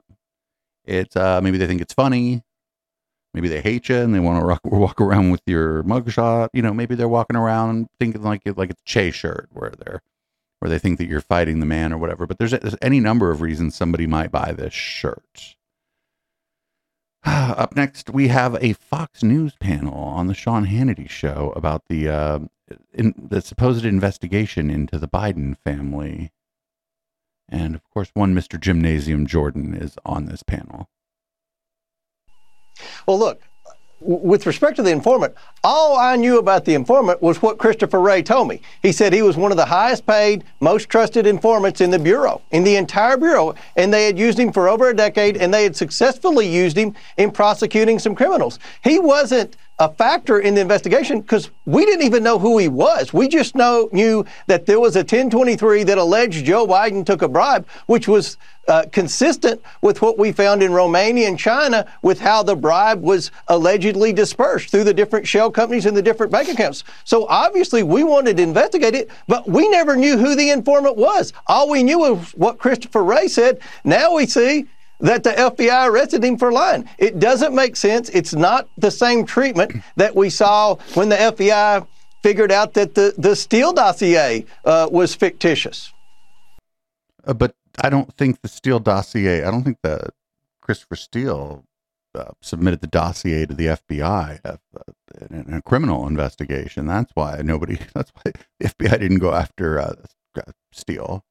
It's 0.85 1.15
uh 1.15 1.39
maybe 1.41 1.57
they 1.57 1.67
think 1.67 1.81
it's 1.81 1.93
funny. 1.93 2.43
Maybe 3.33 3.47
they 3.47 3.61
hate 3.61 3.89
you 3.89 3.95
and 3.95 4.13
they 4.13 4.19
want 4.19 4.39
to 4.39 4.59
walk 4.69 4.99
around 4.99 5.31
with 5.31 5.41
your 5.45 5.83
mugshot. 5.83 6.49
You 6.53 6.61
know, 6.61 6.73
maybe 6.73 6.95
they're 6.95 7.07
walking 7.07 7.37
around 7.37 7.87
thinking 7.99 8.23
like 8.23 8.41
it 8.45 8.57
like 8.57 8.69
it's 8.69 8.81
Che 8.83 9.11
shirt 9.11 9.49
where 9.51 9.71
they're 9.71 10.01
where 10.59 10.69
they 10.69 10.77
think 10.79 10.99
that 10.99 11.07
you're 11.07 11.21
fighting 11.21 11.59
the 11.59 11.65
man 11.65 11.91
or 11.91 11.97
whatever. 11.97 12.27
But 12.27 12.37
there's, 12.37 12.51
there's 12.51 12.75
any 12.83 12.99
number 12.99 13.31
of 13.31 13.41
reasons 13.41 13.75
somebody 13.75 14.05
might 14.05 14.31
buy 14.31 14.51
this 14.51 14.73
shirt. 14.73 15.55
Up 17.25 17.75
next, 17.75 18.11
we 18.11 18.27
have 18.27 18.55
a 18.61 18.73
Fox 18.73 19.23
News 19.23 19.55
panel 19.59 19.93
on 19.93 20.27
the 20.27 20.33
Sean 20.33 20.67
Hannity 20.67 21.09
show 21.09 21.51
about 21.55 21.83
the 21.89 22.09
uh, 22.09 22.39
in, 22.93 23.13
the 23.17 23.41
supposed 23.41 23.85
investigation 23.85 24.69
into 24.69 24.99
the 24.99 25.07
Biden 25.07 25.57
family, 25.57 26.31
and 27.49 27.75
of 27.75 27.81
course, 27.89 28.11
one 28.13 28.33
Mr. 28.33 28.59
Gymnasium 28.59 29.25
Jordan 29.25 29.75
is 29.75 29.97
on 30.05 30.25
this 30.25 30.43
panel. 30.43 30.89
Well, 33.05 33.19
look, 33.19 33.41
with 34.01 34.47
respect 34.47 34.75
to 34.77 34.83
the 34.83 34.89
informant, 34.89 35.35
all 35.63 35.95
I 35.97 36.15
knew 36.15 36.39
about 36.39 36.65
the 36.65 36.73
informant 36.73 37.21
was 37.21 37.41
what 37.41 37.59
Christopher 37.59 37.99
Wray 37.99 38.23
told 38.23 38.47
me. 38.47 38.61
He 38.81 38.91
said 38.91 39.13
he 39.13 39.21
was 39.21 39.37
one 39.37 39.51
of 39.51 39.57
the 39.57 39.65
highest 39.65 40.07
paid, 40.07 40.43
most 40.59 40.89
trusted 40.89 41.27
informants 41.27 41.81
in 41.81 41.91
the 41.91 41.99
Bureau, 41.99 42.41
in 42.51 42.63
the 42.63 42.75
entire 42.77 43.17
Bureau, 43.17 43.53
and 43.75 43.93
they 43.93 44.05
had 44.05 44.17
used 44.17 44.39
him 44.39 44.51
for 44.51 44.67
over 44.67 44.89
a 44.89 44.95
decade, 44.95 45.37
and 45.37 45.53
they 45.53 45.63
had 45.63 45.75
successfully 45.75 46.47
used 46.47 46.77
him 46.77 46.95
in 47.17 47.29
prosecuting 47.29 47.99
some 47.99 48.15
criminals. 48.15 48.57
He 48.83 48.97
wasn't 48.97 49.55
a 49.81 49.89
factor 49.95 50.37
in 50.37 50.53
the 50.53 50.61
investigation 50.61 51.21
because 51.21 51.49
we 51.65 51.83
didn't 51.85 52.05
even 52.05 52.21
know 52.21 52.37
who 52.37 52.59
he 52.59 52.67
was. 52.67 53.13
We 53.13 53.27
just 53.27 53.55
know 53.55 53.89
knew 53.91 54.23
that 54.45 54.67
there 54.67 54.79
was 54.79 54.95
a 54.95 54.99
1023 54.99 55.83
that 55.85 55.97
alleged 55.97 56.45
Joe 56.45 56.67
Biden 56.67 57.03
took 57.03 57.23
a 57.23 57.27
bribe, 57.27 57.67
which 57.87 58.07
was 58.07 58.37
uh, 58.67 58.85
consistent 58.91 59.59
with 59.81 60.03
what 60.03 60.19
we 60.19 60.31
found 60.31 60.61
in 60.61 60.71
Romania 60.71 61.27
and 61.27 61.39
China 61.39 61.91
with 62.03 62.19
how 62.19 62.43
the 62.43 62.55
bribe 62.55 63.01
was 63.01 63.31
allegedly 63.47 64.13
dispersed 64.13 64.69
through 64.69 64.83
the 64.83 64.93
different 64.93 65.27
shell 65.27 65.49
companies 65.49 65.87
and 65.87 65.97
the 65.97 66.01
different 66.03 66.31
bank 66.31 66.47
accounts. 66.47 66.83
So 67.03 67.25
obviously 67.25 67.81
we 67.81 68.03
wanted 68.03 68.37
to 68.37 68.43
investigate 68.43 68.93
it, 68.93 69.09
but 69.27 69.49
we 69.49 69.67
never 69.67 69.95
knew 69.95 70.15
who 70.15 70.35
the 70.35 70.51
informant 70.51 70.95
was. 70.95 71.33
All 71.47 71.67
we 71.67 71.81
knew 71.81 71.97
was 71.97 72.33
what 72.33 72.59
Christopher 72.59 73.03
Wray 73.03 73.27
said. 73.27 73.57
Now 73.83 74.13
we 74.13 74.27
see 74.27 74.67
that 75.01 75.23
the 75.23 75.31
FBI 75.31 75.87
arrested 75.87 76.23
him 76.23 76.37
for 76.37 76.51
lying. 76.51 76.87
It 76.97 77.19
doesn't 77.19 77.53
make 77.53 77.75
sense. 77.75 78.09
It's 78.09 78.33
not 78.33 78.69
the 78.77 78.91
same 78.91 79.25
treatment 79.25 79.83
that 79.95 80.15
we 80.15 80.29
saw 80.29 80.75
when 80.93 81.09
the 81.09 81.15
FBI 81.15 81.87
figured 82.23 82.51
out 82.51 82.73
that 82.73 82.95
the, 82.95 83.13
the 83.17 83.35
Steele 83.35 83.73
dossier 83.73 84.45
uh, 84.65 84.87
was 84.91 85.15
fictitious. 85.15 85.91
Uh, 87.25 87.33
but 87.33 87.55
I 87.81 87.89
don't 87.89 88.13
think 88.15 88.41
the 88.41 88.47
Steele 88.47 88.79
dossier. 88.79 89.43
I 89.43 89.51
don't 89.51 89.63
think 89.63 89.79
that 89.83 90.11
Christopher 90.61 90.95
Steele 90.95 91.65
uh, 92.13 92.31
submitted 92.41 92.81
the 92.81 92.87
dossier 92.87 93.45
to 93.45 93.53
the 93.53 93.67
FBI 93.67 94.39
uh, 94.43 94.57
in, 95.29 95.45
in 95.47 95.53
a 95.53 95.61
criminal 95.61 96.07
investigation. 96.07 96.85
That's 96.85 97.11
why 97.13 97.41
nobody. 97.43 97.77
That's 97.93 98.11
why 98.11 98.33
the 98.59 98.69
FBI 98.69 98.99
didn't 98.99 99.19
go 99.19 99.33
after 99.33 99.79
uh, 99.79 99.95
Steele. 100.71 101.23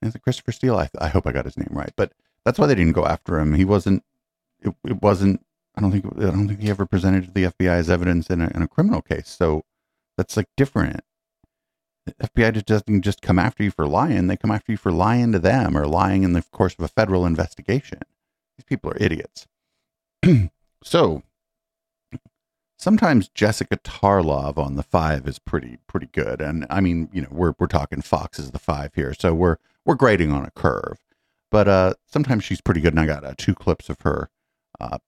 Is 0.00 0.14
it 0.14 0.22
Christopher 0.22 0.52
Steele? 0.52 0.76
I, 0.76 0.88
I 1.00 1.08
hope 1.08 1.26
I 1.26 1.32
got 1.32 1.44
his 1.44 1.56
name 1.56 1.68
right, 1.70 1.92
but 1.96 2.12
that's 2.44 2.58
why 2.58 2.66
they 2.66 2.74
didn't 2.74 2.92
go 2.92 3.06
after 3.06 3.38
him. 3.38 3.54
He 3.54 3.64
wasn't. 3.64 4.04
It, 4.60 4.74
it 4.84 5.02
wasn't. 5.02 5.44
I 5.76 5.80
don't 5.80 5.92
think. 5.92 6.06
I 6.18 6.30
don't 6.30 6.48
think 6.48 6.60
he 6.60 6.70
ever 6.70 6.86
presented 6.86 7.24
to 7.26 7.30
the 7.30 7.44
FBI 7.44 7.72
as 7.72 7.90
evidence 7.90 8.30
in 8.30 8.40
a, 8.40 8.50
in 8.54 8.62
a 8.62 8.68
criminal 8.68 9.02
case. 9.02 9.28
So 9.28 9.64
that's 10.16 10.36
like 10.36 10.48
different. 10.56 11.00
The 12.06 12.14
FBI 12.14 12.54
just 12.54 12.66
doesn't 12.66 13.02
just 13.02 13.22
come 13.22 13.38
after 13.38 13.62
you 13.62 13.70
for 13.70 13.86
lying. 13.86 14.26
They 14.26 14.36
come 14.36 14.50
after 14.50 14.72
you 14.72 14.78
for 14.78 14.90
lying 14.90 15.30
to 15.32 15.38
them 15.38 15.76
or 15.76 15.86
lying 15.86 16.24
in 16.24 16.32
the 16.32 16.42
course 16.50 16.74
of 16.74 16.84
a 16.84 16.88
federal 16.88 17.24
investigation. 17.24 18.00
These 18.58 18.64
people 18.64 18.90
are 18.90 18.96
idiots. 18.98 19.46
so 20.82 21.22
sometimes 22.82 23.28
Jessica 23.28 23.76
Tarlov 23.76 24.58
on 24.58 24.74
the 24.74 24.82
five 24.82 25.28
is 25.28 25.38
pretty 25.38 25.78
pretty 25.86 26.08
good. 26.08 26.40
And 26.40 26.66
I 26.68 26.80
mean, 26.80 27.08
you 27.12 27.22
know, 27.22 27.28
we're 27.30 27.54
we're 27.58 27.68
talking 27.68 28.02
Fox 28.02 28.38
is 28.38 28.50
the 28.50 28.58
five 28.58 28.94
here, 28.94 29.14
so 29.14 29.32
we're 29.32 29.56
we're 29.84 29.94
grading 29.94 30.32
on 30.32 30.44
a 30.44 30.50
curve. 30.50 30.98
But 31.52 31.68
uh, 31.68 31.94
sometimes 32.06 32.44
she's 32.44 32.62
pretty 32.62 32.80
good, 32.80 32.94
and 32.94 33.00
I 33.00 33.06
got 33.06 33.24
uh, 33.24 33.34
two 33.36 33.54
clips 33.54 33.90
of 33.90 34.00
her, 34.00 34.30
uh, 34.80 34.98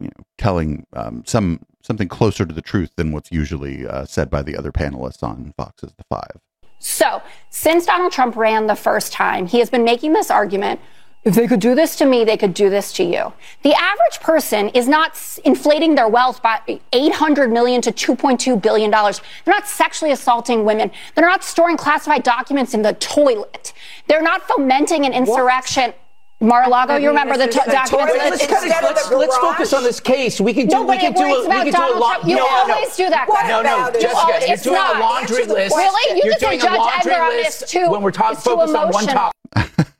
you 0.00 0.06
know, 0.06 0.24
telling 0.38 0.86
um, 0.94 1.24
some 1.26 1.66
something 1.82 2.06
closer 2.06 2.46
to 2.46 2.54
the 2.54 2.62
truth 2.62 2.92
than 2.96 3.10
what's 3.10 3.32
usually 3.32 3.86
uh, 3.86 4.06
said 4.06 4.30
by 4.30 4.42
the 4.42 4.56
other 4.56 4.70
panelists 4.70 5.22
on 5.24 5.52
Fox's 5.56 5.92
The 5.98 6.04
Five. 6.08 6.40
So, 6.78 7.20
since 7.50 7.86
Donald 7.86 8.12
Trump 8.12 8.36
ran 8.36 8.68
the 8.68 8.76
first 8.76 9.12
time, 9.12 9.46
he 9.46 9.58
has 9.58 9.68
been 9.68 9.84
making 9.84 10.12
this 10.12 10.30
argument 10.30 10.80
if 11.22 11.34
they 11.34 11.46
could 11.46 11.60
do 11.60 11.74
this 11.74 11.96
to 11.96 12.06
me, 12.06 12.24
they 12.24 12.38
could 12.38 12.54
do 12.54 12.70
this 12.70 12.94
to 12.94 13.04
you. 13.04 13.34
The 13.62 13.74
average 13.74 14.20
person 14.20 14.70
is 14.70 14.88
not 14.88 15.20
inflating 15.44 15.94
their 15.94 16.08
wealth 16.08 16.42
by 16.42 16.80
800 16.94 17.52
million 17.52 17.82
to 17.82 17.92
2.2 17.92 18.60
billion 18.60 18.90
dollars. 18.90 19.20
They're 19.44 19.54
not 19.54 19.68
sexually 19.68 20.12
assaulting 20.12 20.64
women. 20.64 20.90
They're 21.14 21.28
not 21.28 21.44
storing 21.44 21.76
classified 21.76 22.22
documents 22.22 22.72
in 22.72 22.80
the 22.80 22.94
toilet. 22.94 23.74
They're 24.10 24.20
not 24.20 24.42
fomenting 24.42 25.06
an 25.06 25.12
insurrection. 25.12 25.94
Mar-a-Lago, 26.40 26.96
you 26.96 27.08
remember 27.08 27.36
the 27.36 27.46
t- 27.46 27.60
documents? 27.64 28.12
Let's, 28.16 28.46
kind 28.46 28.72
of, 28.72 28.82
let's, 28.82 29.10
let's 29.12 29.36
focus 29.36 29.72
on 29.72 29.84
this 29.84 30.00
case. 30.00 30.40
We 30.40 30.52
can 30.52 30.66
do. 30.66 30.76
No, 30.76 30.82
we 30.84 30.98
can 30.98 31.12
do. 31.12 31.22
A, 31.22 31.48
we 31.48 31.70
can 31.70 31.72
do 31.72 31.96
a 31.96 31.98
lot. 31.98 32.26
You 32.26 32.36
no, 32.36 32.46
always 32.48 32.98
no. 32.98 33.04
do 33.04 33.10
that. 33.10 33.28
No, 33.46 33.62
no, 33.62 33.86
you 33.86 34.00
Jessica, 34.00 34.16
always, 34.16 34.44
you're 34.46 34.54
it's 34.54 34.62
doing 34.64 34.74
not. 34.74 34.96
a 34.96 34.98
laundry 34.98 35.44
list. 35.46 35.76
Really? 35.76 36.16
You 36.16 36.24
you're 36.24 36.32
just 36.32 36.40
say 36.40 36.48
doing 36.48 36.60
Judge 36.60 36.72
a 36.72 36.76
laundry 36.76 37.12
Edgar 37.12 37.22
on 37.22 37.30
list 37.36 37.60
this 37.60 37.70
too. 37.70 37.88
when 37.88 38.02
we're 38.02 38.10
talking 38.10 38.40
focused 38.40 38.74
on 38.74 38.90
one 38.90 39.06
topic. 39.06 39.36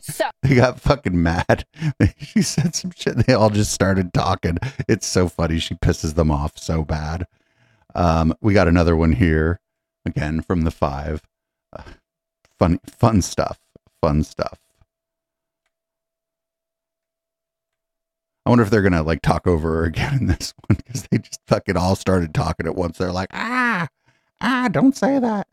So. 0.00 0.24
They 0.42 0.54
got 0.54 0.80
fucking 0.80 1.22
mad. 1.22 1.66
she 2.18 2.40
said 2.40 2.74
some 2.74 2.92
shit. 2.96 3.26
They 3.26 3.34
all 3.34 3.50
just 3.50 3.72
started 3.72 4.14
talking. 4.14 4.56
It's 4.88 5.06
so 5.06 5.28
funny. 5.28 5.58
She 5.58 5.74
pisses 5.74 6.14
them 6.14 6.30
off 6.30 6.56
so 6.56 6.82
bad. 6.82 7.26
Um, 7.94 8.34
we 8.40 8.54
got 8.54 8.68
another 8.68 8.96
one 8.96 9.12
here 9.12 9.60
again 10.06 10.40
from 10.40 10.62
the 10.62 10.70
five. 10.70 11.20
Fun, 12.58 12.80
fun 12.86 13.22
stuff. 13.22 13.58
Fun 14.00 14.22
stuff. 14.22 14.58
I 18.44 18.48
wonder 18.48 18.62
if 18.62 18.70
they're 18.70 18.82
gonna 18.82 19.02
like 19.02 19.22
talk 19.22 19.46
over 19.48 19.84
again 19.84 20.18
in 20.20 20.26
this 20.26 20.54
one 20.68 20.76
because 20.76 21.06
they 21.10 21.18
just 21.18 21.40
fucking 21.48 21.76
all 21.76 21.96
started 21.96 22.32
talking 22.32 22.66
at 22.66 22.76
once. 22.76 22.98
They're 22.98 23.12
like, 23.12 23.30
ah, 23.32 23.88
ah, 24.40 24.68
don't 24.70 24.96
say 24.96 25.18
that. 25.18 25.48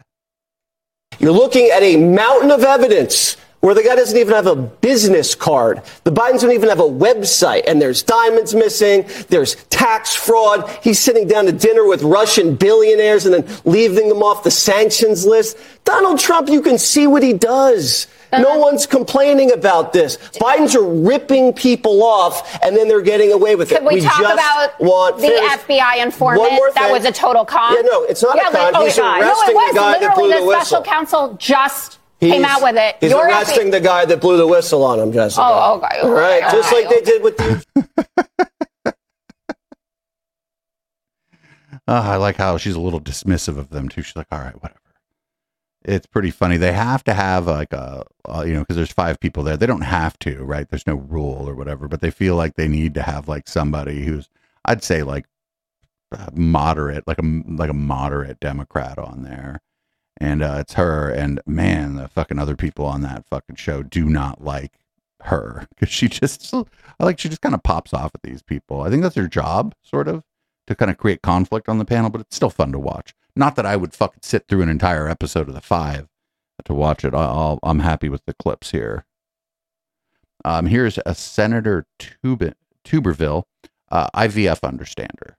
You're 1.19 1.31
looking 1.31 1.69
at 1.73 1.81
a 1.81 1.97
mountain 1.97 2.51
of 2.51 2.63
evidence 2.63 3.37
where 3.63 3.73
the 3.73 3.81
guy 3.81 3.95
doesn't 3.95 4.17
even 4.17 4.33
have 4.33 4.45
a 4.45 4.57
business 4.57 5.35
card. 5.35 5.81
The 6.03 6.11
Bidens 6.11 6.41
don't 6.41 6.51
even 6.51 6.67
have 6.67 6.81
a 6.81 6.83
website, 6.83 7.63
and 7.65 7.81
there's 7.81 8.03
diamonds 8.03 8.53
missing, 8.53 9.05
there's 9.29 9.55
tax 9.69 10.13
fraud. 10.13 10.69
He's 10.83 10.99
sitting 10.99 11.29
down 11.29 11.45
to 11.45 11.53
dinner 11.53 11.87
with 11.87 12.03
Russian 12.03 12.55
billionaires 12.55 13.25
and 13.25 13.33
then 13.33 13.57
leaving 13.63 14.09
them 14.09 14.21
off 14.21 14.43
the 14.43 14.51
sanctions 14.51 15.25
list. 15.25 15.57
Donald 15.85 16.19
Trump, 16.19 16.49
you 16.49 16.61
can 16.61 16.77
see 16.77 17.07
what 17.07 17.23
he 17.23 17.31
does. 17.31 18.07
No 18.33 18.49
uh-huh. 18.49 18.59
one's 18.59 18.85
complaining 18.85 19.53
about 19.53 19.93
this. 19.93 20.17
Biden's 20.17 20.75
are 20.75 20.83
ripping 20.83 21.53
people 21.53 22.03
off, 22.03 22.61
and 22.65 22.75
then 22.75 22.89
they're 22.89 23.01
getting 23.01 23.31
away 23.31 23.55
with 23.55 23.71
it. 23.71 23.77
Could 23.77 23.87
we, 23.87 24.01
talk 24.01 24.19
just 24.19 24.33
about 24.33 24.81
want 24.81 25.19
the. 25.19 25.27
FBI 25.27 26.03
informant 26.03 26.75
that 26.75 26.91
was 26.91 27.05
a 27.05 27.13
total 27.13 27.45
con? 27.45 27.75
Yeah, 27.75 27.81
no, 27.83 28.03
it's 28.03 28.21
not 28.23 28.35
yeah, 28.35 28.49
a 28.49 28.51
con. 28.51 28.73
Like, 28.73 28.75
oh 28.75 28.85
He's 28.85 28.97
God. 28.97 29.21
arresting 29.21 29.55
no, 29.55 29.61
it 29.61 29.63
was 29.63 29.73
the 29.73 29.79
guy 29.79 29.91
that 29.93 30.01
literally 30.01 30.33
blew 30.33 30.47
the 30.47 30.51
special 30.51 30.79
whistle. 30.79 30.83
counsel 30.83 31.37
just 31.39 31.99
He's- 32.23 32.33
came 32.35 32.45
out 32.45 32.61
with 32.63 32.75
it. 32.75 32.97
He's 33.01 33.11
You're 33.11 33.27
arresting 33.27 33.55
acting- 33.55 33.71
the 33.71 33.81
guy 33.81 34.05
that 34.05 34.19
blew 34.21 34.37
the 34.37 34.47
whistle 34.47 34.83
on 34.83 34.99
him, 34.99 35.11
Jessica. 35.11 35.41
Oh, 35.43 35.75
okay, 35.77 35.99
All 36.01 36.11
right, 36.11 36.43
okay, 36.43 36.51
just 36.57 36.73
okay, 36.73 36.85
like 36.85 36.95
they 36.95 37.01
did 37.01 37.21
with 37.23 37.37
the. 37.37 37.65
Uh, 38.85 38.91
I 41.87 42.15
like 42.17 42.37
how 42.37 42.57
she's 42.57 42.75
a 42.75 42.79
little 42.81 43.01
dismissive 43.01 43.57
of 43.57 43.69
them 43.69 43.89
too. 43.89 44.01
She's 44.01 44.15
like, 44.15 44.27
all 44.31 44.39
right, 44.39 44.55
whatever. 44.61 44.79
It's 45.85 46.05
pretty 46.05 46.31
funny. 46.31 46.55
They 46.55 46.71
have 46.71 47.03
to 47.05 47.13
have 47.13 47.45
like 47.45 47.73
a, 47.73 48.05
uh, 48.25 48.43
you 48.47 48.53
know, 48.53 48.59
because 48.61 48.77
there's 48.77 48.91
five 48.91 49.19
people 49.19 49.43
there. 49.43 49.57
They 49.57 49.65
don't 49.65 49.81
have 49.81 50.17
to, 50.19 50.41
right? 50.43 50.67
There's 50.69 50.87
no 50.87 50.95
rule 50.95 51.47
or 51.49 51.55
whatever, 51.55 51.89
but 51.89 51.99
they 51.99 52.09
feel 52.11 52.35
like 52.37 52.55
they 52.55 52.69
need 52.69 52.93
to 52.93 53.01
have 53.03 53.27
like 53.27 53.49
somebody 53.49 54.05
who's, 54.05 54.29
I'd 54.63 54.81
say, 54.81 55.03
like 55.03 55.25
uh, 56.17 56.29
moderate, 56.33 57.05
like 57.05 57.19
a 57.19 57.41
like 57.49 57.69
a 57.69 57.73
moderate 57.73 58.39
Democrat 58.39 58.97
on 58.97 59.23
there, 59.23 59.59
and 60.23 60.41
uh, 60.41 60.55
it's 60.59 60.73
her. 60.73 61.09
And 61.09 61.41
man, 61.45 61.95
the 61.95 62.07
fucking 62.07 62.39
other 62.39 62.55
people 62.55 62.85
on 62.85 63.01
that 63.01 63.25
fucking 63.25 63.57
show 63.57 63.83
do 63.83 64.05
not 64.05 64.41
like 64.41 64.79
her 65.23 65.67
because 65.75 65.89
she 65.89 66.07
just, 66.07 66.53
I 66.53 67.03
like 67.03 67.19
she 67.19 67.27
just 67.27 67.41
kind 67.41 67.53
of 67.53 67.61
pops 67.61 67.93
off 67.93 68.11
at 68.15 68.23
these 68.23 68.41
people. 68.41 68.81
I 68.81 68.89
think 68.89 69.03
that's 69.03 69.15
her 69.15 69.27
job, 69.27 69.75
sort 69.81 70.07
of 70.07 70.23
to 70.67 70.75
kind 70.75 70.89
of 70.89 70.97
create 70.97 71.21
conflict 71.21 71.67
on 71.67 71.77
the 71.77 71.85
panel, 71.85 72.09
but 72.09 72.21
it's 72.21 72.35
still 72.35 72.49
fun 72.49 72.71
to 72.71 72.79
watch. 72.79 73.13
Not 73.35 73.57
that 73.57 73.65
I 73.65 73.75
would 73.75 73.93
fucking 73.93 74.21
sit 74.21 74.47
through 74.47 74.61
an 74.61 74.69
entire 74.69 75.09
episode 75.09 75.49
of 75.49 75.55
the 75.55 75.61
five 75.61 76.07
to 76.63 76.73
watch 76.73 77.03
it. 77.03 77.13
I'll, 77.13 77.59
I'm 77.61 77.79
happy 77.79 78.07
with 78.07 78.25
the 78.25 78.33
clips 78.33 78.71
here. 78.71 79.05
Um, 80.45 80.67
here's 80.67 80.99
a 81.05 81.15
Senator 81.15 81.85
Tub- 81.99 82.53
Tuberville, 82.85 83.43
uh, 83.91 84.07
IVF 84.15 84.65
understander. 84.65 85.37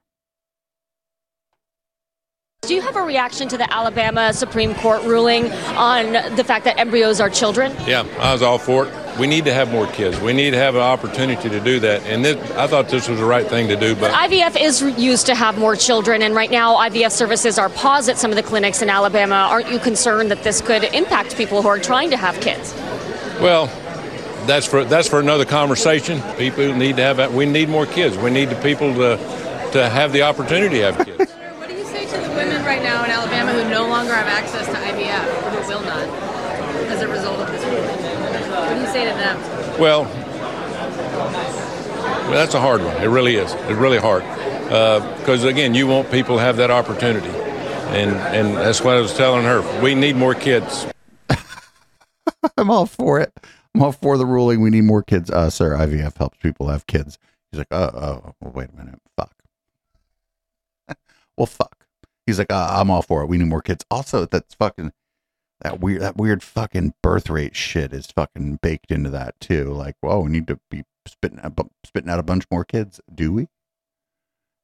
Do 2.67 2.73
you 2.73 2.81
have 2.81 2.95
a 2.95 3.03
reaction 3.03 3.47
to 3.49 3.57
the 3.57 3.71
Alabama 3.71 4.33
Supreme 4.33 4.73
Court 4.75 5.03
ruling 5.03 5.51
on 5.77 6.13
the 6.35 6.43
fact 6.43 6.65
that 6.65 6.79
embryos 6.79 7.19
are 7.21 7.29
children? 7.29 7.71
Yeah, 7.85 8.07
I 8.19 8.33
was 8.33 8.41
all 8.41 8.57
for 8.57 8.87
it. 8.87 9.19
We 9.19 9.27
need 9.27 9.45
to 9.45 9.53
have 9.53 9.71
more 9.71 9.85
kids. 9.87 10.19
We 10.19 10.33
need 10.33 10.51
to 10.51 10.57
have 10.57 10.75
an 10.75 10.81
opportunity 10.81 11.47
to 11.47 11.59
do 11.59 11.79
that. 11.81 12.01
And 12.03 12.25
this, 12.25 12.51
I 12.51 12.65
thought 12.67 12.89
this 12.89 13.07
was 13.07 13.19
the 13.19 13.25
right 13.25 13.47
thing 13.47 13.67
to 13.67 13.75
do, 13.75 13.95
but 13.95 14.11
IVF 14.11 14.59
is 14.59 14.81
used 14.97 15.27
to 15.27 15.35
have 15.35 15.57
more 15.59 15.75
children, 15.75 16.21
and 16.23 16.33
right 16.33 16.49
now 16.49 16.75
IVF 16.77 17.11
services 17.11 17.59
are 17.59 17.69
paused 17.69 18.09
at 18.09 18.17
some 18.17 18.31
of 18.31 18.35
the 18.35 18.43
clinics 18.43 18.81
in 18.81 18.89
Alabama. 18.89 19.35
Aren't 19.35 19.71
you 19.71 19.79
concerned 19.79 20.31
that 20.31 20.43
this 20.43 20.59
could 20.59 20.83
impact 20.85 21.37
people 21.37 21.61
who 21.61 21.67
are 21.67 21.79
trying 21.79 22.09
to 22.09 22.17
have 22.17 22.39
kids? 22.41 22.73
well, 23.41 23.67
that's 24.47 24.65
for 24.65 24.83
that's 24.83 25.07
for 25.07 25.19
another 25.19 25.45
conversation. 25.45 26.21
People 26.37 26.73
need 26.73 26.95
to 26.97 27.01
have 27.03 27.33
we 27.33 27.45
need 27.45 27.69
more 27.69 27.85
kids. 27.85 28.17
We 28.17 28.31
need 28.31 28.49
the 28.49 28.61
people 28.61 28.93
to 28.95 29.17
to 29.71 29.89
have 29.89 30.13
the 30.13 30.21
opportunity 30.23 30.77
to 30.77 30.91
have 30.91 31.05
kids. 31.05 31.31
What 31.31 31.69
do 31.69 31.75
you 31.75 31.85
say 31.85 32.04
to 32.15 32.29
the 32.29 32.35
women 32.35 32.63
right 32.65 32.81
now 32.81 33.03
in 33.03 33.11
Alabama 33.11 33.53
who 33.53 33.69
no 33.69 33.87
longer 33.87 34.13
have 34.13 34.27
access 34.27 34.65
to 34.67 34.73
IVF 34.73 35.25
or 35.43 35.49
who 35.51 35.67
will 35.67 35.81
not 35.83 36.07
as 36.89 37.01
a 37.01 37.07
result 37.07 37.39
of 37.39 37.47
this 37.51 37.63
ruling? 37.65 37.83
What 38.51 38.75
do 38.75 38.81
you 38.81 38.87
say 38.87 39.05
to 39.09 39.15
them? 39.17 39.39
Well, 39.79 40.03
well, 42.25 42.31
that's 42.31 42.53
a 42.53 42.59
hard 42.59 42.83
one. 42.83 42.95
It 42.97 43.07
really 43.07 43.35
is. 43.35 43.53
It's 43.53 43.73
really 43.73 43.99
hard 43.99 44.23
uh, 44.71 45.17
because 45.19 45.43
again, 45.43 45.73
you 45.75 45.87
want 45.87 46.09
people 46.11 46.37
to 46.37 46.41
have 46.41 46.57
that 46.57 46.71
opportunity, 46.71 47.29
and 47.29 48.11
and 48.11 48.55
that's 48.55 48.81
what 48.81 48.95
I 48.97 48.99
was 48.99 49.13
telling 49.13 49.43
her. 49.43 49.61
We 49.81 49.95
need 49.95 50.15
more 50.15 50.33
kids. 50.33 50.87
I'm 52.57 52.69
all 52.69 52.85
for 52.85 53.19
it. 53.19 53.33
I'm 53.73 53.83
all 53.83 53.91
for 53.91 54.17
the 54.17 54.25
ruling. 54.25 54.61
We 54.61 54.69
need 54.69 54.83
more 54.83 55.03
kids. 55.03 55.29
Uh, 55.29 55.49
sir, 55.49 55.75
IVF 55.75 56.17
helps 56.17 56.37
people 56.39 56.69
have 56.69 56.87
kids. 56.87 57.19
He's 57.51 57.59
like, 57.59 57.67
oh, 57.71 57.91
oh, 57.93 58.35
well, 58.41 58.51
wait 58.53 58.69
a 58.73 58.75
minute. 58.75 58.99
Fuck. 59.15 59.33
well, 61.37 61.45
fuck. 61.45 61.74
He's 62.25 62.39
like, 62.39 62.51
uh, 62.51 62.69
I'm 62.71 62.89
all 62.89 63.01
for 63.01 63.21
it. 63.21 63.27
We 63.27 63.37
need 63.37 63.47
more 63.47 63.61
kids. 63.61 63.85
Also, 63.91 64.25
that's 64.25 64.55
fucking 64.55 64.91
that 65.61 65.79
weird, 65.79 66.01
that 66.01 66.17
weird 66.17 66.43
fucking 66.43 66.93
birth 67.01 67.29
rate 67.29 67.55
shit 67.55 67.93
is 67.93 68.07
fucking 68.07 68.59
baked 68.61 68.91
into 68.91 69.09
that 69.11 69.39
too. 69.39 69.73
Like, 69.73 69.95
whoa, 70.01 70.21
we 70.21 70.31
need 70.31 70.47
to 70.47 70.59
be 70.69 70.83
spitting 71.07 71.39
out, 71.41 71.53
spitting 71.85 72.09
out 72.09 72.19
a 72.19 72.23
bunch 72.23 72.45
more 72.51 72.65
kids. 72.65 72.99
Do 73.13 73.31
we? 73.31 73.47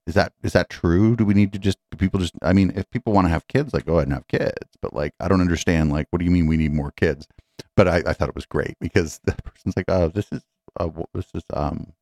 Is 0.07 0.15
that 0.15 0.33
is 0.43 0.53
that 0.53 0.69
true? 0.69 1.15
Do 1.15 1.25
we 1.25 1.35
need 1.35 1.53
to 1.53 1.59
just 1.59 1.77
people 1.97 2.19
just? 2.19 2.33
I 2.41 2.53
mean, 2.53 2.73
if 2.75 2.89
people 2.89 3.13
want 3.13 3.25
to 3.25 3.29
have 3.29 3.47
kids, 3.47 3.73
like 3.73 3.85
go 3.85 3.95
ahead 3.95 4.07
and 4.07 4.13
have 4.13 4.27
kids. 4.27 4.69
But 4.81 4.93
like, 4.93 5.13
I 5.19 5.27
don't 5.27 5.41
understand. 5.41 5.91
Like, 5.91 6.07
what 6.09 6.19
do 6.19 6.25
you 6.25 6.31
mean 6.31 6.47
we 6.47 6.57
need 6.57 6.73
more 6.73 6.91
kids? 6.91 7.27
But 7.75 7.87
I, 7.87 7.97
I 8.07 8.13
thought 8.13 8.29
it 8.29 8.35
was 8.35 8.47
great 8.47 8.75
because 8.81 9.19
the 9.23 9.33
person's 9.43 9.77
like, 9.77 9.85
oh, 9.87 10.07
this 10.09 10.27
is 10.31 10.41
uh, 10.79 10.89
this 11.13 11.27
is 11.35 11.43
um 11.53 11.93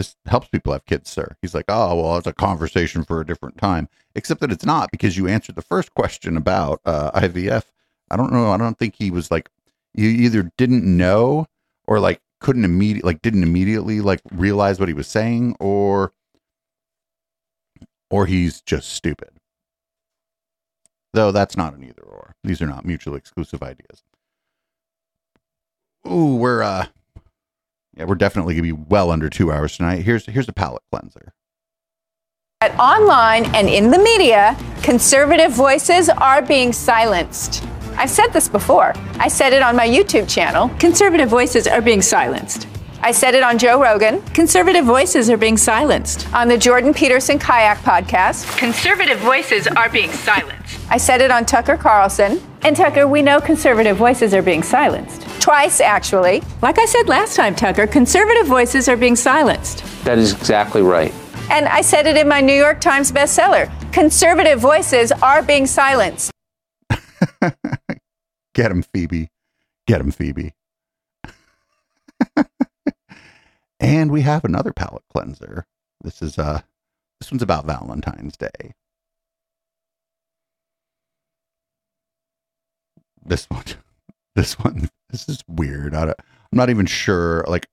this 0.00 0.16
helps 0.24 0.48
people 0.48 0.72
have 0.72 0.86
kids, 0.86 1.10
sir. 1.10 1.36
He's 1.42 1.54
like, 1.54 1.66
oh, 1.68 1.94
well, 1.94 2.16
it's 2.16 2.26
a 2.26 2.32
conversation 2.32 3.04
for 3.04 3.20
a 3.20 3.26
different 3.26 3.58
time. 3.58 3.86
Except 4.14 4.40
that 4.40 4.50
it's 4.50 4.64
not 4.64 4.90
because 4.90 5.18
you 5.18 5.28
answered 5.28 5.56
the 5.56 5.62
first 5.62 5.92
question 5.92 6.38
about 6.38 6.80
uh, 6.86 7.10
IVF. 7.20 7.64
I 8.10 8.16
don't 8.16 8.32
know. 8.32 8.50
I 8.50 8.56
don't 8.56 8.78
think 8.78 8.94
he 8.94 9.10
was 9.10 9.30
like, 9.30 9.50
you 9.92 10.08
either 10.08 10.50
didn't 10.56 10.84
know 10.84 11.44
or 11.86 12.00
like 12.00 12.22
couldn't 12.40 12.64
immediately, 12.64 13.06
like 13.06 13.20
didn't 13.20 13.42
immediately 13.42 14.00
like 14.00 14.22
realize 14.32 14.80
what 14.80 14.88
he 14.88 14.94
was 14.94 15.06
saying 15.06 15.54
or, 15.60 16.14
or 18.10 18.24
he's 18.24 18.62
just 18.62 18.94
stupid. 18.94 19.28
Though 21.12 21.30
that's 21.30 21.58
not 21.58 21.74
an 21.74 21.84
either 21.84 22.04
or. 22.04 22.32
These 22.42 22.62
are 22.62 22.66
not 22.66 22.86
mutually 22.86 23.18
exclusive 23.18 23.62
ideas. 23.62 24.02
Ooh, 26.10 26.36
we're, 26.36 26.62
uh, 26.62 26.86
yeah, 27.96 28.04
we're 28.04 28.14
definitely 28.14 28.54
gonna 28.54 28.62
be 28.62 28.72
well 28.72 29.10
under 29.10 29.28
two 29.28 29.52
hours 29.52 29.76
tonight. 29.76 30.02
Here's 30.02 30.26
here's 30.26 30.48
a 30.48 30.52
palate 30.52 30.82
cleanser. 30.92 31.32
Online 32.78 33.46
and 33.54 33.68
in 33.68 33.90
the 33.90 33.98
media, 33.98 34.56
conservative 34.82 35.52
voices 35.52 36.08
are 36.10 36.42
being 36.42 36.72
silenced. 36.72 37.64
I've 37.96 38.10
said 38.10 38.28
this 38.28 38.48
before. 38.48 38.92
I 39.18 39.28
said 39.28 39.52
it 39.52 39.62
on 39.62 39.76
my 39.76 39.88
YouTube 39.88 40.28
channel. 40.28 40.68
Conservative 40.78 41.28
voices 41.28 41.66
are 41.66 41.80
being 41.80 42.02
silenced. 42.02 42.66
I 43.02 43.12
said 43.12 43.34
it 43.34 43.42
on 43.42 43.56
Joe 43.56 43.80
Rogan. 43.80 44.20
Conservative 44.34 44.84
voices 44.84 45.30
are 45.30 45.38
being 45.38 45.56
silenced. 45.56 46.30
On 46.34 46.48
the 46.48 46.58
Jordan 46.58 46.92
Peterson 46.92 47.38
Kayak 47.38 47.78
podcast. 47.78 48.58
Conservative 48.58 49.18
voices 49.20 49.66
are 49.66 49.88
being 49.88 50.10
silenced. 50.10 50.78
I 50.90 50.98
said 50.98 51.22
it 51.22 51.30
on 51.30 51.46
Tucker 51.46 51.78
Carlson. 51.78 52.42
And 52.62 52.76
Tucker, 52.76 53.08
we 53.08 53.22
know 53.22 53.40
conservative 53.40 53.96
voices 53.96 54.34
are 54.34 54.42
being 54.42 54.62
silenced. 54.62 55.22
Twice, 55.40 55.80
actually. 55.80 56.42
Like 56.60 56.78
I 56.78 56.84
said 56.84 57.08
last 57.08 57.36
time, 57.36 57.54
Tucker, 57.54 57.86
conservative 57.86 58.46
voices 58.46 58.86
are 58.86 58.98
being 58.98 59.16
silenced. 59.16 59.82
That 60.04 60.18
is 60.18 60.34
exactly 60.34 60.82
right. 60.82 61.14
And 61.50 61.68
I 61.68 61.80
said 61.80 62.06
it 62.06 62.18
in 62.18 62.28
my 62.28 62.42
New 62.42 62.52
York 62.54 62.82
Times 62.82 63.10
bestseller. 63.10 63.70
Conservative 63.92 64.60
voices 64.60 65.10
are 65.10 65.42
being 65.42 65.66
silenced. 65.66 66.30
Get 68.54 68.70
him, 68.70 68.82
Phoebe. 68.82 69.30
Get 69.86 70.02
him, 70.02 70.10
Phoebe. 70.10 70.52
and 73.80 74.12
we 74.12 74.20
have 74.20 74.44
another 74.44 74.72
palate 74.72 75.02
cleanser. 75.12 75.66
This 76.02 76.22
is 76.22 76.38
uh 76.38 76.60
this 77.20 77.32
one's 77.32 77.42
about 77.42 77.66
Valentine's 77.66 78.36
Day. 78.36 78.74
This 83.24 83.46
one 83.46 83.64
this 84.36 84.58
one 84.58 84.90
this 85.08 85.28
is 85.28 85.42
weird. 85.48 85.94
I 85.94 86.02
I'm 86.02 86.14
not 86.52 86.70
even 86.70 86.86
sure 86.86 87.44
like 87.48 87.68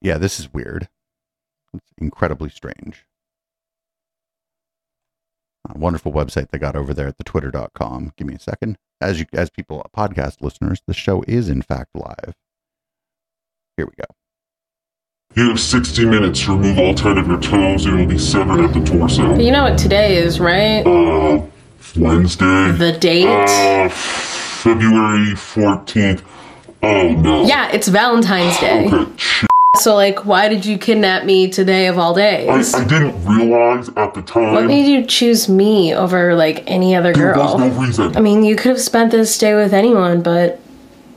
yeah, 0.00 0.18
this 0.18 0.38
is 0.38 0.52
weird. 0.52 0.88
It's 1.74 1.92
incredibly 1.98 2.50
strange. 2.50 3.06
A 5.68 5.78
wonderful 5.78 6.12
website 6.12 6.50
they 6.50 6.58
got 6.58 6.76
over 6.76 6.92
there 6.92 7.08
at 7.08 7.16
the 7.16 7.24
twitter.com. 7.24 8.12
Give 8.16 8.26
me 8.26 8.34
a 8.34 8.38
second. 8.40 8.78
As 9.00 9.18
you 9.18 9.26
as 9.32 9.50
people 9.50 9.84
podcast 9.96 10.40
listeners, 10.40 10.82
the 10.86 10.94
show 10.94 11.24
is 11.26 11.48
in 11.48 11.62
fact 11.62 11.90
live. 11.94 12.34
Here 13.76 13.86
we 13.86 13.92
go. 13.96 14.04
You 15.36 15.48
have 15.48 15.58
60 15.58 16.04
minutes 16.06 16.44
to 16.44 16.52
remove 16.52 16.78
all 16.78 16.94
10 16.94 17.18
of 17.18 17.26
your 17.26 17.40
toes. 17.40 17.86
It 17.86 17.92
will 17.92 18.06
be 18.06 18.18
severed 18.18 18.60
at 18.64 18.72
the 18.72 18.80
torso. 18.84 19.34
You 19.36 19.50
know 19.50 19.64
what 19.64 19.76
today 19.76 20.16
is, 20.16 20.38
right? 20.38 20.82
Uh, 20.86 21.42
Wednesday. 21.96 22.70
The 22.72 22.96
date? 23.00 23.26
Uh, 23.26 23.88
February 23.88 25.32
14th. 25.34 26.22
Oh, 26.84 27.08
no. 27.14 27.44
Yeah, 27.46 27.68
it's 27.72 27.88
Valentine's 27.88 28.56
Day. 28.60 28.86
Okay. 28.86 29.10
So, 29.76 29.96
like, 29.96 30.24
why 30.24 30.48
did 30.48 30.64
you 30.64 30.78
kidnap 30.78 31.24
me 31.24 31.50
today 31.50 31.88
of 31.88 31.98
all 31.98 32.14
days? 32.14 32.72
I 32.72 32.84
didn't 32.84 33.26
realize 33.26 33.88
at 33.96 34.14
the 34.14 34.22
time. 34.22 34.54
What 34.54 34.66
made 34.66 34.86
you 34.86 35.04
choose 35.04 35.48
me 35.48 35.92
over, 35.92 36.36
like, 36.36 36.62
any 36.70 36.94
other 36.94 37.12
There 37.12 37.34
was 37.36 37.54
girl? 37.54 37.58
no 37.58 37.68
reason. 37.80 38.16
I 38.16 38.20
mean, 38.20 38.44
you 38.44 38.54
could 38.54 38.68
have 38.68 38.80
spent 38.80 39.10
this 39.10 39.36
day 39.36 39.54
with 39.56 39.74
anyone, 39.74 40.22
but 40.22 40.60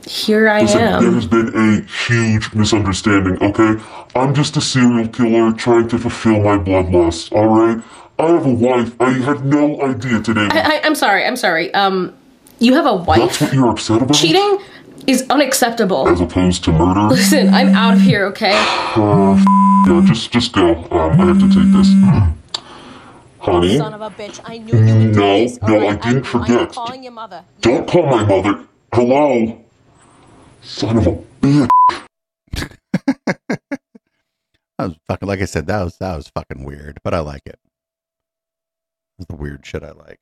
here 0.08 0.48
I 0.48 0.62
Listen, 0.62 0.80
there 0.80 1.12
has 1.12 1.26
been 1.26 1.54
a 1.54 1.82
huge 2.08 2.52
misunderstanding, 2.54 3.40
okay? 3.42 3.80
I'm 4.14 4.34
just 4.34 4.56
a 4.56 4.60
serial 4.60 5.08
killer 5.08 5.52
trying 5.52 5.88
to 5.88 5.98
fulfill 5.98 6.40
my 6.42 6.58
bloodlust, 6.58 7.32
alright? 7.32 7.82
I 8.18 8.26
have 8.32 8.46
a 8.46 8.52
wife. 8.52 9.00
I 9.00 9.10
had 9.12 9.44
no 9.44 9.80
idea 9.82 10.20
today. 10.20 10.48
I, 10.50 10.78
I, 10.78 10.80
I'm 10.84 10.94
sorry, 10.94 11.24
I'm 11.24 11.36
sorry. 11.36 11.72
Um, 11.74 12.14
you 12.58 12.74
have 12.74 12.86
a 12.86 12.94
wife? 12.96 13.20
That's 13.20 13.40
what 13.42 13.52
you're 13.52 13.70
upset 13.70 14.02
about? 14.02 14.14
Cheating 14.16 14.58
is 15.06 15.24
unacceptable. 15.30 16.08
As 16.08 16.20
opposed 16.20 16.64
to 16.64 16.72
murder? 16.72 17.02
Listen, 17.14 17.54
I'm 17.54 17.68
out 17.74 17.94
of 17.94 18.00
here, 18.00 18.24
okay? 18.26 18.52
Uh, 18.96 19.34
f- 19.34 19.44
yeah, 19.86 20.02
just, 20.04 20.32
just 20.32 20.52
go. 20.52 20.74
Um, 20.90 21.20
I 21.20 21.26
have 21.26 21.38
to 21.38 21.48
take 21.48 21.72
this. 21.72 21.88
Honey? 23.38 23.76
Son 23.76 23.94
of 23.94 24.00
a 24.00 24.10
bitch, 24.10 24.40
I 24.44 24.58
knew 24.58 24.72
you 24.76 24.94
would 25.06 25.12
do 25.14 25.20
No, 25.20 25.38
this. 25.38 25.62
no, 25.62 25.88
I 25.88 25.94
didn't 25.94 26.04
I'm 26.04 26.22
forget. 26.24 26.72
calling 26.72 27.04
your 27.04 27.12
mother. 27.12 27.44
Don't 27.60 27.86
call 27.88 28.06
my 28.06 28.24
mother. 28.24 28.64
Hello? 28.92 29.64
Son 30.62 30.96
of 30.98 31.06
a 31.06 31.12
bitch. 31.40 31.68
That 34.78 34.90
was 34.90 34.96
fucking 35.08 35.26
like 35.26 35.40
I 35.40 35.44
said, 35.44 35.66
that 35.66 35.82
was 35.82 35.98
that 35.98 36.16
was 36.16 36.28
fucking 36.28 36.64
weird, 36.64 37.00
but 37.02 37.12
I 37.12 37.18
like 37.18 37.46
it. 37.46 37.58
That's 39.18 39.26
the 39.28 39.36
weird 39.36 39.66
shit 39.66 39.82
I 39.82 39.90
like. 39.90 40.20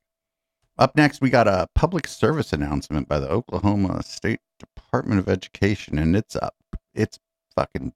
Up 0.78 0.96
next, 0.96 1.20
we 1.20 1.30
got 1.30 1.46
a 1.46 1.68
public 1.74 2.06
service 2.06 2.52
announcement 2.52 3.08
by 3.08 3.18
the 3.18 3.28
Oklahoma 3.28 4.02
State 4.02 4.40
Department 4.58 5.20
of 5.20 5.28
Education, 5.28 5.98
and 5.98 6.16
it's 6.16 6.36
up. 6.36 6.54
It's 6.94 7.18
fucking 7.54 7.92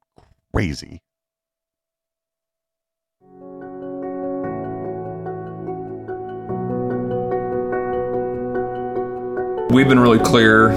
crazy. 0.53 1.01
We've 9.71 9.87
been 9.87 9.99
really 9.99 10.19
clear 10.19 10.71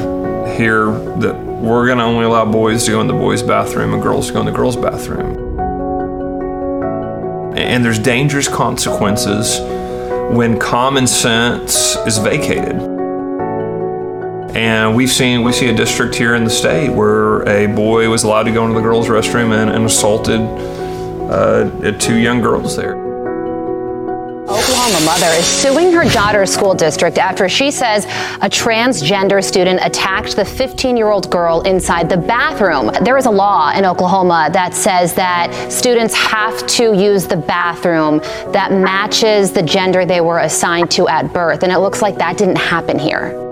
here 0.57 0.87
that 1.19 1.35
we're 1.61 1.87
going 1.87 1.99
to 1.99 2.05
only 2.05 2.25
allow 2.25 2.45
boys 2.45 2.85
to 2.85 2.93
go 2.93 3.01
in 3.01 3.07
the 3.07 3.13
boys' 3.13 3.43
bathroom 3.43 3.93
and 3.93 4.03
girls 4.03 4.29
to 4.29 4.35
go 4.35 4.41
in 4.41 4.47
the 4.47 4.53
girls' 4.53 4.77
bathroom. 4.77 5.54
And 7.55 7.85
there's 7.85 7.99
dangerous 7.99 8.49
consequences 8.49 9.61
when 10.35 10.59
common 10.59 11.07
sense 11.07 11.97
is 12.07 12.19
vacated. 12.19 12.75
And 14.57 14.95
we've 14.95 15.11
seen 15.11 15.43
we 15.43 15.53
see 15.53 15.69
a 15.69 15.75
district 15.75 16.15
here 16.15 16.35
in 16.35 16.45
the 16.45 16.51
state 16.51 16.91
where 16.91 17.43
a 17.49 17.67
boy 17.67 18.09
was 18.09 18.23
allowed 18.23 18.45
to 18.45 18.53
go 18.53 18.65
into 18.65 18.75
the 18.75 18.83
girls' 18.83 19.09
restroom 19.09 19.53
and, 19.53 19.71
and 19.71 19.85
assaulted 19.85 20.41
uh, 21.31 21.99
two 21.99 22.17
young 22.17 22.41
girls 22.41 22.77
there. 22.77 23.04
Oklahoma 24.49 25.01
mother 25.07 25.29
is 25.39 25.47
suing 25.47 25.91
her 25.93 26.05
daughter's 26.05 26.53
school 26.53 26.75
district 26.75 27.17
after 27.17 27.49
she 27.49 27.71
says 27.71 28.05
a 28.43 28.51
transgender 28.51 29.43
student 29.43 29.81
attacked 29.83 30.37
the 30.37 30.45
15 30.45 30.99
year 30.99 31.09
old 31.09 31.31
girl 31.31 31.63
inside 31.63 32.11
the 32.11 32.19
bathroom. 32.19 32.91
There 33.03 33.17
is 33.17 33.25
a 33.25 33.31
law 33.31 33.73
in 33.73 33.87
Oklahoma 33.87 34.51
that 34.53 34.75
says 34.75 35.15
that 35.15 35.73
students 35.73 36.13
have 36.15 36.67
to 36.67 36.95
use 36.95 37.27
the 37.27 37.39
bathroom 37.39 38.19
that 38.53 38.71
matches 38.71 39.51
the 39.51 39.63
gender 39.63 40.05
they 40.05 40.21
were 40.21 40.41
assigned 40.41 40.91
to 40.91 41.09
at 41.09 41.33
birth, 41.33 41.63
and 41.63 41.73
it 41.73 41.79
looks 41.79 42.03
like 42.03 42.17
that 42.17 42.37
didn't 42.37 42.57
happen 42.57 42.99
here. 42.99 43.44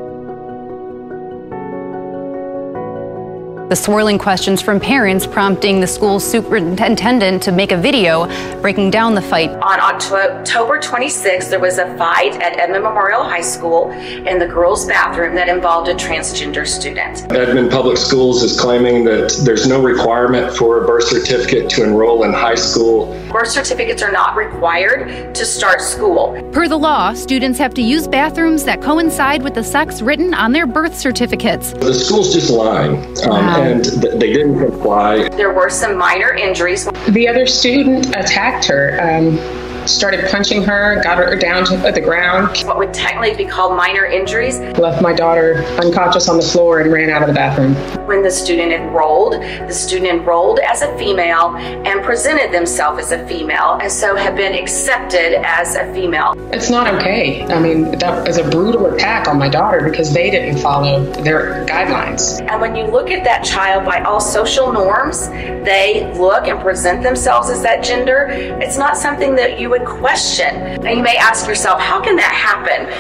The 3.73 3.77
swirling 3.77 4.19
questions 4.19 4.61
from 4.61 4.79
parents 4.79 5.27
prompting 5.27 5.81
the 5.81 5.87
school 5.87 6.21
superintendent 6.21 7.43
to 7.45 7.53
make 7.53 7.73
a 7.73 7.77
video 7.79 8.27
breaking 8.61 8.91
down 8.91 9.15
the 9.15 9.23
fight. 9.23 9.49
On 9.49 9.81
October 9.81 10.79
26th, 10.79 11.49
there 11.49 11.59
was 11.59 11.79
a 11.79 11.97
fight 11.97 12.35
at 12.43 12.59
Edmond 12.59 12.85
Memorial 12.85 13.25
High 13.25 13.41
School 13.41 13.91
in 13.91 14.39
the 14.39 14.47
girls' 14.47 14.85
bathroom 14.85 15.35
that 15.37 15.49
involved 15.49 15.89
a 15.89 15.95
transgender 15.95 16.67
student. 16.67 17.33
Edmond 17.33 17.71
Public 17.71 17.97
Schools 17.97 18.43
is 18.43 18.61
claiming 18.61 19.05
that 19.05 19.41
there's 19.43 19.67
no 19.67 19.83
requirement 19.83 20.55
for 20.55 20.85
a 20.85 20.87
birth 20.87 21.05
certificate 21.05 21.71
to 21.71 21.83
enroll 21.83 22.25
in 22.25 22.33
high 22.35 22.57
school. 22.57 23.19
Birth 23.33 23.49
certificates 23.49 24.03
are 24.03 24.13
not 24.13 24.37
required 24.37 25.35
to 25.35 25.47
start 25.47 25.81
school. 25.81 26.39
Per 26.53 26.69
the 26.69 26.77
law, 26.77 27.15
students 27.15 27.59
have 27.59 27.73
to 27.73 27.81
use 27.81 28.07
bathrooms 28.07 28.65
that 28.65 28.83
coincide 28.83 29.43
with 29.43 29.55
the 29.55 29.65
sex 29.65 30.03
written 30.03 30.35
on 30.35 30.53
their 30.53 30.67
birth 30.67 30.95
certificates. 30.95 31.73
The 31.73 31.95
school's 31.95 32.35
just 32.35 32.51
lying. 32.51 32.97
Um, 33.27 33.62
and 33.63 33.85
th- 33.85 34.15
they 34.15 34.33
didn't 34.33 34.59
comply. 34.59 35.29
There 35.31 35.53
were 35.53 35.71
some 35.71 35.97
minor 35.97 36.33
injuries. 36.33 36.85
The 37.09 37.29
other 37.29 37.47
student 37.47 38.15
attacked 38.17 38.65
her. 38.67 38.99
Um, 39.01 39.39
started 39.87 40.31
punching 40.31 40.63
her, 40.65 41.01
got 41.03 41.19
her 41.19 41.37
down 41.37 41.65
to 41.67 41.77
the 41.77 42.01
ground. 42.01 42.59
What 42.65 42.79
would 42.79 42.95
technically 42.95 43.35
be 43.35 43.51
called 43.51 43.77
minor 43.77 44.05
injuries. 44.05 44.59
Left 44.79 45.03
my 45.03 45.13
daughter 45.13 45.57
unconscious 45.83 46.29
on 46.29 46.37
the 46.37 46.43
floor 46.43 46.81
and 46.81 46.93
ran 46.93 47.11
out 47.11 47.23
of 47.23 47.29
the 47.29 47.35
bathroom. 47.35 47.75
When 48.07 48.23
the 48.23 48.31
student 48.31 48.73
enrolled, 48.73 49.35
the 49.35 49.73
student 49.73 50.11
enrolled 50.11 50.61
as 50.61 50.83
a 50.83 50.97
female 50.99 51.57
and 51.57 52.03
presented 52.03 52.53
themselves 52.53 53.01
as 53.01 53.13
a 53.13 53.27
female, 53.27 53.79
and 53.81 53.91
so 53.91 54.17
have 54.17 54.37
been 54.37 54.55
accepted 54.55 55.35
as 55.45 55.75
a 55.75 55.93
female. 55.93 56.35
It's 56.53 56.71
not 56.71 56.93
okay. 56.95 57.43
I 57.45 57.59
mean, 57.61 57.99
that 57.99 58.29
is 58.29 58.39
a 58.39 58.49
brutal 58.49 58.87
attack 58.87 59.29
on 59.29 59.39
my 59.39 59.49
daughter 59.49 59.89
because 59.89 60.13
they 60.13 60.31
didn't 60.31 60.59
follow 60.59 61.05
their 61.23 61.65
guidelines. 61.67 62.41
And 62.49 62.61
when 62.61 62.77
you 62.77 62.85
look 62.85 63.11
at 63.11 63.25
that 63.25 63.45
child 63.45 63.85
by 63.85 64.03
all 64.03 64.21
social 64.21 64.73
norms, 64.73 65.29
they 65.29 66.13
look 66.17 66.47
and 66.47 66.61
present 66.61 67.03
themselves 67.03 67.49
as 67.51 67.63
that 67.63 67.83
gender. 67.83 68.27
It's 68.31 68.77
not 68.77 68.97
something 68.97 69.35
that 69.37 69.59
you 69.59 69.72
would 69.73 69.87
question. 69.87 70.55
And 70.55 70.99
you 70.99 71.03
may 71.03 71.17
ask 71.17 71.49
yourself, 71.49 71.81
how 71.81 71.99
can 71.99 72.17
that 72.17 72.35
happen? 72.35 72.93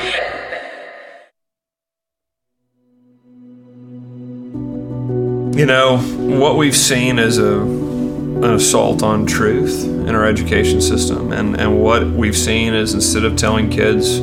You 5.54 5.66
know, 5.66 5.98
what 5.98 6.56
we've 6.56 6.74
seen 6.74 7.18
is 7.18 7.36
a, 7.36 7.60
an 7.60 8.54
assault 8.54 9.02
on 9.02 9.26
truth 9.26 9.84
in 9.84 10.14
our 10.14 10.24
education 10.24 10.80
system. 10.80 11.30
And, 11.34 11.60
and 11.60 11.78
what 11.78 12.06
we've 12.06 12.34
seen 12.34 12.72
is 12.72 12.94
instead 12.94 13.26
of 13.26 13.36
telling 13.36 13.68
kids 13.68 14.18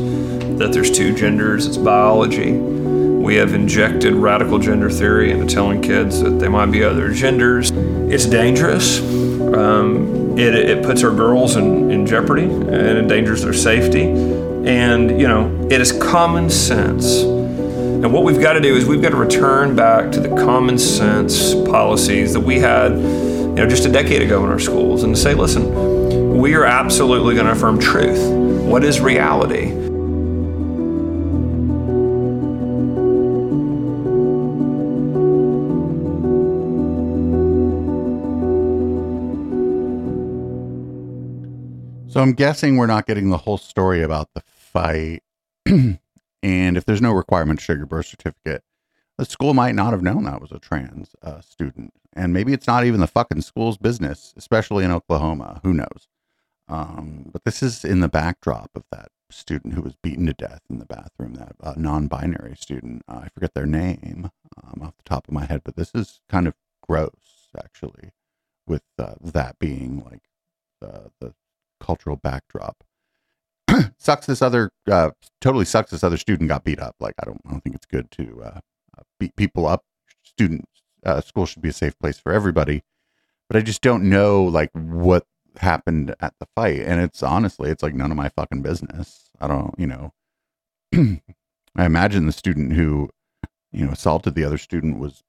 that 0.58 0.72
there's 0.74 0.90
two 0.90 1.14
genders, 1.14 1.68
it's 1.68 1.78
biology, 1.78 2.54
we 2.54 3.36
have 3.36 3.54
injected 3.54 4.14
radical 4.16 4.58
gender 4.58 4.90
theory 4.90 5.30
into 5.30 5.46
telling 5.46 5.84
kids 5.84 6.20
that 6.24 6.40
they 6.40 6.48
might 6.48 6.72
be 6.72 6.84
other 6.84 7.14
genders. 7.14 7.70
It's 7.70 8.26
dangerous. 8.26 9.02
Um, 9.54 10.19
it, 10.38 10.54
it 10.54 10.84
puts 10.84 11.04
our 11.04 11.12
girls 11.12 11.56
in, 11.56 11.90
in 11.90 12.06
jeopardy 12.06 12.44
and 12.44 12.98
endangers 12.98 13.44
their 13.44 13.54
safety. 13.54 14.04
And, 14.04 15.20
you 15.20 15.28
know, 15.28 15.68
it 15.72 15.82
is 15.82 15.92
common 15.92 16.50
sense. 16.50 17.22
And 17.24 18.14
what 18.14 18.24
we've 18.24 18.40
got 18.40 18.54
to 18.54 18.62
do 18.62 18.76
is 18.76 18.86
we've 18.86 19.02
got 19.02 19.10
to 19.10 19.18
return 19.18 19.76
back 19.76 20.12
to 20.14 20.20
the 20.20 20.30
common 20.30 20.78
sense 20.78 21.54
policies 21.54 22.34
that 22.34 22.40
we 22.40 22.60
had, 22.60 22.92
you 22.92 23.56
know, 23.56 23.68
just 23.68 23.86
a 23.86 23.92
decade 23.92 24.22
ago 24.22 24.44
in 24.44 24.50
our 24.50 24.60
schools 24.60 25.04
and 25.04 25.18
say, 25.18 25.34
listen, 25.34 26.38
we 26.38 26.56
are 26.56 26.66
absolutely 26.66 27.36
going 27.36 27.48
to 27.48 27.52
affirm 27.52 27.80
truth. 27.80 28.20
What 28.64 28.84
is 28.84 29.02
reality? 29.02 29.89
So 42.20 42.24
I'm 42.24 42.34
guessing 42.34 42.76
we're 42.76 42.86
not 42.86 43.06
getting 43.08 43.30
the 43.30 43.38
whole 43.38 43.58
story 43.58 44.04
about 44.04 44.34
the 44.34 44.42
fight. 44.46 45.24
and 45.66 45.98
if 46.44 46.84
there's 46.84 47.02
no 47.02 47.14
requirement 47.14 47.60
to 47.60 47.64
show 47.64 47.72
your 47.72 47.86
birth 47.86 48.08
certificate, 48.08 48.62
the 49.18 49.24
school 49.24 49.54
might 49.54 49.74
not 49.74 49.94
have 49.94 50.02
known 50.02 50.26
that 50.26 50.42
was 50.42 50.52
a 50.52 50.60
trans 50.60 51.16
uh, 51.22 51.40
student. 51.40 51.94
And 52.12 52.34
maybe 52.34 52.52
it's 52.52 52.68
not 52.68 52.84
even 52.84 53.00
the 53.00 53.08
fucking 53.08 53.44
school's 53.44 53.78
business, 53.78 54.34
especially 54.36 54.84
in 54.84 54.92
Oklahoma. 54.92 55.62
Who 55.64 55.74
knows? 55.74 56.10
Um, 56.68 57.30
but 57.32 57.46
this 57.46 57.64
is 57.64 57.86
in 57.86 58.02
the 58.02 58.10
backdrop 58.10 58.72
of 58.76 58.84
that 58.92 59.12
student 59.32 59.76
who 59.76 59.82
was 59.82 59.96
beaten 60.04 60.26
to 60.26 60.34
death 60.34 60.64
in 60.70 60.80
the 60.80 60.86
bathroom, 60.86 61.36
that 61.36 61.56
uh, 61.64 61.76
non 61.78 62.08
binary 62.08 62.58
student. 62.58 63.02
Uh, 63.08 63.22
I 63.24 63.30
forget 63.30 63.54
their 63.54 63.66
name 63.66 64.30
um, 64.62 64.82
off 64.82 64.98
the 64.98 65.10
top 65.10 65.30
of 65.30 65.34
my 65.34 65.46
head, 65.46 65.62
but 65.64 65.78
this 65.78 65.92
is 65.96 66.20
kind 66.28 66.50
of 66.50 66.54
gross, 66.86 67.48
actually, 67.58 68.12
with 68.68 68.84
uh, 68.98 69.14
that 69.22 69.58
being 69.58 70.04
like 70.04 70.24
the 70.82 71.12
cultural 71.80 72.16
backdrop. 72.16 72.84
sucks 73.98 74.26
this 74.26 74.42
other 74.42 74.72
uh, 74.92 75.12
totally 75.42 75.66
sucks 75.66 75.92
this 75.92 76.04
other 76.04 76.18
student 76.18 76.50
got 76.50 76.64
beat 76.64 76.80
up. 76.80 76.96
Like 77.00 77.16
I 77.22 77.26
don't 77.26 77.42
I 77.46 77.52
don't 77.52 77.62
think 77.62 77.76
it's 77.76 77.86
good 77.86 78.10
to 78.12 78.44
uh, 78.44 78.60
beat 79.20 79.36
people 79.36 79.68
up. 79.68 79.84
Students 80.24 80.66
uh, 81.06 81.22
school 81.22 81.46
should 81.46 81.62
be 81.62 81.70
a 81.70 81.74
safe 81.74 81.98
place 82.00 82.20
for 82.20 82.32
everybody, 82.32 82.84
but 83.48 83.58
I 83.58 83.62
just 83.62 83.82
don't 83.82 84.10
know 84.10 84.44
like 84.44 84.72
what 84.74 85.26
happened 85.58 86.16
at 86.20 86.34
the 86.40 86.48
fight. 86.56 86.82
And 86.82 87.02
it's 87.02 87.24
honestly 87.24 87.70
it's 87.70 87.84
like 87.84 87.94
none 87.94 88.12
of 88.12 88.18
my 88.18 88.30
fucking 88.30 88.62
business. 88.62 89.30
I 89.40 89.48
don't 89.48 89.74
you 89.78 89.88
know. 89.88 90.14
I 91.76 91.86
imagine 91.86 92.26
the 92.26 92.32
student 92.32 92.74
who 92.74 93.10
you 93.72 93.86
know 93.86 93.92
assaulted 93.92 94.36
the 94.36 94.44
other 94.44 94.58
student 94.58 95.00
was 95.00 95.24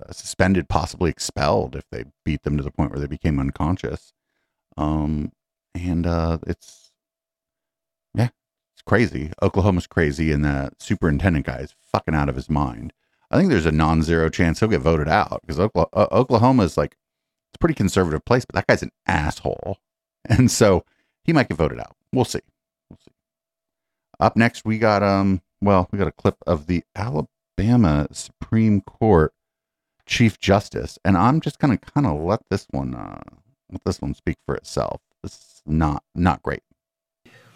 uh, 0.00 0.10
suspended, 0.12 0.68
possibly 0.68 1.10
expelled 1.10 1.76
if 1.76 1.84
they 1.90 2.04
beat 2.24 2.42
them 2.42 2.56
to 2.56 2.62
the 2.62 2.70
point 2.70 2.90
where 2.90 3.00
they 3.00 3.06
became 3.06 3.38
unconscious. 3.38 4.12
Um, 4.76 5.32
and 5.74 6.06
uh, 6.06 6.38
it's 6.46 6.92
yeah, 8.14 8.28
it's 8.74 8.82
crazy. 8.86 9.32
Oklahoma's 9.42 9.86
crazy, 9.86 10.32
and 10.32 10.44
the 10.44 10.72
superintendent 10.78 11.46
guy 11.46 11.58
is 11.58 11.74
fucking 11.92 12.14
out 12.14 12.28
of 12.28 12.36
his 12.36 12.50
mind. 12.50 12.92
I 13.30 13.38
think 13.38 13.48
there's 13.48 13.66
a 13.66 13.72
non-zero 13.72 14.28
chance 14.28 14.60
he'll 14.60 14.68
get 14.68 14.82
voted 14.82 15.08
out 15.08 15.40
because 15.40 15.58
Oklahoma, 15.58 16.62
uh, 16.62 16.66
is 16.66 16.76
like 16.76 16.92
it's 16.92 17.56
a 17.56 17.58
pretty 17.58 17.74
conservative 17.74 18.24
place, 18.24 18.44
but 18.44 18.54
that 18.54 18.66
guy's 18.66 18.82
an 18.82 18.92
asshole, 19.06 19.78
and 20.26 20.50
so 20.50 20.84
he 21.24 21.32
might 21.32 21.48
get 21.48 21.56
voted 21.56 21.78
out. 21.78 21.96
We'll 22.12 22.24
see. 22.24 22.40
We'll 22.90 22.98
see. 22.98 23.12
Up 24.20 24.36
next, 24.36 24.64
we 24.64 24.78
got 24.78 25.02
um, 25.02 25.40
well, 25.60 25.88
we 25.90 25.98
got 25.98 26.08
a 26.08 26.12
clip 26.12 26.36
of 26.46 26.66
the 26.66 26.84
Alabama 26.94 28.08
Supreme 28.12 28.82
Court 28.82 29.32
Chief 30.04 30.38
Justice, 30.38 30.98
and 31.04 31.16
I'm 31.16 31.40
just 31.40 31.58
gonna 31.58 31.78
kind 31.78 32.06
of 32.06 32.20
let 32.20 32.40
this 32.50 32.66
one 32.70 32.94
uh, 32.94 33.22
let 33.70 33.84
this 33.84 34.00
one 34.02 34.14
speak 34.14 34.36
for 34.44 34.54
itself. 34.54 35.00
Is 35.24 35.62
not 35.66 36.02
not 36.14 36.42
great. 36.42 36.62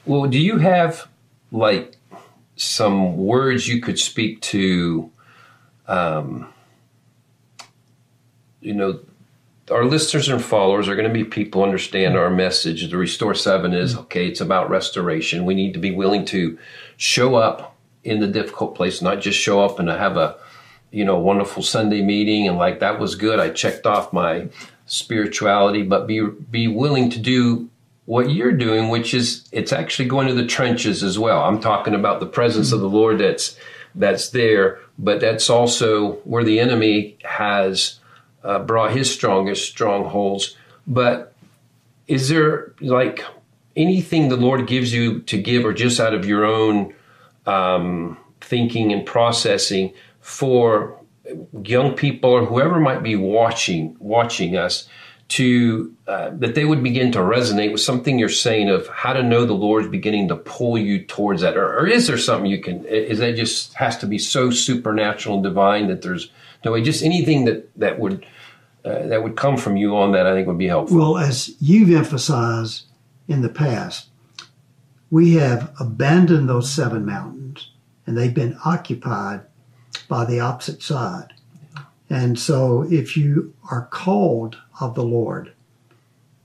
Well, 0.05 0.27
do 0.27 0.39
you 0.39 0.59
have 0.59 1.09
like 1.51 1.97
some 2.55 3.17
words 3.17 3.69
you 3.69 3.81
could 3.81 3.99
speak 3.99 4.41
to? 4.43 5.11
Um, 5.89 6.53
you 8.61 8.75
know, 8.75 9.01
our 9.71 9.85
listeners 9.85 10.29
and 10.29 10.43
followers 10.43 10.89
are 10.89 10.97
going 10.97 11.09
to 11.09 11.15
be 11.15 11.25
people 11.25 11.63
understand 11.63 12.17
our 12.17 12.31
message. 12.31 12.89
The 12.89 12.97
Restore 12.97 13.35
Seven 13.35 13.73
is 13.73 13.97
okay. 13.97 14.29
It's 14.29 14.41
about 14.41 14.71
restoration. 14.71 15.45
We 15.45 15.55
need 15.55 15.73
to 15.75 15.81
be 15.81 15.91
willing 15.91 16.25
to 16.27 16.59
show 16.97 17.35
up 17.35 17.77
in 18.05 18.21
the 18.21 18.29
difficult 18.29 18.77
place, 18.77 19.03
not 19.03 19.21
just 19.21 19.39
show 19.39 19.65
up 19.65 19.79
and 19.79 19.89
have 19.89 20.17
a 20.17 20.37
you 20.93 21.05
know 21.05 21.19
wonderful 21.19 21.63
Sunday 21.63 22.01
meeting 22.03 22.47
and 22.47 22.57
like 22.57 22.79
that 22.81 23.01
was 23.01 23.17
good. 23.17 23.41
I 23.41 23.51
checked 23.51 23.87
off 23.87 24.13
my 24.13 24.49
spirituality, 24.87 25.83
but 25.83 26.07
be 26.07 26.27
be 26.27 26.69
willing 26.69 27.11
to 27.11 27.19
do 27.19 27.69
what 28.07 28.31
you're 28.31 28.53
doing, 28.53 28.89
which 28.89 29.13
is 29.13 29.47
it's 29.53 29.73
actually 29.73 30.09
going 30.09 30.29
to 30.29 30.35
the 30.35 30.47
trenches 30.47 31.03
as 31.03 31.19
well. 31.19 31.43
I'm 31.43 31.61
talking 31.61 31.95
about 31.95 32.21
the 32.21 32.27
presence 32.27 32.73
of 32.73 32.81
the 32.81 32.89
Lord 32.89 33.19
that's 33.19 33.59
that's 33.95 34.31
there, 34.31 34.79
but 34.99 35.21
that's 35.21 35.51
also 35.51 36.13
where 36.25 36.45
the 36.45 36.61
enemy 36.61 37.17
has 37.25 37.99
uh, 38.45 38.61
brought 38.61 38.93
his 38.93 39.13
strongest 39.13 39.69
strongholds. 39.69 40.57
But 40.87 41.35
is 42.07 42.29
there 42.29 42.73
like 42.81 43.25
anything 43.75 44.29
the 44.29 44.37
Lord 44.37 44.67
gives 44.67 44.93
you 44.93 45.21
to 45.23 45.41
give, 45.41 45.65
or 45.65 45.73
just 45.73 45.99
out 45.99 46.15
of 46.15 46.25
your 46.25 46.45
own 46.45 46.95
um, 47.47 48.17
thinking 48.41 48.93
and 48.93 49.05
processing 49.05 49.93
for 50.21 50.99
young 51.65 51.95
people 51.95 52.31
or 52.31 52.45
whoever 52.45 52.81
might 52.81 53.03
be 53.03 53.17
watching 53.17 53.97
watching 53.99 54.57
us 54.57 54.89
to 55.29 55.93
uh, 56.07 56.31
that 56.35 56.55
they 56.55 56.65
would 56.65 56.83
begin 56.83 57.11
to 57.11 57.19
resonate 57.19 57.73
with 57.73 57.81
something 57.81 58.19
you're 58.19 58.29
saying 58.29 58.71
of 58.71 58.87
how 58.89 59.13
to 59.13 59.23
know 59.23 59.45
the 59.45 59.53
Lord's 59.55 59.89
beginning 59.89 60.29
to 60.29 60.37
pull 60.37 60.79
you 60.79 61.05
towards 61.05 61.43
that, 61.43 61.57
or, 61.57 61.79
or 61.79 61.87
is 61.87 62.07
there 62.07 62.19
something 62.19 62.51
you 62.51 62.61
can? 62.61 62.85
Is 62.85 63.19
that 63.19 63.35
just 63.35 63.75
has 63.75 63.99
to 63.99 64.07
be 64.07 64.19
so 64.19 64.51
supernatural 64.51 65.37
and 65.37 65.45
divine 65.45 65.89
that 65.89 66.03
there's 66.03 66.31
no 66.65 66.73
way? 66.73 66.83
Just 66.83 67.03
anything 67.03 67.45
that 67.47 67.69
that 67.77 67.99
would 67.99 68.25
uh, 68.85 69.07
that 69.09 69.23
would 69.25 69.37
come 69.37 69.57
from 69.57 69.77
you 69.77 69.97
on 69.97 70.13
that, 70.13 70.27
I 70.27 70.35
think 70.35 70.47
would 70.47 70.59
be 70.59 70.69
helpful. 70.69 70.97
Well, 70.97 71.19
as 71.19 71.57
you've 71.61 71.91
emphasized 71.91 72.85
in 73.27 73.43
the 73.43 73.49
past, 73.49 74.09
we 75.11 75.35
have 75.35 75.75
abandoned 75.81 76.49
those 76.49 76.71
seven 76.71 77.05
mountains, 77.05 77.73
and 78.07 78.17
they've 78.17 78.33
been 78.33 78.57
occupied 78.65 79.41
by 80.09 80.25
the 80.25 80.41
opposite 80.41 80.83
side. 80.83 81.33
And 82.09 82.39
so, 82.39 82.83
if 82.91 83.17
you 83.17 83.55
are 83.71 83.87
called 83.87 84.59
of 84.81 84.95
the 84.95 85.03
Lord 85.03 85.53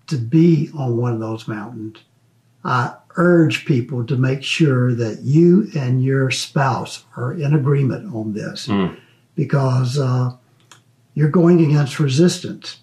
to 0.07 0.17
be 0.17 0.69
on 0.75 0.97
one 0.97 1.13
of 1.13 1.19
those 1.19 1.47
mountains, 1.47 1.99
I 2.63 2.95
urge 3.15 3.65
people 3.65 4.05
to 4.05 4.15
make 4.15 4.43
sure 4.43 4.93
that 4.95 5.21
you 5.21 5.69
and 5.75 6.03
your 6.03 6.31
spouse 6.31 7.05
are 7.15 7.33
in 7.33 7.53
agreement 7.53 8.13
on 8.13 8.33
this 8.33 8.67
because 9.35 9.99
uh, 9.99 10.31
you're 11.13 11.29
going 11.29 11.63
against 11.63 11.99
resistance 11.99 12.79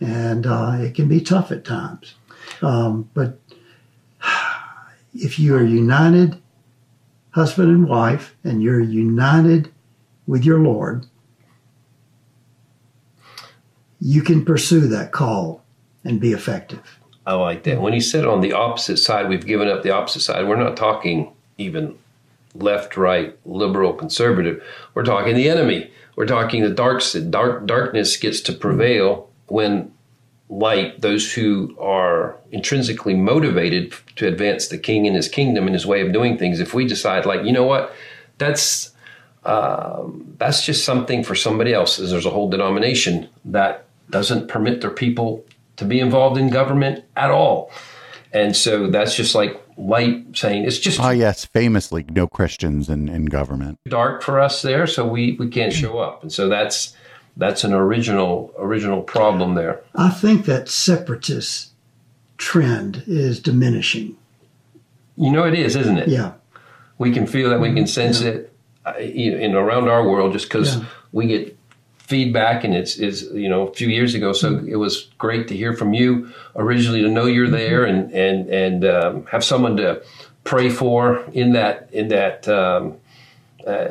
and 0.00 0.46
uh, 0.46 0.76
it 0.78 0.94
can 0.94 1.08
be 1.08 1.20
tough 1.20 1.50
at 1.52 1.64
times. 1.64 2.14
Um, 2.62 3.08
but 3.14 3.38
if 5.14 5.38
you 5.38 5.54
are 5.56 5.64
united, 5.64 6.40
husband 7.30 7.70
and 7.70 7.88
wife, 7.88 8.34
and 8.44 8.62
you're 8.62 8.80
united 8.80 9.72
with 10.26 10.44
your 10.44 10.58
Lord, 10.58 11.06
you 14.00 14.22
can 14.22 14.44
pursue 14.44 14.86
that 14.88 15.12
call 15.12 15.62
and 16.04 16.20
be 16.20 16.32
effective. 16.32 16.98
I 17.26 17.34
like 17.34 17.62
that. 17.64 17.80
When 17.80 17.94
he 17.94 18.00
said 18.00 18.26
on 18.26 18.42
the 18.42 18.52
opposite 18.52 18.98
side, 18.98 19.28
we've 19.28 19.46
given 19.46 19.68
up 19.68 19.82
the 19.82 19.90
opposite 19.90 20.20
side, 20.20 20.46
we're 20.46 20.56
not 20.56 20.76
talking 20.76 21.32
even 21.56 21.96
left, 22.54 22.96
right, 22.96 23.36
liberal, 23.44 23.94
conservative. 23.94 24.62
We're 24.92 25.04
talking 25.04 25.34
the 25.34 25.48
enemy. 25.48 25.90
We're 26.16 26.26
talking 26.26 26.62
the 26.62 26.70
dark, 26.70 27.02
dark 27.30 27.66
darkness 27.66 28.16
gets 28.16 28.40
to 28.42 28.52
prevail 28.52 29.30
when 29.48 29.92
light, 30.48 31.00
those 31.00 31.32
who 31.32 31.74
are 31.80 32.36
intrinsically 32.52 33.14
motivated 33.14 33.94
to 34.16 34.28
advance 34.28 34.68
the 34.68 34.78
king 34.78 35.06
and 35.06 35.16
his 35.16 35.28
kingdom 35.28 35.66
and 35.66 35.74
his 35.74 35.86
way 35.86 36.00
of 36.02 36.12
doing 36.12 36.38
things, 36.38 36.60
if 36.60 36.74
we 36.74 36.86
decide, 36.86 37.26
like, 37.26 37.44
you 37.44 37.52
know 37.52 37.64
what, 37.64 37.92
that's 38.38 38.93
um, 39.46 40.34
that's 40.38 40.64
just 40.64 40.84
something 40.84 41.22
for 41.22 41.34
somebody 41.34 41.72
else. 41.72 41.98
Is 41.98 42.10
There's 42.10 42.26
a 42.26 42.30
whole 42.30 42.48
denomination 42.48 43.28
that 43.44 43.84
doesn't 44.10 44.48
permit 44.48 44.80
their 44.80 44.90
people 44.90 45.44
to 45.76 45.84
be 45.84 46.00
involved 46.00 46.38
in 46.38 46.50
government 46.50 47.04
at 47.16 47.30
all, 47.30 47.70
and 48.32 48.56
so 48.56 48.88
that's 48.88 49.14
just 49.14 49.34
like 49.34 49.60
light 49.76 50.24
saying 50.36 50.64
it's 50.64 50.78
just 50.78 51.00
Ah, 51.00 51.10
yes, 51.10 51.44
famously, 51.44 52.04
no 52.10 52.26
Christians 52.26 52.88
in, 52.88 53.08
in 53.08 53.26
government. 53.26 53.78
dark 53.88 54.22
for 54.22 54.40
us 54.40 54.62
there, 54.62 54.86
so 54.86 55.06
we 55.06 55.32
we 55.32 55.48
can't 55.48 55.72
show 55.72 55.98
up, 55.98 56.22
and 56.22 56.32
so 56.32 56.48
that's 56.48 56.94
that's 57.36 57.64
an 57.64 57.72
original 57.72 58.54
original 58.58 59.02
problem 59.02 59.54
there. 59.54 59.80
I 59.94 60.10
think 60.10 60.46
that 60.46 60.68
separatist 60.68 61.72
trend 62.38 63.02
is 63.06 63.40
diminishing. 63.40 64.16
You 65.16 65.30
know, 65.30 65.44
it 65.44 65.54
is, 65.54 65.76
isn't 65.76 65.98
it? 65.98 66.08
Yeah. 66.08 66.32
We 66.98 67.12
can 67.12 67.26
feel 67.26 67.50
that. 67.50 67.60
We 67.60 67.72
can 67.74 67.86
sense 67.86 68.20
it 68.20 68.46
uh, 68.46 68.48
you 69.00 69.30
know, 69.32 69.38
in 69.38 69.54
around 69.54 69.88
our 69.88 70.06
world, 70.08 70.32
just 70.32 70.46
because 70.48 70.76
Yeah. 70.76 70.84
we 71.12 71.26
get 71.26 71.56
feedback, 71.98 72.64
and 72.64 72.74
it's 72.74 72.96
is 72.96 73.30
you 73.32 73.48
know 73.48 73.68
a 73.68 73.72
few 73.74 73.88
years 73.88 74.14
ago. 74.14 74.32
So 74.32 74.52
Mm-hmm. 74.52 74.68
it 74.68 74.76
was 74.76 75.08
great 75.18 75.48
to 75.48 75.56
hear 75.56 75.72
from 75.74 75.94
you 75.94 76.30
originally 76.56 77.02
to 77.02 77.08
know 77.08 77.26
you're 77.26 77.48
there 77.50 77.84
and 77.84 78.12
and 78.12 78.48
and 78.50 78.84
um, 78.84 79.26
have 79.26 79.42
someone 79.44 79.76
to 79.78 80.02
pray 80.44 80.68
for 80.68 81.24
in 81.32 81.52
that 81.52 81.88
in 81.92 82.08
that. 82.08 82.46
Um, 82.48 82.94
uh, 83.66 83.88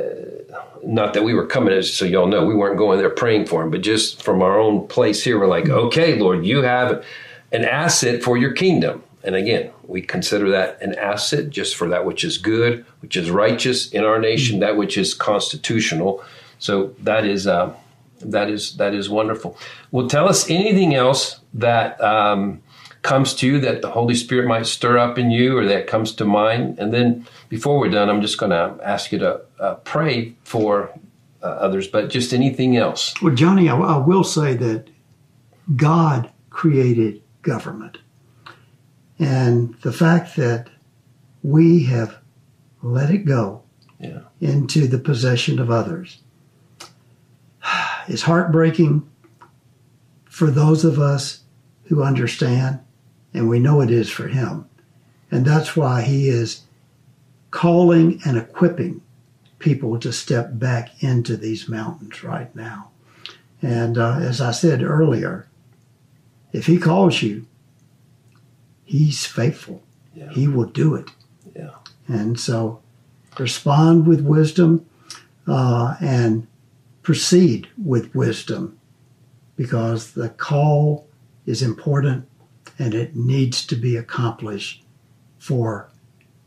not 0.86 1.16
that 1.16 1.24
we 1.24 1.34
were 1.34 1.48
coming 1.48 1.74
as 1.74 1.92
so 1.92 2.06
y'all 2.06 2.28
know 2.28 2.46
we 2.46 2.54
weren't 2.54 2.78
going 2.78 3.00
there 3.00 3.10
praying 3.10 3.48
for 3.48 3.64
him, 3.64 3.72
but 3.72 3.82
just 3.82 4.22
from 4.22 4.42
our 4.44 4.60
own 4.60 4.88
place 4.88 5.24
here, 5.24 5.40
we're 5.40 5.48
like, 5.48 5.68
okay, 5.68 6.20
Lord, 6.20 6.46
you 6.46 6.62
have 6.62 7.04
an 7.52 7.64
asset 7.66 8.22
for 8.22 8.38
your 8.38 8.52
kingdom. 8.52 9.02
And 9.24 9.36
again, 9.36 9.72
we 9.84 10.02
consider 10.02 10.50
that 10.52 10.82
an 10.82 10.96
asset 10.96 11.50
just 11.50 11.76
for 11.76 11.88
that 11.90 12.06
which 12.06 12.24
is 12.24 12.38
good, 12.38 12.86
which 13.00 13.16
is 13.16 13.32
righteous 13.32 13.90
in 13.92 14.04
our 14.04 14.20
nation, 14.20 14.60
that 14.60 14.76
which 14.76 14.98
is 14.98 15.14
constitutional. 15.14 16.24
So 16.60 16.94
that 17.00 17.26
is 17.26 17.48
uh, 17.48 17.74
that 18.22 18.50
is 18.50 18.78
that 18.78 18.94
is 18.94 19.10
wonderful. 19.10 19.58
Well, 19.92 20.08
tell 20.08 20.28
us 20.28 20.50
anything 20.50 20.94
else 20.94 21.40
that 21.54 22.00
um, 22.02 22.62
comes 23.02 23.34
to 23.36 23.48
you 23.48 23.60
that 23.60 23.82
the 23.82 23.92
Holy 23.92 24.16
Spirit 24.16 24.48
might 24.48 24.66
stir 24.66 24.98
up 24.98 25.18
in 25.18 25.32
you, 25.32 25.58
or 25.58 25.66
that 25.66 25.88
comes 25.88 26.14
to 26.16 26.26
mind. 26.26 26.80
And 26.80 26.94
then 26.94 27.28
before 27.50 27.80
we're 27.80 27.90
done, 27.90 28.10
I'm 28.10 28.22
just 28.22 28.38
going 28.38 28.52
to 28.52 28.84
ask 28.84 29.12
you 29.12 29.20
to 29.20 29.42
uh, 29.60 29.76
pray 29.76 30.36
for 30.44 30.90
uh, 31.42 31.48
others, 31.48 31.88
but 31.88 32.10
just 32.10 32.34
anything 32.34 32.78
else. 32.78 33.14
Well, 33.22 33.36
Johnny, 33.36 33.70
I, 33.70 33.78
I 33.78 33.98
will 33.98 34.24
say 34.24 34.56
that 34.56 34.90
God 35.76 36.32
created 36.50 37.22
government. 37.42 37.98
And 39.24 39.76
the 39.76 39.94
fact 39.94 40.36
that 40.36 40.68
we 41.44 41.84
have 41.86 42.18
let 42.82 43.10
it 43.10 43.20
go 43.20 43.62
Yeah. 43.98 44.24
into 44.42 44.86
the 44.86 44.98
possession 44.98 45.60
of 45.60 45.72
others 45.72 46.18
is 48.10 48.24
heartbreaking 48.24 49.04
for 50.26 50.52
those 50.52 50.84
of 50.84 51.00
us 51.00 51.40
who 51.86 52.04
understand, 52.04 52.80
and 53.34 53.48
we 53.48 53.60
know 53.60 53.80
it 53.80 53.90
is 53.90 54.10
for 54.10 54.28
him. 54.28 54.66
And 55.32 55.46
that's 55.46 55.78
why 55.78 56.02
he 56.02 56.28
is 56.28 56.64
calling 57.50 58.20
and 58.26 58.38
equipping 58.38 59.00
people 59.58 59.98
to 60.00 60.12
step 60.12 60.60
back 60.60 61.02
into 61.02 61.38
these 61.38 61.70
mountains 61.70 62.26
right 62.26 62.54
now. 62.54 62.90
And 63.62 63.98
uh, 63.98 64.18
as 64.20 64.42
I 64.42 64.52
said 64.52 64.84
earlier, 64.84 65.48
if 66.52 66.66
he 66.66 66.78
calls 66.78 67.22
you, 67.22 67.46
he's 68.94 69.26
faithful. 69.26 69.82
He 70.34 70.48
will 70.48 70.66
do 70.68 70.94
it. 70.94 71.10
Yeah. 71.56 71.72
And 72.08 72.40
so 72.40 72.80
respond 73.40 74.06
with 74.06 74.22
wisdom 74.22 74.86
uh, 75.48 75.96
and 76.00 76.46
proceed 77.02 77.68
with 77.84 78.14
wisdom 78.14 78.78
because 79.56 80.12
the 80.12 80.30
call 80.30 81.08
is 81.48 81.64
important 81.64 82.28
and 82.78 82.94
it 82.94 83.16
needs 83.16 83.66
to 83.66 83.76
be 83.76 83.96
accomplished 83.96 84.84
for 85.40 85.90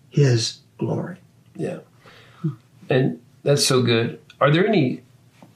his 0.09 0.61
glory. 0.79 1.17
Yeah. 1.57 1.81
And 2.89 3.21
that's 3.43 3.67
so 3.67 3.83
good. 3.83 4.21
Are 4.41 4.53
there 4.53 4.67
any 4.67 5.03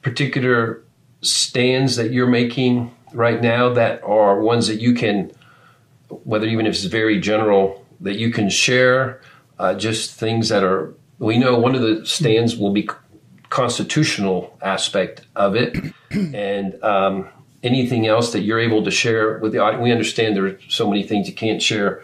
particular 0.01 0.83
stands 1.21 1.95
that 1.95 2.11
you're 2.11 2.27
making 2.27 2.93
right 3.13 3.41
now 3.41 3.71
that 3.73 4.03
are 4.03 4.41
ones 4.41 4.67
that 4.67 4.81
you 4.81 4.93
can, 4.93 5.31
whether 6.23 6.47
even 6.47 6.65
if 6.65 6.73
it's 6.75 6.83
very 6.85 7.19
general, 7.19 7.85
that 8.01 8.17
you 8.17 8.31
can 8.31 8.49
share? 8.49 9.21
Uh, 9.59 9.75
just 9.75 10.15
things 10.15 10.49
that 10.49 10.63
are, 10.63 10.93
we 11.19 11.37
know 11.37 11.57
one 11.57 11.75
of 11.75 11.81
the 11.81 12.05
stands 12.05 12.57
will 12.57 12.73
be 12.73 12.89
constitutional 13.49 14.57
aspect 14.61 15.21
of 15.35 15.55
it. 15.55 15.77
and 16.11 16.81
um, 16.83 17.27
anything 17.63 18.07
else 18.07 18.31
that 18.33 18.41
you're 18.41 18.59
able 18.59 18.83
to 18.83 18.91
share 18.91 19.37
with 19.39 19.51
the 19.51 19.59
audience? 19.59 19.83
We 19.83 19.91
understand 19.91 20.35
there 20.35 20.47
are 20.47 20.59
so 20.67 20.89
many 20.89 21.03
things 21.03 21.27
you 21.27 21.35
can't 21.35 21.61
share. 21.61 22.03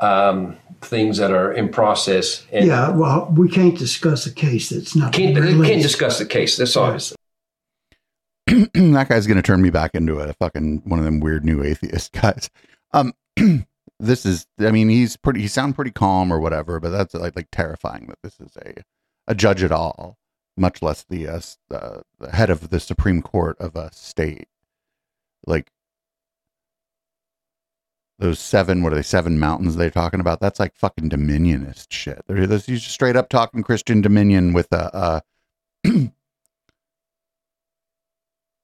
Um, 0.00 0.56
things 0.80 1.16
that 1.18 1.32
are 1.32 1.52
in 1.52 1.68
process 1.70 2.46
and 2.52 2.66
yeah, 2.66 2.90
well, 2.90 3.32
we 3.36 3.48
can't 3.48 3.76
discuss 3.76 4.26
a 4.26 4.32
case 4.32 4.68
that's 4.68 4.94
not 4.94 5.12
can't, 5.12 5.36
released. 5.36 5.68
can't 5.68 5.82
discuss 5.82 6.18
the 6.18 6.26
case. 6.26 6.56
That's 6.56 6.76
obvious. 6.76 7.14
that 8.46 9.06
guy's 9.08 9.26
going 9.26 9.36
to 9.36 9.42
turn 9.42 9.60
me 9.60 9.70
back 9.70 9.94
into 9.94 10.20
a 10.20 10.32
fucking 10.34 10.82
one 10.84 10.98
of 10.98 11.04
them 11.04 11.20
weird 11.20 11.44
new 11.44 11.62
atheist 11.62 12.12
guys. 12.20 12.48
Um, 12.92 13.12
this 14.00 14.26
is, 14.26 14.46
I 14.60 14.70
mean, 14.70 14.88
he's 14.88 15.16
pretty, 15.16 15.40
he 15.40 15.48
sound 15.48 15.74
pretty 15.74 15.90
calm 15.90 16.32
or 16.32 16.40
whatever, 16.40 16.80
but 16.80 16.90
that's 16.90 17.14
like, 17.14 17.36
like 17.36 17.48
terrifying 17.52 18.06
that 18.08 18.18
this 18.22 18.40
is 18.40 18.56
a, 18.56 18.82
a 19.26 19.34
judge 19.34 19.62
at 19.62 19.72
all, 19.72 20.18
much 20.56 20.82
less 20.82 21.04
the, 21.08 21.28
uh, 21.28 21.36
s- 21.36 21.58
the, 21.68 22.02
head 22.32 22.50
of 22.50 22.70
the 22.70 22.80
Supreme 22.80 23.22
Court 23.22 23.56
of 23.58 23.76
a 23.76 23.92
state. 23.92 24.48
Like 25.46 25.70
those 28.18 28.38
seven, 28.38 28.82
what 28.82 28.92
are 28.92 28.96
they, 28.96 29.02
seven 29.02 29.38
mountains 29.38 29.76
they're 29.76 29.90
talking 29.90 30.20
about? 30.20 30.40
That's 30.40 30.58
like 30.60 30.74
fucking 30.74 31.10
dominionist 31.10 31.86
shit. 31.90 32.22
They're, 32.26 32.46
he's 32.46 32.64
just 32.66 32.88
straight 32.88 33.16
up 33.16 33.28
talking 33.28 33.62
Christian 33.62 34.00
dominion 34.00 34.52
with 34.52 34.72
a, 34.72 34.94
uh, 34.94 35.20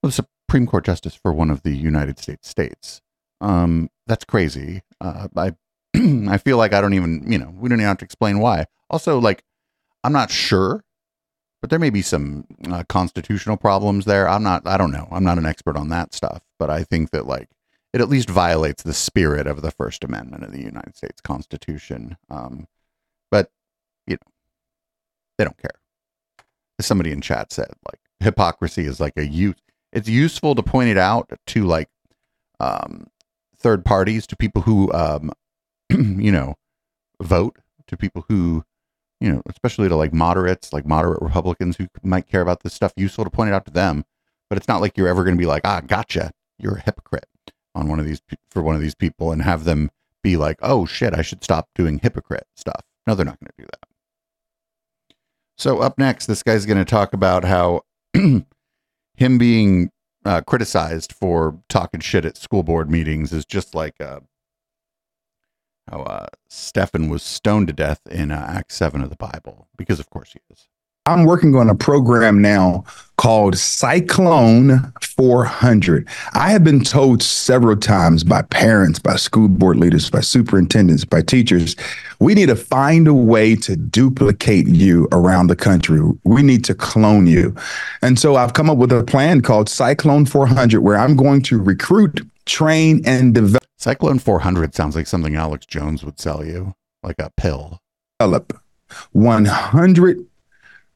a 0.03 0.11
Supreme 0.11 0.67
Court 0.67 0.85
justice 0.85 1.15
for 1.15 1.33
one 1.33 1.51
of 1.51 1.63
the 1.63 1.77
United 1.77 2.19
States 2.19 2.49
states. 2.49 3.01
Um, 3.45 3.91
that's 4.07 4.25
crazy. 4.25 4.83
Uh, 5.03 5.29
I 5.37 5.55
I 6.29 6.39
feel 6.39 6.57
like 6.57 6.73
I 6.73 6.81
don't 6.81 6.95
even 6.95 7.31
you 7.31 7.39
know 7.39 7.55
we 7.57 7.69
don't 7.69 7.79
even 7.79 7.89
have 7.89 7.99
to 7.99 8.05
explain 8.05 8.39
why. 8.41 8.65
Also, 8.89 9.19
like 9.19 9.45
I'm 10.03 10.13
not 10.13 10.31
sure, 10.31 10.83
but 11.61 11.69
there 11.69 11.79
may 11.79 11.91
be 11.91 12.01
some 12.01 12.47
uh, 12.71 12.85
constitutional 12.89 13.59
problems 13.59 14.07
there. 14.07 14.27
I'm 14.29 14.43
not. 14.43 14.67
I 14.67 14.79
don't 14.79 14.93
know. 14.93 15.09
I'm 15.11 15.25
not 15.25 15.37
an 15.37 15.45
expert 15.45 15.77
on 15.77 15.91
that 15.91 16.15
stuff, 16.15 16.43
but 16.59 16.71
I 16.71 16.85
think 16.85 17.11
that 17.11 17.27
like 17.27 17.51
it 17.93 18.01
at 18.01 18.09
least 18.09 18.31
violates 18.31 18.83
the 18.83 18.95
spirit 18.95 19.47
of 19.47 19.61
the 19.61 19.71
First 19.71 20.05
Amendment 20.05 20.43
of 20.43 20.53
the 20.53 20.63
United 20.63 20.97
States 20.97 21.21
Constitution. 21.21 22.17
Um, 22.31 22.67
but 23.31 23.51
you 24.07 24.15
know, 24.15 24.33
they 25.37 25.45
don't 25.45 25.59
care. 25.59 25.79
As 26.79 26.87
somebody 26.87 27.13
in 27.13 27.21
chat 27.21 27.53
said, 27.53 27.73
like 27.91 28.01
hypocrisy 28.21 28.87
is 28.87 29.01
like 29.01 29.19
a 29.19 29.27
use. 29.27 29.57
It's 29.93 30.09
useful 30.09 30.55
to 30.55 30.63
point 30.63 30.89
it 30.89 30.99
out 30.99 31.31
to 31.49 31.65
like 31.65 31.89
um, 32.59 33.07
third 33.65 33.85
parties, 33.85 34.27
to 34.29 34.37
people 34.37 34.63
who 34.63 34.93
um, 34.93 35.33
you 35.91 36.31
know 36.31 36.55
vote, 37.21 37.59
to 37.89 37.97
people 37.97 38.25
who 38.29 38.63
you 39.21 39.33
know, 39.33 39.43
especially 39.49 39.89
to 39.89 39.97
like 39.97 40.13
moderates, 40.13 40.73
like 40.73 40.87
moderate 40.87 41.23
Republicans 41.23 41.79
who 41.79 41.87
might 42.03 42.29
care 42.29 42.43
about 42.43 42.63
this 42.63 42.75
stuff. 42.75 42.93
Useful 42.97 43.25
to 43.25 43.31
point 43.31 43.49
it 43.49 43.55
out 43.55 43.65
to 43.65 43.73
them, 43.73 44.05
but 44.51 44.59
it's 44.59 44.69
not 44.69 44.83
like 44.83 44.99
you're 44.99 45.09
ever 45.09 45.25
going 45.25 45.35
to 45.35 45.41
be 45.41 45.47
like, 45.47 45.63
ah, 45.65 45.81
gotcha, 45.81 46.31
you're 46.59 46.77
a 46.77 46.81
hypocrite 46.81 47.27
on 47.75 47.89
one 47.89 47.99
of 47.99 48.05
these 48.05 48.21
for 48.51 48.63
one 48.63 48.75
of 48.75 48.83
these 48.83 48.95
people 48.95 49.33
and 49.33 49.43
have 49.43 49.65
them 49.65 49.91
be 50.23 50.37
like, 50.37 50.59
oh 50.61 50.85
shit, 50.85 51.15
I 51.15 51.23
should 51.23 51.43
stop 51.43 51.69
doing 51.75 52.01
hypocrite 52.01 52.47
stuff. 52.55 52.83
No, 53.07 53.15
they're 53.15 53.25
not 53.25 53.41
going 53.41 53.51
to 53.57 53.63
do 53.63 53.69
that. 53.73 53.89
So 55.57 55.79
up 55.79 55.99
next, 55.99 56.27
this 56.27 56.43
guy's 56.43 56.67
going 56.67 56.79
to 56.79 56.85
talk 56.85 57.15
about 57.15 57.45
how 57.45 57.83
him 58.15 59.39
being 59.39 59.91
uh, 60.25 60.41
criticized 60.43 61.13
for 61.13 61.61
talking 61.69 62.01
shit 62.01 62.25
at 62.25 62.37
school 62.37 62.63
board 62.63 62.91
meetings 62.91 63.33
is 63.33 63.45
just 63.45 63.75
like 63.75 64.01
uh, 64.01 64.21
how 65.91 66.03
uh, 66.03 66.27
Stephen 66.49 67.09
was 67.09 67.23
stoned 67.23 67.67
to 67.69 67.73
death 67.73 68.01
in 68.11 68.31
uh, 68.31 68.47
Act 68.49 68.73
Seven 68.73 69.03
of 69.03 69.11
the 69.11 69.17
Bible, 69.17 69.69
because 69.77 70.01
of 70.01 70.11
course 70.11 70.33
he 70.33 70.41
is. 70.51 70.69
I'm 71.07 71.27
working 71.27 71.55
on 71.55 71.69
a 71.69 71.75
program 71.75 72.41
now 72.41 72.83
called 73.19 73.59
Cyclone 73.59 74.91
400. 75.03 76.09
I 76.33 76.51
have 76.51 76.65
been 76.65 76.83
told 76.83 77.23
several 77.23 77.77
times 77.77 78.25
by 78.25 78.41
parents, 78.41 79.01
by 79.01 79.17
school 79.17 79.49
board 79.49 79.77
leaders, 79.77 80.09
by 80.09 80.21
superintendents, 80.21 81.05
by 81.05 81.21
teachers, 81.21 81.77
we 82.21 82.33
need 82.35 82.47
to 82.47 82.57
find 82.57 83.07
a 83.07 83.13
way 83.13 83.55
to 83.55 83.77
duplicate 83.77 84.67
you 84.67 85.07
around 85.13 85.49
the 85.49 85.57
country. 85.57 86.01
We 86.25 86.43
need 86.43 86.65
to 86.65 86.75
clone 86.75 87.27
you. 87.27 87.55
And 88.01 88.19
so 88.19 88.37
I've 88.37 88.55
come 88.55 88.71
up 88.71 88.79
with 88.79 88.91
a 88.91 89.05
plan 89.05 89.43
called 89.43 89.69
Cyclone 89.69 90.25
400 90.25 90.81
where 90.81 90.97
I'm 90.97 91.17
going 91.17 91.43
to 91.43 91.61
recruit, 91.61 92.27
train, 92.47 93.03
and 93.05 93.35
develop. 93.35 93.63
Cyclone 93.77 94.21
400 94.21 94.75
sounds 94.75 94.97
like 94.97 95.07
something 95.07 95.37
Alex 95.37 95.67
Jones 95.67 96.03
would 96.03 96.19
sell 96.19 96.43
you, 96.43 96.75
like 97.03 97.17
a 97.19 97.31
pill. 97.37 97.83
Develop 98.19 98.59
100 99.13 100.27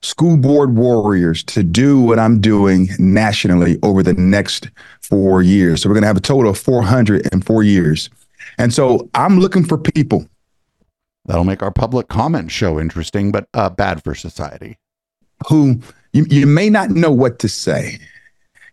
school 0.03 0.37
board 0.37 0.77
warriors 0.77 1.43
to 1.45 1.63
do 1.63 2.01
what 2.01 2.19
I'm 2.19 2.41
doing 2.41 2.89
nationally 2.99 3.79
over 3.83 4.03
the 4.03 4.15
next 4.15 4.69
four 5.03 5.43
years. 5.43 5.83
So 5.83 5.89
we're 5.89 5.95
going 5.95 6.03
to 6.03 6.09
have 6.09 6.17
a 6.17 6.21
total 6.21 6.51
of 6.51 6.59
404 6.59 7.63
years. 7.63 8.11
And 8.59 8.73
so 8.73 9.09
I'm 9.15 9.39
looking 9.39 9.65
for 9.65 9.79
people. 9.79 10.29
That'll 11.25 11.45
make 11.45 11.63
our 11.63 11.73
public 11.73 12.09
comment 12.09 12.51
show 12.51 12.81
interesting, 12.81 13.33
but 13.33 13.47
uh, 13.55 13.71
bad 13.71 14.03
for 14.03 14.15
society. 14.15 14.79
Who 15.49 15.81
you, 16.13 16.27
you 16.31 16.47
may 16.47 16.71
not 16.71 16.91
know 16.91 17.13
what 17.13 17.39
to 17.41 17.49
say. 17.49 17.99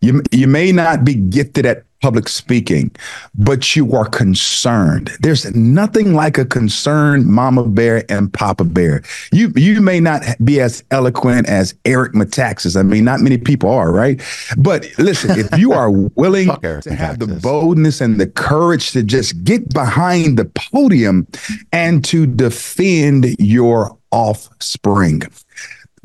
You, 0.01 0.21
you 0.31 0.47
may 0.47 0.71
not 0.71 1.03
be 1.03 1.15
gifted 1.15 1.65
at 1.65 1.84
public 2.05 2.29
speaking, 2.29 2.91
but 3.33 3.75
you 3.75 3.91
are 3.93 4.05
concerned. 4.05 5.09
There's 5.21 5.55
nothing 5.55 6.13
like 6.13 6.37
a 6.37 6.45
concerned 6.45 7.25
mama 7.25 7.65
bear 7.65 8.03
and 8.09 8.31
papa 8.31 8.63
bear. 8.63 9.01
You 9.31 9.51
you 9.55 9.81
may 9.81 9.99
not 9.99 10.21
be 10.43 10.61
as 10.61 10.83
eloquent 10.91 11.49
as 11.49 11.73
Eric 11.83 12.13
Metaxas. 12.13 12.79
I 12.79 12.83
mean, 12.83 13.05
not 13.05 13.21
many 13.21 13.39
people 13.39 13.71
are, 13.71 13.91
right? 13.91 14.21
But 14.55 14.85
listen, 14.99 15.31
if 15.31 15.57
you 15.57 15.73
are 15.73 15.89
willing 16.15 16.49
to 16.61 16.95
have 16.95 17.17
the 17.17 17.39
boldness 17.41 18.01
and 18.01 18.21
the 18.21 18.27
courage 18.27 18.91
to 18.91 19.01
just 19.01 19.43
get 19.43 19.73
behind 19.73 20.37
the 20.37 20.45
podium 20.45 21.25
and 21.71 22.05
to 22.05 22.27
defend 22.27 23.35
your 23.39 23.97
offspring. 24.11 25.23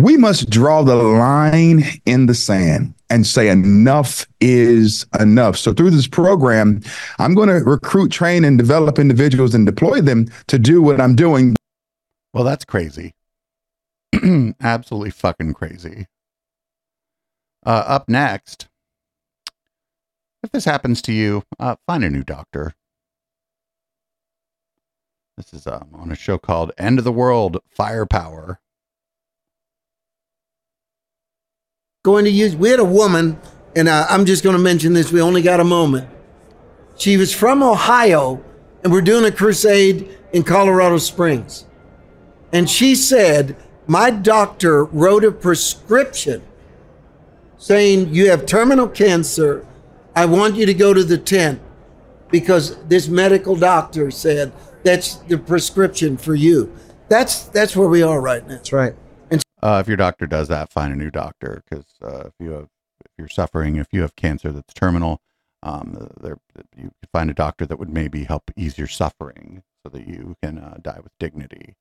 We 0.00 0.16
must 0.16 0.48
draw 0.48 0.82
the 0.82 0.94
line 0.94 1.84
in 2.06 2.24
the 2.24 2.34
sand 2.34 2.94
and 3.10 3.26
say 3.26 3.50
enough 3.50 4.26
is 4.40 5.04
enough. 5.18 5.58
So 5.58 5.74
through 5.74 5.90
this 5.90 6.06
program, 6.06 6.80
I'm 7.18 7.34
going 7.34 7.50
to 7.50 7.56
recruit, 7.56 8.10
train, 8.10 8.42
and 8.42 8.56
develop 8.56 8.98
individuals 8.98 9.54
and 9.54 9.66
deploy 9.66 10.00
them 10.00 10.28
to 10.46 10.58
do 10.58 10.80
what 10.80 11.02
I'm 11.02 11.14
doing. 11.14 11.54
Well, 12.32 12.44
that's 12.44 12.64
crazy. 12.64 13.14
Absolutely 14.62 15.10
fucking 15.10 15.52
crazy. 15.52 16.06
Uh, 17.66 17.84
up 17.86 18.08
next, 18.08 18.68
if 20.42 20.50
this 20.50 20.64
happens 20.64 21.02
to 21.02 21.12
you, 21.12 21.42
uh, 21.58 21.76
find 21.86 22.04
a 22.04 22.10
new 22.10 22.24
doctor. 22.24 22.72
This 25.36 25.52
is 25.52 25.66
um, 25.66 25.90
on 25.92 26.10
a 26.10 26.16
show 26.16 26.38
called 26.38 26.72
End 26.78 26.98
of 26.98 27.04
the 27.04 27.12
World 27.12 27.58
Firepower. 27.68 28.60
Going 32.02 32.24
to 32.24 32.30
use. 32.30 32.56
We 32.56 32.70
had 32.70 32.80
a 32.80 32.84
woman, 32.84 33.38
and 33.76 33.86
uh, 33.86 34.06
I'm 34.08 34.24
just 34.24 34.42
going 34.42 34.56
to 34.56 34.62
mention 34.62 34.94
this. 34.94 35.12
We 35.12 35.20
only 35.20 35.42
got 35.42 35.60
a 35.60 35.64
moment. 35.64 36.08
She 36.96 37.18
was 37.18 37.34
from 37.34 37.62
Ohio, 37.62 38.42
and 38.82 38.90
we're 38.90 39.02
doing 39.02 39.26
a 39.26 39.30
crusade 39.30 40.08
in 40.32 40.42
Colorado 40.42 40.96
Springs. 40.96 41.66
And 42.54 42.70
she 42.70 42.94
said, 42.94 43.54
My 43.86 44.08
doctor 44.08 44.84
wrote 44.84 45.24
a 45.24 45.30
prescription 45.30 46.42
saying, 47.58 48.14
You 48.14 48.30
have 48.30 48.46
terminal 48.46 48.88
cancer. 48.88 49.66
I 50.16 50.24
want 50.24 50.56
you 50.56 50.64
to 50.64 50.72
go 50.72 50.94
to 50.94 51.04
the 51.04 51.18
tent 51.18 51.60
because 52.30 52.82
this 52.84 53.08
medical 53.08 53.56
doctor 53.56 54.10
said 54.10 54.54
that's 54.84 55.16
the 55.16 55.36
prescription 55.36 56.16
for 56.16 56.34
you. 56.34 56.74
That's 57.10 57.42
that's 57.44 57.76
where 57.76 57.88
we 57.88 58.02
are 58.02 58.22
right 58.22 58.42
now. 58.48 58.54
That's 58.54 58.72
right. 58.72 58.94
Uh, 59.62 59.78
if 59.80 59.88
your 59.88 59.96
doctor 59.96 60.26
does 60.26 60.48
that, 60.48 60.72
find 60.72 60.92
a 60.92 60.96
new 60.96 61.10
doctor 61.10 61.62
because 61.68 61.86
uh, 62.02 62.26
if 62.26 62.32
you 62.38 62.50
have 62.50 62.68
if 63.04 63.12
you're 63.18 63.28
suffering, 63.28 63.76
if 63.76 63.88
you 63.92 64.02
have 64.02 64.16
cancer 64.16 64.52
that's 64.52 64.74
terminal, 64.74 65.20
um, 65.62 66.08
there 66.20 66.38
you 66.76 66.90
find 67.12 67.30
a 67.30 67.34
doctor 67.34 67.66
that 67.66 67.78
would 67.78 67.90
maybe 67.90 68.24
help 68.24 68.50
ease 68.56 68.78
your 68.78 68.86
suffering 68.86 69.62
so 69.82 69.90
that 69.90 70.06
you 70.06 70.36
can 70.42 70.58
uh, 70.58 70.76
die 70.80 71.00
with 71.02 71.12
dignity. 71.18 71.76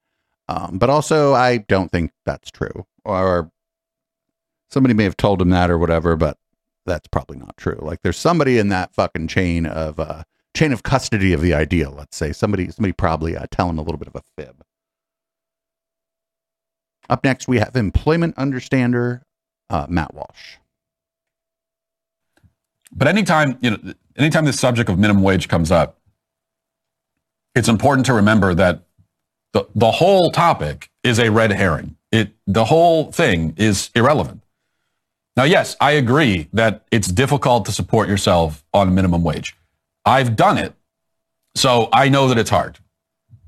Um, 0.48 0.78
but 0.78 0.90
also, 0.90 1.34
I 1.34 1.58
don't 1.58 1.92
think 1.92 2.12
that's 2.26 2.50
true. 2.52 2.86
Or 3.06 3.52
somebody 4.70 4.94
may 4.94 5.04
have 5.04 5.18
told 5.18 5.42
him 5.42 5.50
that 5.50 5.70
or 5.70 5.78
whatever, 5.78 6.16
but 6.16 6.38
that's 6.86 7.08
probably 7.08 7.38
not 7.38 7.56
true. 7.58 7.78
Like 7.82 8.02
there's 8.02 8.18
somebody 8.18 8.58
in 8.58 8.70
that 8.70 8.94
fucking 8.94 9.28
chain 9.28 9.66
of 9.66 10.00
uh, 10.00 10.24
chain 10.56 10.74
of 10.74 10.84
custody 10.84 11.34
of 11.34 11.42
the 11.42 11.54
idea. 11.54 11.90
Let's 11.90 12.18
say 12.18 12.32
somebody 12.34 12.70
somebody 12.70 12.94
probably 12.94 13.38
uh, 13.38 13.46
telling 13.52 13.78
a 13.78 13.82
little 13.82 14.00
bit 14.00 14.08
of 14.08 14.16
a 14.16 14.24
fib. 14.36 14.64
Up 17.10 17.24
next, 17.24 17.48
we 17.48 17.58
have 17.58 17.76
employment 17.76 18.36
understander 18.38 19.24
uh, 19.70 19.88
Matt 19.90 20.14
Walsh. 20.14 20.58
But 22.92 23.08
anytime 23.08 23.58
you 23.62 23.72
know, 23.72 23.94
anytime 24.18 24.46
this 24.46 24.60
subject 24.60 24.90
of 24.90 25.00
minimum 25.00 25.24
wage 25.24 25.48
comes 25.48 25.72
up, 25.72 26.00
it's 27.56 27.68
important 27.68 28.06
to 28.08 28.14
remember 28.14 28.54
that 28.56 28.84
the 29.54 29.68
the 29.76 29.92
whole 29.92 30.32
topic 30.32 30.90
is 31.04 31.20
a 31.20 31.30
red 31.30 31.52
herring. 31.52 31.96
It 32.12 32.32
the 32.48 32.66
whole 32.66 33.12
thing 33.12 33.54
is 33.58 33.90
irrelevant. 33.96 34.42
Now, 35.36 35.44
yes, 35.46 35.78
I 35.80 35.92
agree 35.92 36.50
that 36.54 36.86
it's 36.92 37.08
difficult 37.08 37.66
to 37.66 37.72
support 37.72 38.10
yourself 38.10 38.66
on 38.74 38.90
a 38.90 38.92
minimum 38.92 39.24
wage. 39.24 39.56
I've 40.04 40.36
done 40.36 40.58
it, 40.58 40.74
so 41.56 41.88
I 41.94 42.10
know 42.10 42.28
that 42.28 42.38
it's 42.38 42.50
hard. 42.50 42.78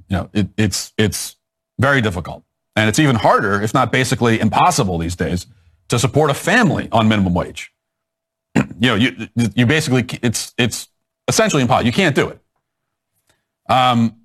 You 0.07 0.17
know, 0.17 0.29
it, 0.33 0.47
it's 0.57 0.93
it's 0.97 1.35
very 1.79 2.01
difficult. 2.01 2.43
And 2.75 2.87
it's 2.87 2.99
even 2.99 3.17
harder, 3.17 3.61
if 3.61 3.73
not 3.73 3.91
basically 3.91 4.39
impossible 4.39 4.97
these 4.97 5.15
days, 5.15 5.45
to 5.89 5.99
support 5.99 6.29
a 6.29 6.33
family 6.33 6.87
on 6.91 7.07
minimum 7.07 7.33
wage. 7.33 7.73
you 8.55 8.63
know, 8.79 8.95
you, 8.95 9.27
you 9.55 9.65
basically, 9.65 10.05
it's, 10.21 10.53
it's 10.57 10.87
essentially 11.27 11.61
impossible. 11.61 11.85
You 11.85 11.91
can't 11.91 12.15
do 12.15 12.29
it. 12.29 12.39
Um, 13.69 14.15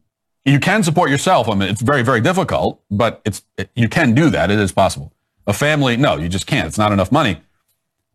you 0.44 0.60
can 0.60 0.84
support 0.84 1.10
yourself. 1.10 1.48
I 1.48 1.54
mean, 1.54 1.68
it's 1.68 1.82
very, 1.82 2.02
very 2.02 2.20
difficult, 2.20 2.80
but 2.90 3.20
it's, 3.24 3.42
it, 3.58 3.70
you 3.74 3.88
can 3.88 4.14
do 4.14 4.30
that. 4.30 4.50
It 4.50 4.60
is 4.60 4.70
possible. 4.70 5.12
A 5.46 5.52
family, 5.52 5.96
no, 5.96 6.16
you 6.16 6.28
just 6.28 6.46
can't. 6.46 6.68
It's 6.68 6.78
not 6.78 6.92
enough 6.92 7.10
money. 7.10 7.40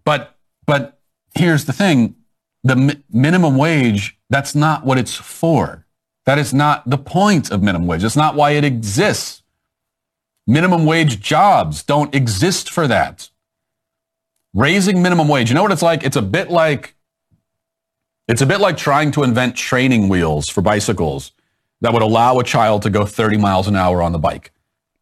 But, 0.06 0.38
but 0.66 1.00
here's 1.36 1.66
the 1.66 1.74
thing. 1.74 2.16
The 2.64 2.76
mi- 2.76 3.04
minimum 3.10 3.58
wage, 3.58 4.18
that's 4.30 4.56
not 4.56 4.86
what 4.86 4.98
it's 4.98 5.14
for. 5.14 5.86
That 6.26 6.38
is 6.38 6.54
not 6.54 6.90
the 6.90 6.98
point 6.98 7.52
of 7.52 7.62
minimum 7.62 7.88
wage. 7.88 8.04
It's 8.04 8.16
not 8.16 8.36
why 8.36 8.52
it 8.52 8.64
exists. 8.64 9.41
Minimum 10.52 10.86
wage 10.86 11.22
jobs 11.22 11.82
don't 11.82 12.14
exist 12.14 12.70
for 12.70 12.86
that. 12.86 13.30
Raising 14.54 15.02
minimum 15.02 15.30
wage, 15.30 15.50
you 15.50 15.56
know 15.56 15.62
what 15.62 15.72
it's 15.72 15.82
like? 15.82 16.04
It's 16.04 16.18
a 16.18 16.22
bit 16.22 16.52
like 16.52 16.96
it's 18.28 18.42
a 18.42 18.46
bit 18.46 18.60
like 18.60 18.76
trying 18.76 19.12
to 19.14 19.24
invent 19.24 19.56
training 19.56 20.10
wheels 20.10 20.50
for 20.50 20.60
bicycles 20.60 21.32
that 21.80 21.94
would 21.94 22.02
allow 22.02 22.38
a 22.38 22.44
child 22.44 22.82
to 22.82 22.90
go 22.90 23.06
30 23.06 23.38
miles 23.38 23.70
an 23.70 23.78
hour 23.78 24.02
on 24.02 24.12
the 24.12 24.20
bike. 24.20 24.52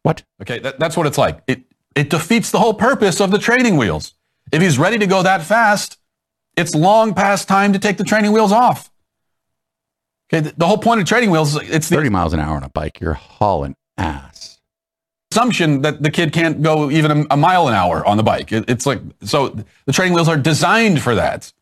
What? 0.04 0.22
Okay, 0.40 0.60
that, 0.60 0.78
that's 0.78 0.96
what 0.96 1.08
it's 1.08 1.18
like. 1.18 1.40
It 1.48 1.62
it 1.96 2.10
defeats 2.10 2.52
the 2.52 2.60
whole 2.60 2.74
purpose 2.74 3.20
of 3.20 3.32
the 3.32 3.38
training 3.38 3.76
wheels. 3.76 4.14
If 4.52 4.62
he's 4.62 4.78
ready 4.78 4.98
to 4.98 5.06
go 5.08 5.20
that 5.24 5.42
fast, 5.42 5.98
it's 6.56 6.76
long 6.76 7.12
past 7.12 7.48
time 7.48 7.72
to 7.72 7.80
take 7.80 7.96
the 7.96 8.04
training 8.04 8.30
wheels 8.30 8.52
off. 8.52 8.88
Okay, 10.32 10.48
the, 10.48 10.54
the 10.56 10.68
whole 10.68 10.78
point 10.78 11.00
of 11.00 11.08
training 11.08 11.32
wheels 11.32 11.56
is 11.56 11.68
it's 11.68 11.88
the 11.88 11.96
30 11.96 12.08
miles 12.10 12.32
an 12.34 12.38
hour 12.38 12.54
on 12.54 12.62
a 12.62 12.68
bike, 12.68 13.00
you're 13.00 13.14
hauling 13.14 13.74
ass. 13.98 14.39
Assumption 15.32 15.82
that 15.82 16.02
the 16.02 16.10
kid 16.10 16.32
can't 16.32 16.60
go 16.60 16.90
even 16.90 17.26
a, 17.30 17.36
mile 17.36 17.68
an 17.68 17.74
hour 17.74 18.04
on 18.04 18.16
the 18.16 18.22
bike. 18.22 18.52
It, 18.52 18.68
it's 18.68 18.84
like 18.84 19.00
so 19.22 19.48
the 19.86 19.92
training 19.92 20.14
wheels 20.14 20.28
are 20.28 20.36
designed 20.36 21.00
for 21.02 21.14
that. 21.14 21.52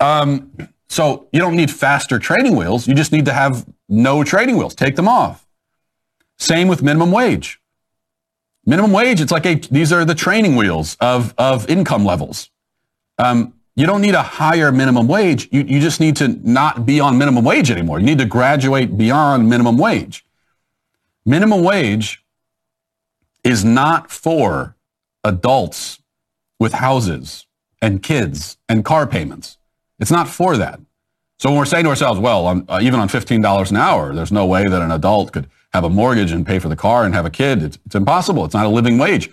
Um, 0.00 0.50
so 0.88 1.28
you 1.32 1.38
don't 1.38 1.54
need 1.54 1.70
faster 1.70 2.18
training 2.18 2.56
wheels. 2.56 2.88
You 2.88 2.94
just 2.94 3.12
need 3.12 3.26
to 3.26 3.32
have 3.32 3.64
no 3.88 4.24
training 4.24 4.56
wheels. 4.56 4.74
Take 4.74 4.96
them 4.96 5.06
off. 5.06 5.46
Same 6.38 6.66
with 6.66 6.82
minimum 6.82 7.12
wage. 7.12 7.60
Minimum 8.66 8.92
wage, 8.92 9.20
it's 9.20 9.32
like 9.32 9.46
a, 9.46 9.54
these 9.54 9.92
are 9.92 10.04
the 10.04 10.14
training 10.14 10.56
wheels 10.56 10.96
of, 11.00 11.34
of 11.38 11.68
income 11.70 12.04
levels. 12.04 12.50
Um, 13.18 13.54
you 13.76 13.86
don't 13.86 14.00
need 14.00 14.14
a 14.14 14.22
higher 14.22 14.72
minimum 14.72 15.06
wage. 15.06 15.48
You, 15.52 15.62
you 15.62 15.80
just 15.80 16.00
need 16.00 16.16
to 16.16 16.28
not 16.28 16.84
be 16.84 16.98
on 16.98 17.18
minimum 17.18 17.44
wage 17.44 17.70
anymore. 17.70 18.00
You 18.00 18.06
need 18.06 18.18
to 18.18 18.24
graduate 18.24 18.96
beyond 18.96 19.48
minimum 19.48 19.78
wage. 19.78 20.24
Minimum 21.24 21.62
wage 21.62 22.24
is 23.44 23.64
not 23.64 24.10
for 24.10 24.76
adults 25.24 26.00
with 26.58 26.74
houses 26.74 27.46
and 27.80 28.02
kids 28.02 28.58
and 28.68 28.84
car 28.84 29.06
payments. 29.06 29.58
It's 29.98 30.10
not 30.10 30.28
for 30.28 30.56
that. 30.56 30.80
So 31.38 31.48
when 31.48 31.58
we're 31.58 31.64
saying 31.64 31.84
to 31.84 31.90
ourselves, 31.90 32.20
well, 32.20 32.46
on, 32.46 32.66
uh, 32.68 32.80
even 32.82 33.00
on 33.00 33.08
$15 33.08 33.70
an 33.70 33.76
hour, 33.76 34.14
there's 34.14 34.32
no 34.32 34.44
way 34.44 34.68
that 34.68 34.82
an 34.82 34.90
adult 34.90 35.32
could 35.32 35.48
have 35.72 35.84
a 35.84 35.90
mortgage 35.90 36.32
and 36.32 36.46
pay 36.46 36.58
for 36.58 36.68
the 36.68 36.76
car 36.76 37.04
and 37.04 37.14
have 37.14 37.24
a 37.24 37.30
kid. 37.30 37.62
It's, 37.62 37.78
it's 37.86 37.94
impossible. 37.94 38.44
It's 38.44 38.54
not 38.54 38.66
a 38.66 38.70
living 38.70 38.98
wage. 38.98 39.30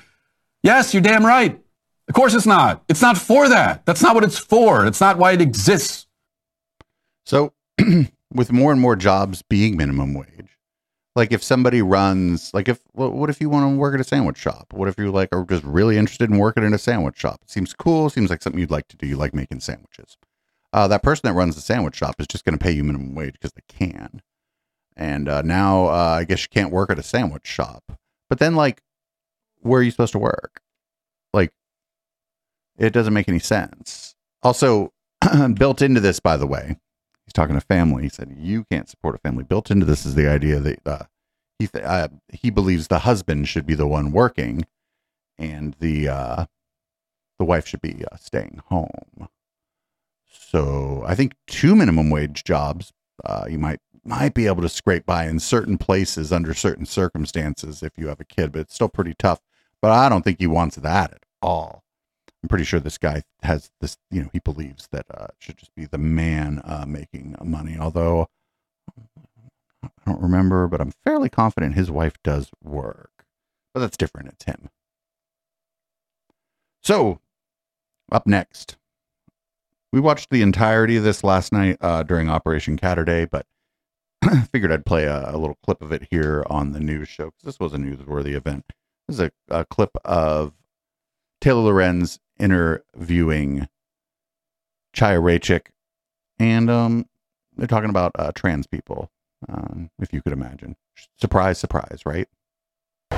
Yes, 0.63 0.93
you're 0.93 1.01
damn 1.01 1.25
right. 1.25 1.59
Of 2.07 2.15
course 2.15 2.33
it's 2.33 2.45
not. 2.45 2.83
It's 2.87 3.01
not 3.01 3.17
for 3.17 3.49
that. 3.49 3.85
That's 3.85 4.01
not 4.01 4.15
what 4.15 4.23
it's 4.23 4.37
for. 4.37 4.85
It's 4.85 5.01
not 5.01 5.17
why 5.17 5.33
it 5.33 5.41
exists. 5.41 6.07
So, 7.25 7.53
with 8.33 8.53
more 8.53 8.71
and 8.71 8.79
more 8.79 8.95
jobs 8.95 9.41
being 9.41 9.75
minimum 9.75 10.13
wage, 10.13 10.36
like 11.17 11.31
if 11.31 11.43
somebody 11.43 11.81
runs, 11.81 12.53
like 12.53 12.69
if 12.69 12.79
what, 12.91 13.31
if 13.31 13.41
you 13.41 13.49
want 13.49 13.73
to 13.73 13.75
work 13.75 13.95
at 13.95 13.99
a 13.99 14.03
sandwich 14.03 14.37
shop? 14.37 14.71
What 14.71 14.87
if 14.87 14.99
you 14.99 15.11
like 15.11 15.29
are 15.31 15.43
just 15.43 15.63
really 15.63 15.97
interested 15.97 16.29
in 16.29 16.37
working 16.37 16.63
in 16.63 16.75
a 16.75 16.77
sandwich 16.77 17.17
shop? 17.17 17.39
It 17.41 17.49
seems 17.49 17.73
cool. 17.73 18.11
Seems 18.11 18.29
like 18.29 18.43
something 18.43 18.59
you'd 18.59 18.69
like 18.69 18.87
to 18.89 18.97
do. 18.97 19.07
You 19.07 19.17
like 19.17 19.33
making 19.33 19.61
sandwiches. 19.61 20.15
Uh, 20.71 20.87
that 20.87 21.01
person 21.01 21.27
that 21.27 21.33
runs 21.33 21.55
the 21.55 21.61
sandwich 21.61 21.95
shop 21.95 22.17
is 22.19 22.27
just 22.27 22.45
going 22.45 22.55
to 22.55 22.63
pay 22.63 22.71
you 22.71 22.83
minimum 22.83 23.15
wage 23.15 23.33
because 23.33 23.51
they 23.53 23.63
can. 23.67 24.21
And 24.95 25.27
uh, 25.27 25.41
now 25.41 25.87
uh, 25.87 26.17
I 26.19 26.23
guess 26.23 26.43
you 26.43 26.49
can't 26.49 26.71
work 26.71 26.91
at 26.91 26.99
a 26.99 27.03
sandwich 27.03 27.47
shop. 27.47 27.97
But 28.29 28.37
then, 28.37 28.55
like, 28.55 28.83
where 29.61 29.79
are 29.79 29.83
you 29.83 29.89
supposed 29.89 30.11
to 30.11 30.19
work? 30.19 30.61
Like, 31.33 31.51
it 32.77 32.91
doesn't 32.91 33.13
make 33.13 33.27
any 33.27 33.39
sense. 33.39 34.13
Also, 34.43 34.93
built 35.55 35.81
into 35.81 35.99
this, 35.99 36.19
by 36.19 36.37
the 36.37 36.45
way, 36.45 36.77
he's 37.27 37.33
talking 37.33 37.55
to 37.55 37.61
family. 37.61 38.03
He 38.03 38.09
said 38.09 38.35
you 38.39 38.65
can't 38.71 38.89
support 38.89 39.15
a 39.15 39.19
family. 39.19 39.43
Built 39.43 39.69
into 39.69 39.85
this 39.85 40.05
is 40.05 40.15
the 40.15 40.29
idea 40.29 40.59
that 40.59 40.87
uh, 40.87 41.03
he 41.59 41.67
th- 41.67 41.83
uh, 41.83 42.07
he 42.29 42.49
believes 42.49 42.87
the 42.87 42.99
husband 42.99 43.47
should 43.47 43.65
be 43.65 43.75
the 43.75 43.87
one 43.87 44.11
working, 44.11 44.65
and 45.37 45.75
the 45.79 46.07
uh, 46.07 46.45
the 47.37 47.45
wife 47.45 47.67
should 47.67 47.81
be 47.81 48.03
uh, 48.09 48.15
staying 48.15 48.61
home. 48.67 49.27
So 50.29 51.03
I 51.05 51.13
think 51.13 51.33
two 51.45 51.75
minimum 51.75 52.09
wage 52.09 52.43
jobs 52.43 52.93
uh, 53.25 53.45
you 53.49 53.59
might 53.59 53.79
might 54.05 54.33
be 54.33 54.47
able 54.47 54.61
to 54.61 54.69
scrape 54.69 55.05
by 55.05 55.25
in 55.27 55.39
certain 55.39 55.77
places 55.77 56.31
under 56.31 56.53
certain 56.53 56.85
circumstances 56.85 57.83
if 57.83 57.97
you 57.97 58.07
have 58.07 58.21
a 58.21 58.25
kid, 58.25 58.53
but 58.53 58.61
it's 58.61 58.75
still 58.75 58.87
pretty 58.87 59.13
tough. 59.13 59.41
But 59.81 59.91
I 59.91 60.07
don't 60.07 60.23
think 60.23 60.39
he 60.39 60.47
wants 60.47 60.77
that 60.77 61.11
at 61.11 61.23
all. 61.41 61.83
I'm 62.47 62.49
pretty 62.49 62.63
sure 62.63 62.79
this 62.79 62.97
guy 62.97 63.23
has 63.43 63.71
this, 63.81 63.97
you 64.09 64.21
know, 64.21 64.29
he 64.31 64.39
believes 64.39 64.87
that 64.93 65.05
uh, 65.13 65.27
should 65.37 65.57
just 65.57 65.75
be 65.75 65.83
the 65.83 65.97
man 65.97 66.61
uh, 66.63 66.85
making 66.87 67.35
money. 67.43 67.75
Although 67.77 68.29
I 69.83 69.89
don't 70.05 70.21
remember, 70.21 70.69
but 70.69 70.79
I'm 70.79 70.93
fairly 71.03 71.27
confident 71.27 71.75
his 71.75 71.91
wife 71.91 72.13
does 72.23 72.49
work. 72.63 73.25
But 73.73 73.81
that's 73.81 73.97
different. 73.97 74.29
It's 74.29 74.45
him. 74.45 74.69
So, 76.81 77.19
up 78.13 78.25
next, 78.25 78.77
we 79.91 79.99
watched 79.99 80.29
the 80.29 80.41
entirety 80.41 80.95
of 80.95 81.03
this 81.03 81.25
last 81.25 81.51
night 81.51 81.75
uh, 81.81 82.03
during 82.03 82.29
Operation 82.29 82.77
Catterday, 82.77 83.29
but 83.29 83.45
figured 84.53 84.71
I'd 84.71 84.85
play 84.85 85.03
a, 85.03 85.31
a, 85.31 85.37
little 85.37 85.57
clip 85.65 85.81
of 85.81 85.91
it 85.91 86.07
here 86.11 86.45
on 86.49 86.71
the 86.71 86.79
news 86.79 87.09
show 87.09 87.25
because 87.25 87.43
this 87.43 87.59
was 87.59 87.73
a 87.73 87.77
newsworthy 87.77 88.35
event. 88.35 88.71
This 89.09 89.19
is 89.19 89.19
a, 89.19 89.31
a 89.49 89.65
clip 89.65 89.91
of 90.05 90.53
Taylor 91.41 91.63
Lorenz 91.63 92.19
interviewing 92.39 93.67
Chaya 94.95 95.21
Raichik, 95.21 95.67
and 96.39 96.69
um, 96.69 97.05
they're 97.55 97.67
talking 97.67 97.89
about 97.89 98.11
uh, 98.15 98.31
trans 98.33 98.67
people, 98.67 99.11
um, 99.47 99.89
if 99.99 100.13
you 100.13 100.21
could 100.21 100.33
imagine. 100.33 100.75
Surprise, 101.19 101.57
surprise, 101.57 102.01
right? 102.05 102.27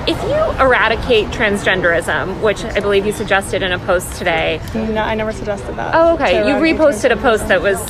If 0.06 0.22
you 0.22 0.64
eradicate 0.64 1.26
transgenderism, 1.28 2.42
which 2.42 2.64
I 2.64 2.80
believe 2.80 3.06
you 3.06 3.12
suggested 3.12 3.62
in 3.62 3.72
a 3.72 3.78
post 3.80 4.16
today. 4.16 4.60
No, 4.74 5.02
I 5.02 5.14
never 5.14 5.32
suggested 5.32 5.74
that. 5.76 5.94
Oh, 5.94 6.14
okay. 6.14 6.46
You 6.46 6.54
reposted 6.54 7.10
a 7.10 7.16
post 7.16 7.48
that 7.48 7.60
was 7.60 7.80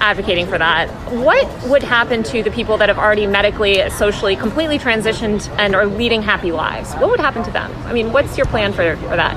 advocating 0.00 0.46
for 0.46 0.58
that. 0.58 0.88
What 1.12 1.46
would 1.68 1.82
happen 1.82 2.22
to 2.24 2.42
the 2.42 2.50
people 2.50 2.76
that 2.78 2.88
have 2.88 2.98
already 2.98 3.26
medically, 3.26 3.88
socially, 3.90 4.34
completely 4.36 4.78
transitioned 4.78 5.48
and 5.58 5.74
are 5.74 5.86
leading 5.86 6.22
happy 6.22 6.52
lives? 6.52 6.94
What 6.94 7.10
would 7.10 7.20
happen 7.20 7.42
to 7.44 7.50
them? 7.50 7.72
I 7.86 7.92
mean, 7.92 8.12
what's 8.12 8.36
your 8.36 8.46
plan 8.46 8.72
for, 8.72 8.96
for 8.96 9.16
that? 9.16 9.34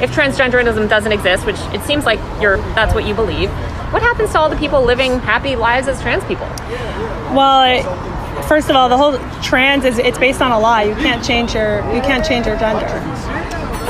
If 0.00 0.14
transgenderism 0.14 0.88
doesn't 0.88 1.12
exist, 1.12 1.44
which 1.44 1.58
it 1.72 1.82
seems 1.82 2.04
like 2.04 2.20
you're 2.40 2.58
that's 2.74 2.94
what 2.94 3.06
you 3.06 3.14
believe, 3.14 3.50
what 3.92 4.02
happens 4.02 4.32
to 4.32 4.38
all 4.38 4.48
the 4.48 4.56
people 4.56 4.84
living 4.84 5.18
happy 5.20 5.56
lives 5.56 5.88
as 5.88 6.00
trans 6.00 6.24
people? 6.24 6.46
Well, 7.34 7.64
it, 7.64 8.44
first 8.46 8.70
of 8.70 8.76
all, 8.76 8.88
the 8.88 8.96
whole 8.96 9.18
trans 9.42 9.84
is 9.84 9.98
it's 9.98 10.18
based 10.18 10.40
on 10.40 10.52
a 10.52 10.58
lie. 10.58 10.84
You 10.84 10.94
can't 10.94 11.24
change 11.24 11.54
your 11.54 11.78
you 11.94 12.00
can't 12.00 12.24
change 12.24 12.46
your 12.46 12.56
gender. 12.58 12.86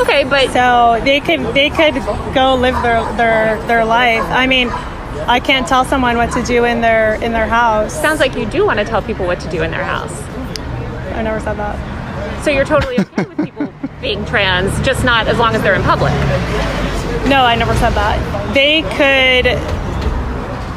Okay, 0.00 0.24
but 0.24 0.50
so 0.52 1.00
they 1.04 1.20
could 1.20 1.40
they 1.54 1.70
could 1.70 1.94
go 2.34 2.54
live 2.54 2.80
their 2.82 3.02
their 3.16 3.66
their 3.66 3.84
life. 3.84 4.22
I 4.22 4.46
mean, 4.46 4.68
I 5.26 5.40
can't 5.40 5.66
tell 5.66 5.84
someone 5.84 6.16
what 6.16 6.32
to 6.32 6.42
do 6.42 6.64
in 6.64 6.80
their 6.80 7.14
in 7.16 7.32
their 7.32 7.48
house. 7.48 7.92
Sounds 7.92 8.20
like 8.20 8.34
you 8.34 8.46
do 8.46 8.64
want 8.64 8.78
to 8.78 8.84
tell 8.84 9.02
people 9.02 9.26
what 9.26 9.40
to 9.40 9.50
do 9.50 9.62
in 9.62 9.70
their 9.70 9.84
house. 9.84 10.12
I 11.12 11.22
never 11.22 11.40
said 11.40 11.54
that. 11.54 12.44
So 12.44 12.50
you're 12.50 12.64
totally 12.64 12.98
okay 13.00 13.24
with 13.24 13.44
people 13.44 13.66
being 14.00 14.24
trans, 14.24 14.80
just 14.86 15.04
not 15.04 15.28
as 15.28 15.38
long 15.38 15.54
as 15.54 15.62
they're 15.62 15.74
in 15.74 15.82
public. 15.82 16.12
No, 17.28 17.42
I 17.42 17.56
never 17.56 17.74
said 17.74 17.90
that. 17.90 18.54
They 18.54 18.82
could 18.82 19.46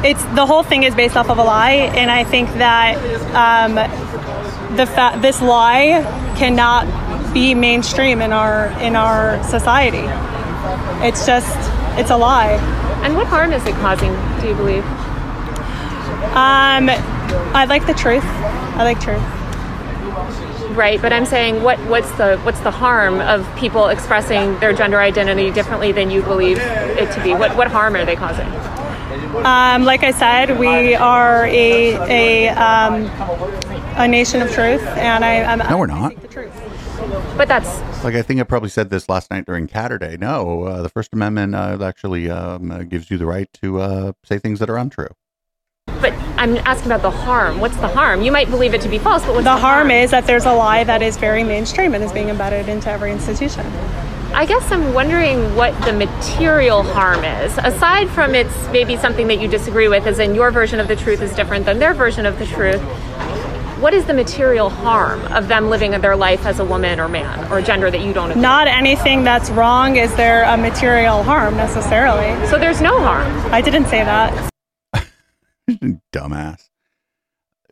it's 0.04 0.24
the 0.34 0.46
whole 0.46 0.62
thing 0.62 0.82
is 0.82 0.94
based 0.94 1.16
off 1.16 1.30
of 1.30 1.38
a 1.38 1.44
lie, 1.44 1.90
and 1.94 2.10
I 2.10 2.24
think 2.24 2.48
that 2.54 2.96
um, 3.34 3.74
the 4.76 4.86
fa- 4.86 5.18
this 5.20 5.40
lie 5.40 6.02
cannot 6.36 7.32
be 7.32 7.54
mainstream 7.54 8.20
in 8.20 8.32
our 8.32 8.66
in 8.80 8.96
our 8.96 9.42
society. 9.44 10.04
It's 11.06 11.24
just 11.26 11.56
it's 11.98 12.10
a 12.10 12.16
lie. 12.16 12.58
And 13.04 13.14
what 13.14 13.26
harm 13.26 13.52
is 13.52 13.64
it 13.66 13.74
causing? 13.76 14.12
Do 14.40 14.48
you 14.48 14.54
believe? 14.54 14.84
Um, 16.34 16.88
I 17.54 17.66
like 17.68 17.86
the 17.86 17.94
truth. 17.94 18.24
I 18.24 18.84
like 18.84 19.00
truth. 19.00 19.22
Right, 20.70 21.00
but 21.00 21.12
I'm 21.12 21.26
saying 21.26 21.62
what 21.62 21.78
what's 21.80 22.10
the 22.12 22.38
what's 22.38 22.60
the 22.60 22.70
harm 22.70 23.20
of 23.20 23.46
people 23.56 23.88
expressing 23.88 24.58
their 24.60 24.72
gender 24.72 25.00
identity 25.00 25.50
differently 25.50 25.92
than 25.92 26.10
you 26.10 26.22
believe 26.22 26.58
it 26.58 27.12
to 27.12 27.22
be? 27.22 27.34
What 27.34 27.56
what 27.56 27.68
harm 27.68 27.94
are 27.94 28.04
they 28.04 28.16
causing? 28.16 28.46
Um, 29.44 29.84
like 29.84 30.02
I 30.02 30.12
said, 30.12 30.58
we 30.58 30.94
are 30.94 31.46
a 31.46 31.94
a, 31.94 32.48
um, 32.50 33.06
a 33.96 34.08
nation 34.08 34.40
of 34.40 34.50
truth, 34.52 34.82
and 34.82 35.24
I, 35.24 35.42
I'm 35.42 35.58
no, 35.58 35.78
we're 35.78 35.86
not. 35.86 36.14
But 37.36 37.48
that's 37.48 37.80
like 38.04 38.14
I 38.14 38.22
think 38.22 38.40
I 38.40 38.44
probably 38.44 38.68
said 38.68 38.90
this 38.90 39.08
last 39.08 39.30
night 39.30 39.46
during 39.46 39.66
Catterday. 39.66 40.18
No, 40.18 40.64
uh, 40.64 40.82
the 40.82 40.88
First 40.88 41.12
Amendment 41.12 41.54
uh, 41.54 41.78
actually 41.82 42.30
um, 42.30 42.70
uh, 42.70 42.82
gives 42.84 43.10
you 43.10 43.18
the 43.18 43.26
right 43.26 43.52
to 43.62 43.80
uh, 43.80 44.12
say 44.24 44.38
things 44.38 44.58
that 44.60 44.70
are 44.70 44.78
untrue. 44.78 45.08
But 46.02 46.12
I'm 46.36 46.56
asking 46.58 46.86
about 46.90 47.02
the 47.02 47.12
harm. 47.12 47.60
What's 47.60 47.76
the 47.76 47.86
harm? 47.86 48.22
You 48.22 48.32
might 48.32 48.50
believe 48.50 48.74
it 48.74 48.80
to 48.80 48.88
be 48.88 48.98
false, 48.98 49.24
but 49.24 49.34
what's 49.34 49.44
the, 49.44 49.54
the 49.54 49.60
harm, 49.60 49.88
harm 49.88 49.90
is 49.92 50.10
that 50.10 50.26
there's 50.26 50.46
a 50.46 50.52
lie 50.52 50.82
that 50.82 51.00
is 51.00 51.16
very 51.16 51.44
mainstream 51.44 51.94
and 51.94 52.02
is 52.02 52.12
being 52.12 52.28
embedded 52.28 52.68
into 52.68 52.90
every 52.90 53.12
institution. 53.12 53.64
I 54.34 54.44
guess 54.44 54.72
I'm 54.72 54.94
wondering 54.94 55.54
what 55.54 55.80
the 55.84 55.92
material 55.92 56.82
harm 56.82 57.22
is. 57.22 57.56
Aside 57.58 58.08
from 58.10 58.34
it's 58.34 58.68
maybe 58.68 58.96
something 58.96 59.28
that 59.28 59.40
you 59.40 59.46
disagree 59.46 59.86
with, 59.86 60.04
as 60.06 60.18
in 60.18 60.34
your 60.34 60.50
version 60.50 60.80
of 60.80 60.88
the 60.88 60.96
truth 60.96 61.22
is 61.22 61.32
different 61.36 61.66
than 61.66 61.78
their 61.78 61.94
version 61.94 62.26
of 62.26 62.36
the 62.40 62.46
truth. 62.46 62.80
What 63.80 63.94
is 63.94 64.04
the 64.06 64.14
material 64.14 64.70
harm 64.70 65.20
of 65.32 65.46
them 65.46 65.70
living 65.70 65.92
their 66.00 66.16
life 66.16 66.46
as 66.46 66.58
a 66.58 66.64
woman 66.64 66.98
or 66.98 67.08
man 67.08 67.52
or 67.52 67.62
gender 67.62 67.92
that 67.92 68.00
you 68.00 68.12
don't 68.12 68.30
agree? 68.30 68.42
Not 68.42 68.66
anything 68.66 69.22
that's 69.22 69.50
wrong 69.50 69.96
is 69.96 70.12
there 70.16 70.42
a 70.44 70.56
material 70.56 71.22
harm 71.22 71.56
necessarily. 71.56 72.44
So 72.48 72.58
there's 72.58 72.80
no 72.80 72.98
harm. 73.00 73.52
I 73.52 73.60
didn't 73.60 73.86
say 73.86 74.02
that. 74.02 74.51
Dumbass. 76.12 76.68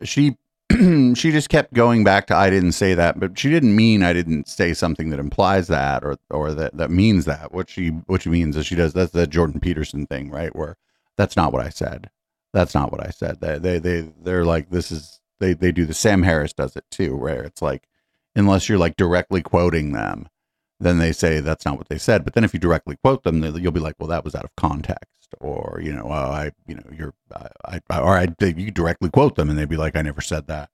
She 0.03 0.37
she 0.71 1.31
just 1.31 1.49
kept 1.49 1.73
going 1.73 2.03
back 2.03 2.27
to 2.27 2.35
I 2.35 2.49
didn't 2.49 2.73
say 2.73 2.93
that, 2.93 3.19
but 3.19 3.37
she 3.37 3.49
didn't 3.49 3.75
mean 3.75 4.03
I 4.03 4.13
didn't 4.13 4.47
say 4.47 4.73
something 4.73 5.09
that 5.09 5.19
implies 5.19 5.67
that 5.67 6.03
or 6.03 6.17
or 6.29 6.53
that 6.53 6.77
that 6.77 6.91
means 6.91 7.25
that. 7.25 7.51
What 7.53 7.69
she 7.69 7.89
what 8.07 8.21
she 8.23 8.29
means 8.29 8.55
is 8.57 8.65
she 8.65 8.75
does 8.75 8.93
that's 8.93 9.11
the 9.11 9.27
Jordan 9.27 9.59
Peterson 9.59 10.05
thing, 10.07 10.29
right? 10.31 10.55
Where 10.55 10.77
that's 11.17 11.35
not 11.35 11.53
what 11.53 11.65
I 11.65 11.69
said. 11.69 12.09
That's 12.53 12.73
not 12.75 12.91
what 12.91 13.05
I 13.05 13.11
said. 13.11 13.41
They 13.41 13.59
they 13.59 13.79
they 13.79 14.09
they're 14.23 14.45
like 14.45 14.69
this 14.69 14.91
is 14.91 15.19
they 15.39 15.53
they 15.53 15.71
do 15.71 15.85
the 15.85 15.93
Sam 15.93 16.23
Harris 16.23 16.53
does 16.53 16.75
it 16.75 16.85
too, 16.91 17.15
where 17.15 17.43
it's 17.43 17.61
like 17.61 17.83
unless 18.35 18.69
you're 18.69 18.77
like 18.79 18.95
directly 18.97 19.41
quoting 19.41 19.91
them, 19.93 20.27
then 20.79 20.99
they 20.99 21.11
say 21.11 21.39
that's 21.41 21.65
not 21.65 21.77
what 21.77 21.89
they 21.89 21.97
said. 21.97 22.23
But 22.23 22.33
then 22.33 22.43
if 22.43 22.53
you 22.53 22.59
directly 22.59 22.97
quote 23.03 23.23
them, 23.23 23.41
they- 23.41 23.59
you'll 23.59 23.71
be 23.73 23.79
like, 23.81 23.95
well, 23.99 24.07
that 24.09 24.23
was 24.25 24.35
out 24.35 24.45
of 24.45 24.55
context, 24.55 25.20
or 25.39 25.79
you 25.83 25.93
know, 25.93 26.05
oh, 26.05 26.09
I, 26.09 26.51
you 26.67 26.75
know, 26.75 26.83
you're, 26.91 27.13
I, 27.65 27.79
I 27.89 27.99
or 27.99 28.17
I, 28.17 28.27
you 28.41 28.71
directly 28.71 29.09
quote 29.09 29.35
them, 29.35 29.49
and 29.49 29.57
they'd 29.57 29.69
be 29.69 29.77
like, 29.77 29.95
I 29.95 30.01
never 30.01 30.21
said 30.21 30.47
that. 30.47 30.69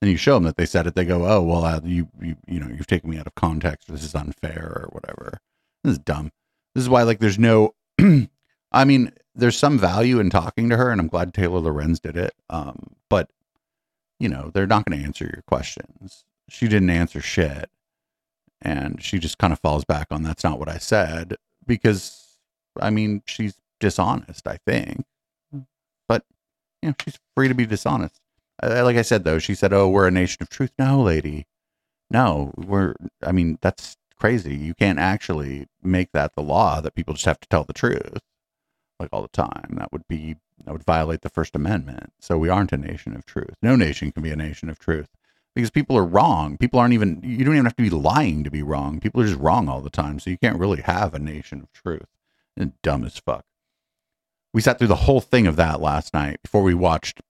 And 0.00 0.10
you 0.10 0.16
show 0.16 0.34
them 0.34 0.44
that 0.44 0.56
they 0.56 0.66
said 0.66 0.86
it, 0.86 0.96
they 0.96 1.04
go, 1.04 1.26
oh, 1.26 1.42
well, 1.42 1.64
uh, 1.64 1.80
you, 1.84 2.08
you, 2.20 2.34
you 2.48 2.58
know, 2.58 2.66
you've 2.66 2.88
taken 2.88 3.08
me 3.08 3.18
out 3.18 3.28
of 3.28 3.36
context. 3.36 3.86
This 3.88 4.02
is 4.02 4.14
unfair, 4.14 4.82
or 4.84 4.88
whatever. 4.90 5.38
This 5.84 5.92
is 5.92 5.98
dumb. 5.98 6.32
This 6.74 6.82
is 6.82 6.88
why, 6.88 7.02
like, 7.02 7.20
there's 7.20 7.38
no. 7.38 7.74
I 8.72 8.84
mean, 8.84 9.12
there's 9.34 9.56
some 9.56 9.78
value 9.78 10.18
in 10.18 10.30
talking 10.30 10.68
to 10.70 10.76
her, 10.76 10.90
and 10.90 11.00
I'm 11.00 11.08
glad 11.08 11.32
Taylor 11.32 11.60
Lorenz 11.60 12.00
did 12.00 12.16
it. 12.16 12.34
Um, 12.50 12.94
but 13.08 13.28
you 14.22 14.28
know, 14.28 14.52
they're 14.54 14.68
not 14.68 14.84
going 14.84 15.00
to 15.00 15.04
answer 15.04 15.24
your 15.24 15.42
questions. 15.48 16.24
She 16.48 16.68
didn't 16.68 16.90
answer 16.90 17.20
shit. 17.20 17.68
And 18.60 19.02
she 19.02 19.18
just 19.18 19.38
kind 19.38 19.52
of 19.52 19.58
falls 19.58 19.84
back 19.84 20.06
on 20.12 20.22
that's 20.22 20.44
not 20.44 20.60
what 20.60 20.68
I 20.68 20.78
said 20.78 21.34
because, 21.66 22.38
I 22.80 22.90
mean, 22.90 23.22
she's 23.26 23.54
dishonest, 23.82 24.46
I 24.46 24.58
think. 24.66 25.04
But, 26.08 26.24
you 26.80 26.90
know, 26.90 26.94
she's 27.04 27.18
free 27.36 27.48
to 27.48 27.54
be 27.54 27.66
dishonest. 27.66 28.20
Uh, 28.62 28.82
like 28.84 28.96
I 28.96 29.02
said, 29.02 29.24
though, 29.24 29.38
she 29.38 29.54
said, 29.54 29.72
oh, 29.72 29.88
we're 29.88 30.06
a 30.06 30.10
nation 30.10 30.38
of 30.40 30.48
truth. 30.48 30.72
No, 30.78 31.02
lady. 31.02 31.46
No, 32.10 32.52
we're, 32.56 32.94
I 33.22 33.32
mean, 33.32 33.58
that's 33.60 33.96
crazy. 34.18 34.56
You 34.56 34.74
can't 34.74 34.98
actually 34.98 35.66
make 35.82 36.12
that 36.12 36.34
the 36.34 36.42
law 36.42 36.80
that 36.80 36.94
people 36.94 37.14
just 37.14 37.26
have 37.26 37.40
to 37.40 37.48
tell 37.48 37.64
the 37.64 37.72
truth 37.72 38.20
like 39.02 39.10
all 39.12 39.22
the 39.22 39.28
time. 39.28 39.74
That 39.76 39.92
would 39.92 40.06
be 40.08 40.36
that 40.64 40.72
would 40.72 40.84
violate 40.84 41.22
the 41.22 41.28
First 41.28 41.56
Amendment. 41.56 42.12
So 42.20 42.38
we 42.38 42.48
aren't 42.48 42.72
a 42.72 42.78
nation 42.78 43.14
of 43.16 43.26
truth. 43.26 43.56
No 43.62 43.76
nation 43.76 44.12
can 44.12 44.22
be 44.22 44.30
a 44.30 44.36
nation 44.36 44.68
of 44.68 44.78
truth 44.78 45.08
because 45.54 45.70
people 45.70 45.98
are 45.98 46.04
wrong. 46.04 46.56
People 46.56 46.78
aren't 46.78 46.94
even 46.94 47.20
you 47.22 47.44
don't 47.44 47.54
even 47.54 47.66
have 47.66 47.76
to 47.76 47.82
be 47.82 47.90
lying 47.90 48.44
to 48.44 48.50
be 48.50 48.62
wrong. 48.62 49.00
People 49.00 49.20
are 49.22 49.26
just 49.26 49.40
wrong 49.40 49.68
all 49.68 49.80
the 49.80 49.90
time. 49.90 50.20
So 50.20 50.30
you 50.30 50.38
can't 50.38 50.58
really 50.58 50.82
have 50.82 51.14
a 51.14 51.18
nation 51.18 51.60
of 51.60 51.72
truth. 51.72 52.06
And 52.56 52.74
dumb 52.82 53.04
as 53.04 53.18
fuck. 53.18 53.44
We 54.52 54.60
sat 54.60 54.78
through 54.78 54.88
the 54.88 54.96
whole 54.96 55.20
thing 55.20 55.46
of 55.46 55.56
that 55.56 55.80
last 55.80 56.12
night 56.12 56.42
before 56.42 56.62
we 56.62 56.74
watched 56.74 57.22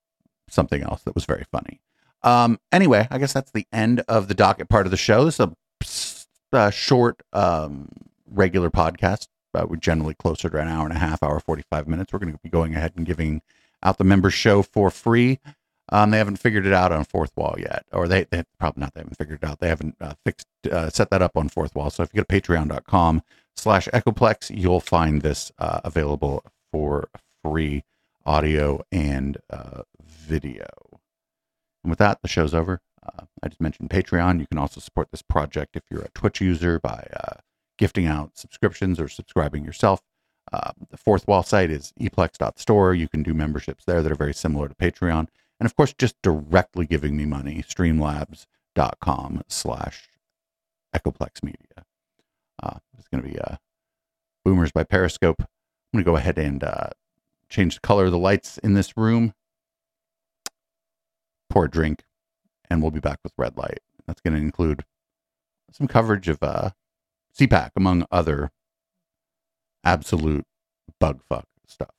something 0.48 0.82
else 0.82 1.02
that 1.02 1.14
was 1.14 1.24
very 1.24 1.44
funny. 1.50 1.80
Um, 2.22 2.58
anyway, 2.70 3.08
I 3.10 3.18
guess 3.18 3.32
that's 3.32 3.50
the 3.50 3.66
end 3.72 4.00
of 4.08 4.28
the 4.28 4.34
docket 4.34 4.68
part 4.68 4.86
of 4.86 4.90
the 4.90 4.96
show. 4.96 5.24
This 5.24 5.40
is 5.40 6.26
a, 6.52 6.58
a 6.58 6.72
short, 6.72 7.22
um, 7.32 7.88
regular 8.30 8.70
podcast. 8.70 9.28
We're 9.54 9.76
generally 9.76 10.14
closer 10.14 10.48
to 10.48 10.58
an 10.58 10.68
hour 10.68 10.86
and 10.86 10.96
a 10.96 10.98
half, 10.98 11.22
hour, 11.22 11.38
45 11.38 11.86
minutes. 11.86 12.12
We're 12.12 12.20
going 12.20 12.32
to 12.32 12.38
be 12.42 12.48
going 12.48 12.74
ahead 12.74 12.92
and 12.96 13.04
giving 13.04 13.42
out 13.82 13.98
the 13.98 14.04
member 14.04 14.30
show 14.30 14.62
for 14.62 14.90
free. 14.90 15.40
Um, 15.90 16.10
they 16.10 16.18
haven't 16.18 16.36
figured 16.36 16.64
it 16.64 16.72
out 16.72 16.90
on 16.90 17.04
Fourthwall 17.04 17.58
yet, 17.58 17.84
or 17.92 18.08
they, 18.08 18.24
they 18.30 18.44
probably 18.58 18.80
not. 18.80 18.94
They 18.94 19.00
haven't 19.00 19.18
figured 19.18 19.42
it 19.42 19.46
out. 19.46 19.60
They 19.60 19.68
haven't 19.68 19.96
uh, 20.00 20.14
fixed, 20.24 20.46
uh, 20.70 20.88
set 20.88 21.10
that 21.10 21.20
up 21.20 21.36
on 21.36 21.50
Fourthwall. 21.50 21.92
So 21.92 22.02
if 22.02 22.10
you 22.14 22.22
go 22.22 22.24
to 22.24 22.40
patreon.com 22.40 23.22
slash 23.56 23.88
echoplex, 23.88 24.50
you'll 24.56 24.80
find 24.80 25.20
this 25.20 25.52
uh, 25.58 25.80
available 25.84 26.44
for 26.72 27.08
free 27.44 27.84
audio 28.24 28.82
and 28.90 29.38
uh, 29.50 29.82
video. 30.02 30.66
And 31.84 31.90
with 31.90 31.98
that, 31.98 32.22
the 32.22 32.28
show's 32.28 32.54
over. 32.54 32.80
Uh, 33.04 33.24
I 33.42 33.48
just 33.48 33.60
mentioned 33.60 33.90
Patreon. 33.90 34.40
You 34.40 34.46
can 34.46 34.58
also 34.58 34.80
support 34.80 35.08
this 35.10 35.22
project 35.22 35.76
if 35.76 35.82
you're 35.90 36.02
a 36.02 36.10
Twitch 36.14 36.40
user 36.40 36.80
by 36.80 37.06
uh, 37.14 37.34
gifting 37.78 38.06
out 38.06 38.38
subscriptions 38.38 39.00
or 39.00 39.08
subscribing 39.08 39.64
yourself. 39.64 40.00
Uh, 40.52 40.72
the 40.90 40.98
Fourthwall 40.98 41.44
site 41.44 41.70
is 41.70 41.92
eplex.store. 42.00 42.94
You 42.94 43.08
can 43.08 43.22
do 43.22 43.34
memberships 43.34 43.84
there 43.84 44.02
that 44.02 44.12
are 44.12 44.16
very 44.16 44.34
similar 44.34 44.68
to 44.68 44.74
Patreon. 44.74 45.28
And 45.58 45.66
of 45.66 45.76
course, 45.76 45.94
just 45.96 46.16
directly 46.22 46.86
giving 46.86 47.16
me 47.16 47.24
money, 47.24 47.64
streamlabs.com 47.68 49.42
slash 49.48 50.08
echoplex 50.94 51.42
media. 51.42 51.84
Uh, 52.62 52.78
it's 52.98 53.08
going 53.08 53.22
to 53.22 53.28
be 53.28 53.38
uh, 53.38 53.56
Boomers 54.44 54.72
by 54.72 54.84
Periscope. 54.84 55.42
I'm 55.92 55.98
going 55.98 56.04
to 56.04 56.10
go 56.10 56.16
ahead 56.16 56.38
and 56.38 56.64
uh, 56.64 56.88
change 57.50 57.74
the 57.74 57.80
color 57.80 58.06
of 58.06 58.12
the 58.12 58.18
lights 58.18 58.56
in 58.58 58.72
this 58.74 58.96
room 58.96 59.34
pour 61.50 61.66
a 61.66 61.70
drink, 61.70 62.04
and 62.70 62.80
we'll 62.80 62.90
be 62.90 63.00
back 63.00 63.18
with 63.22 63.34
red 63.36 63.58
light. 63.58 63.80
That's 64.06 64.22
going 64.22 64.34
to 64.34 64.40
include 64.40 64.84
some 65.70 65.86
coverage 65.86 66.28
of 66.28 66.42
uh, 66.42 66.70
CPAC, 67.38 67.70
among 67.76 68.06
other 68.10 68.50
absolute 69.84 70.46
bug 70.98 71.20
fuck 71.28 71.44
stuff. 71.66 71.90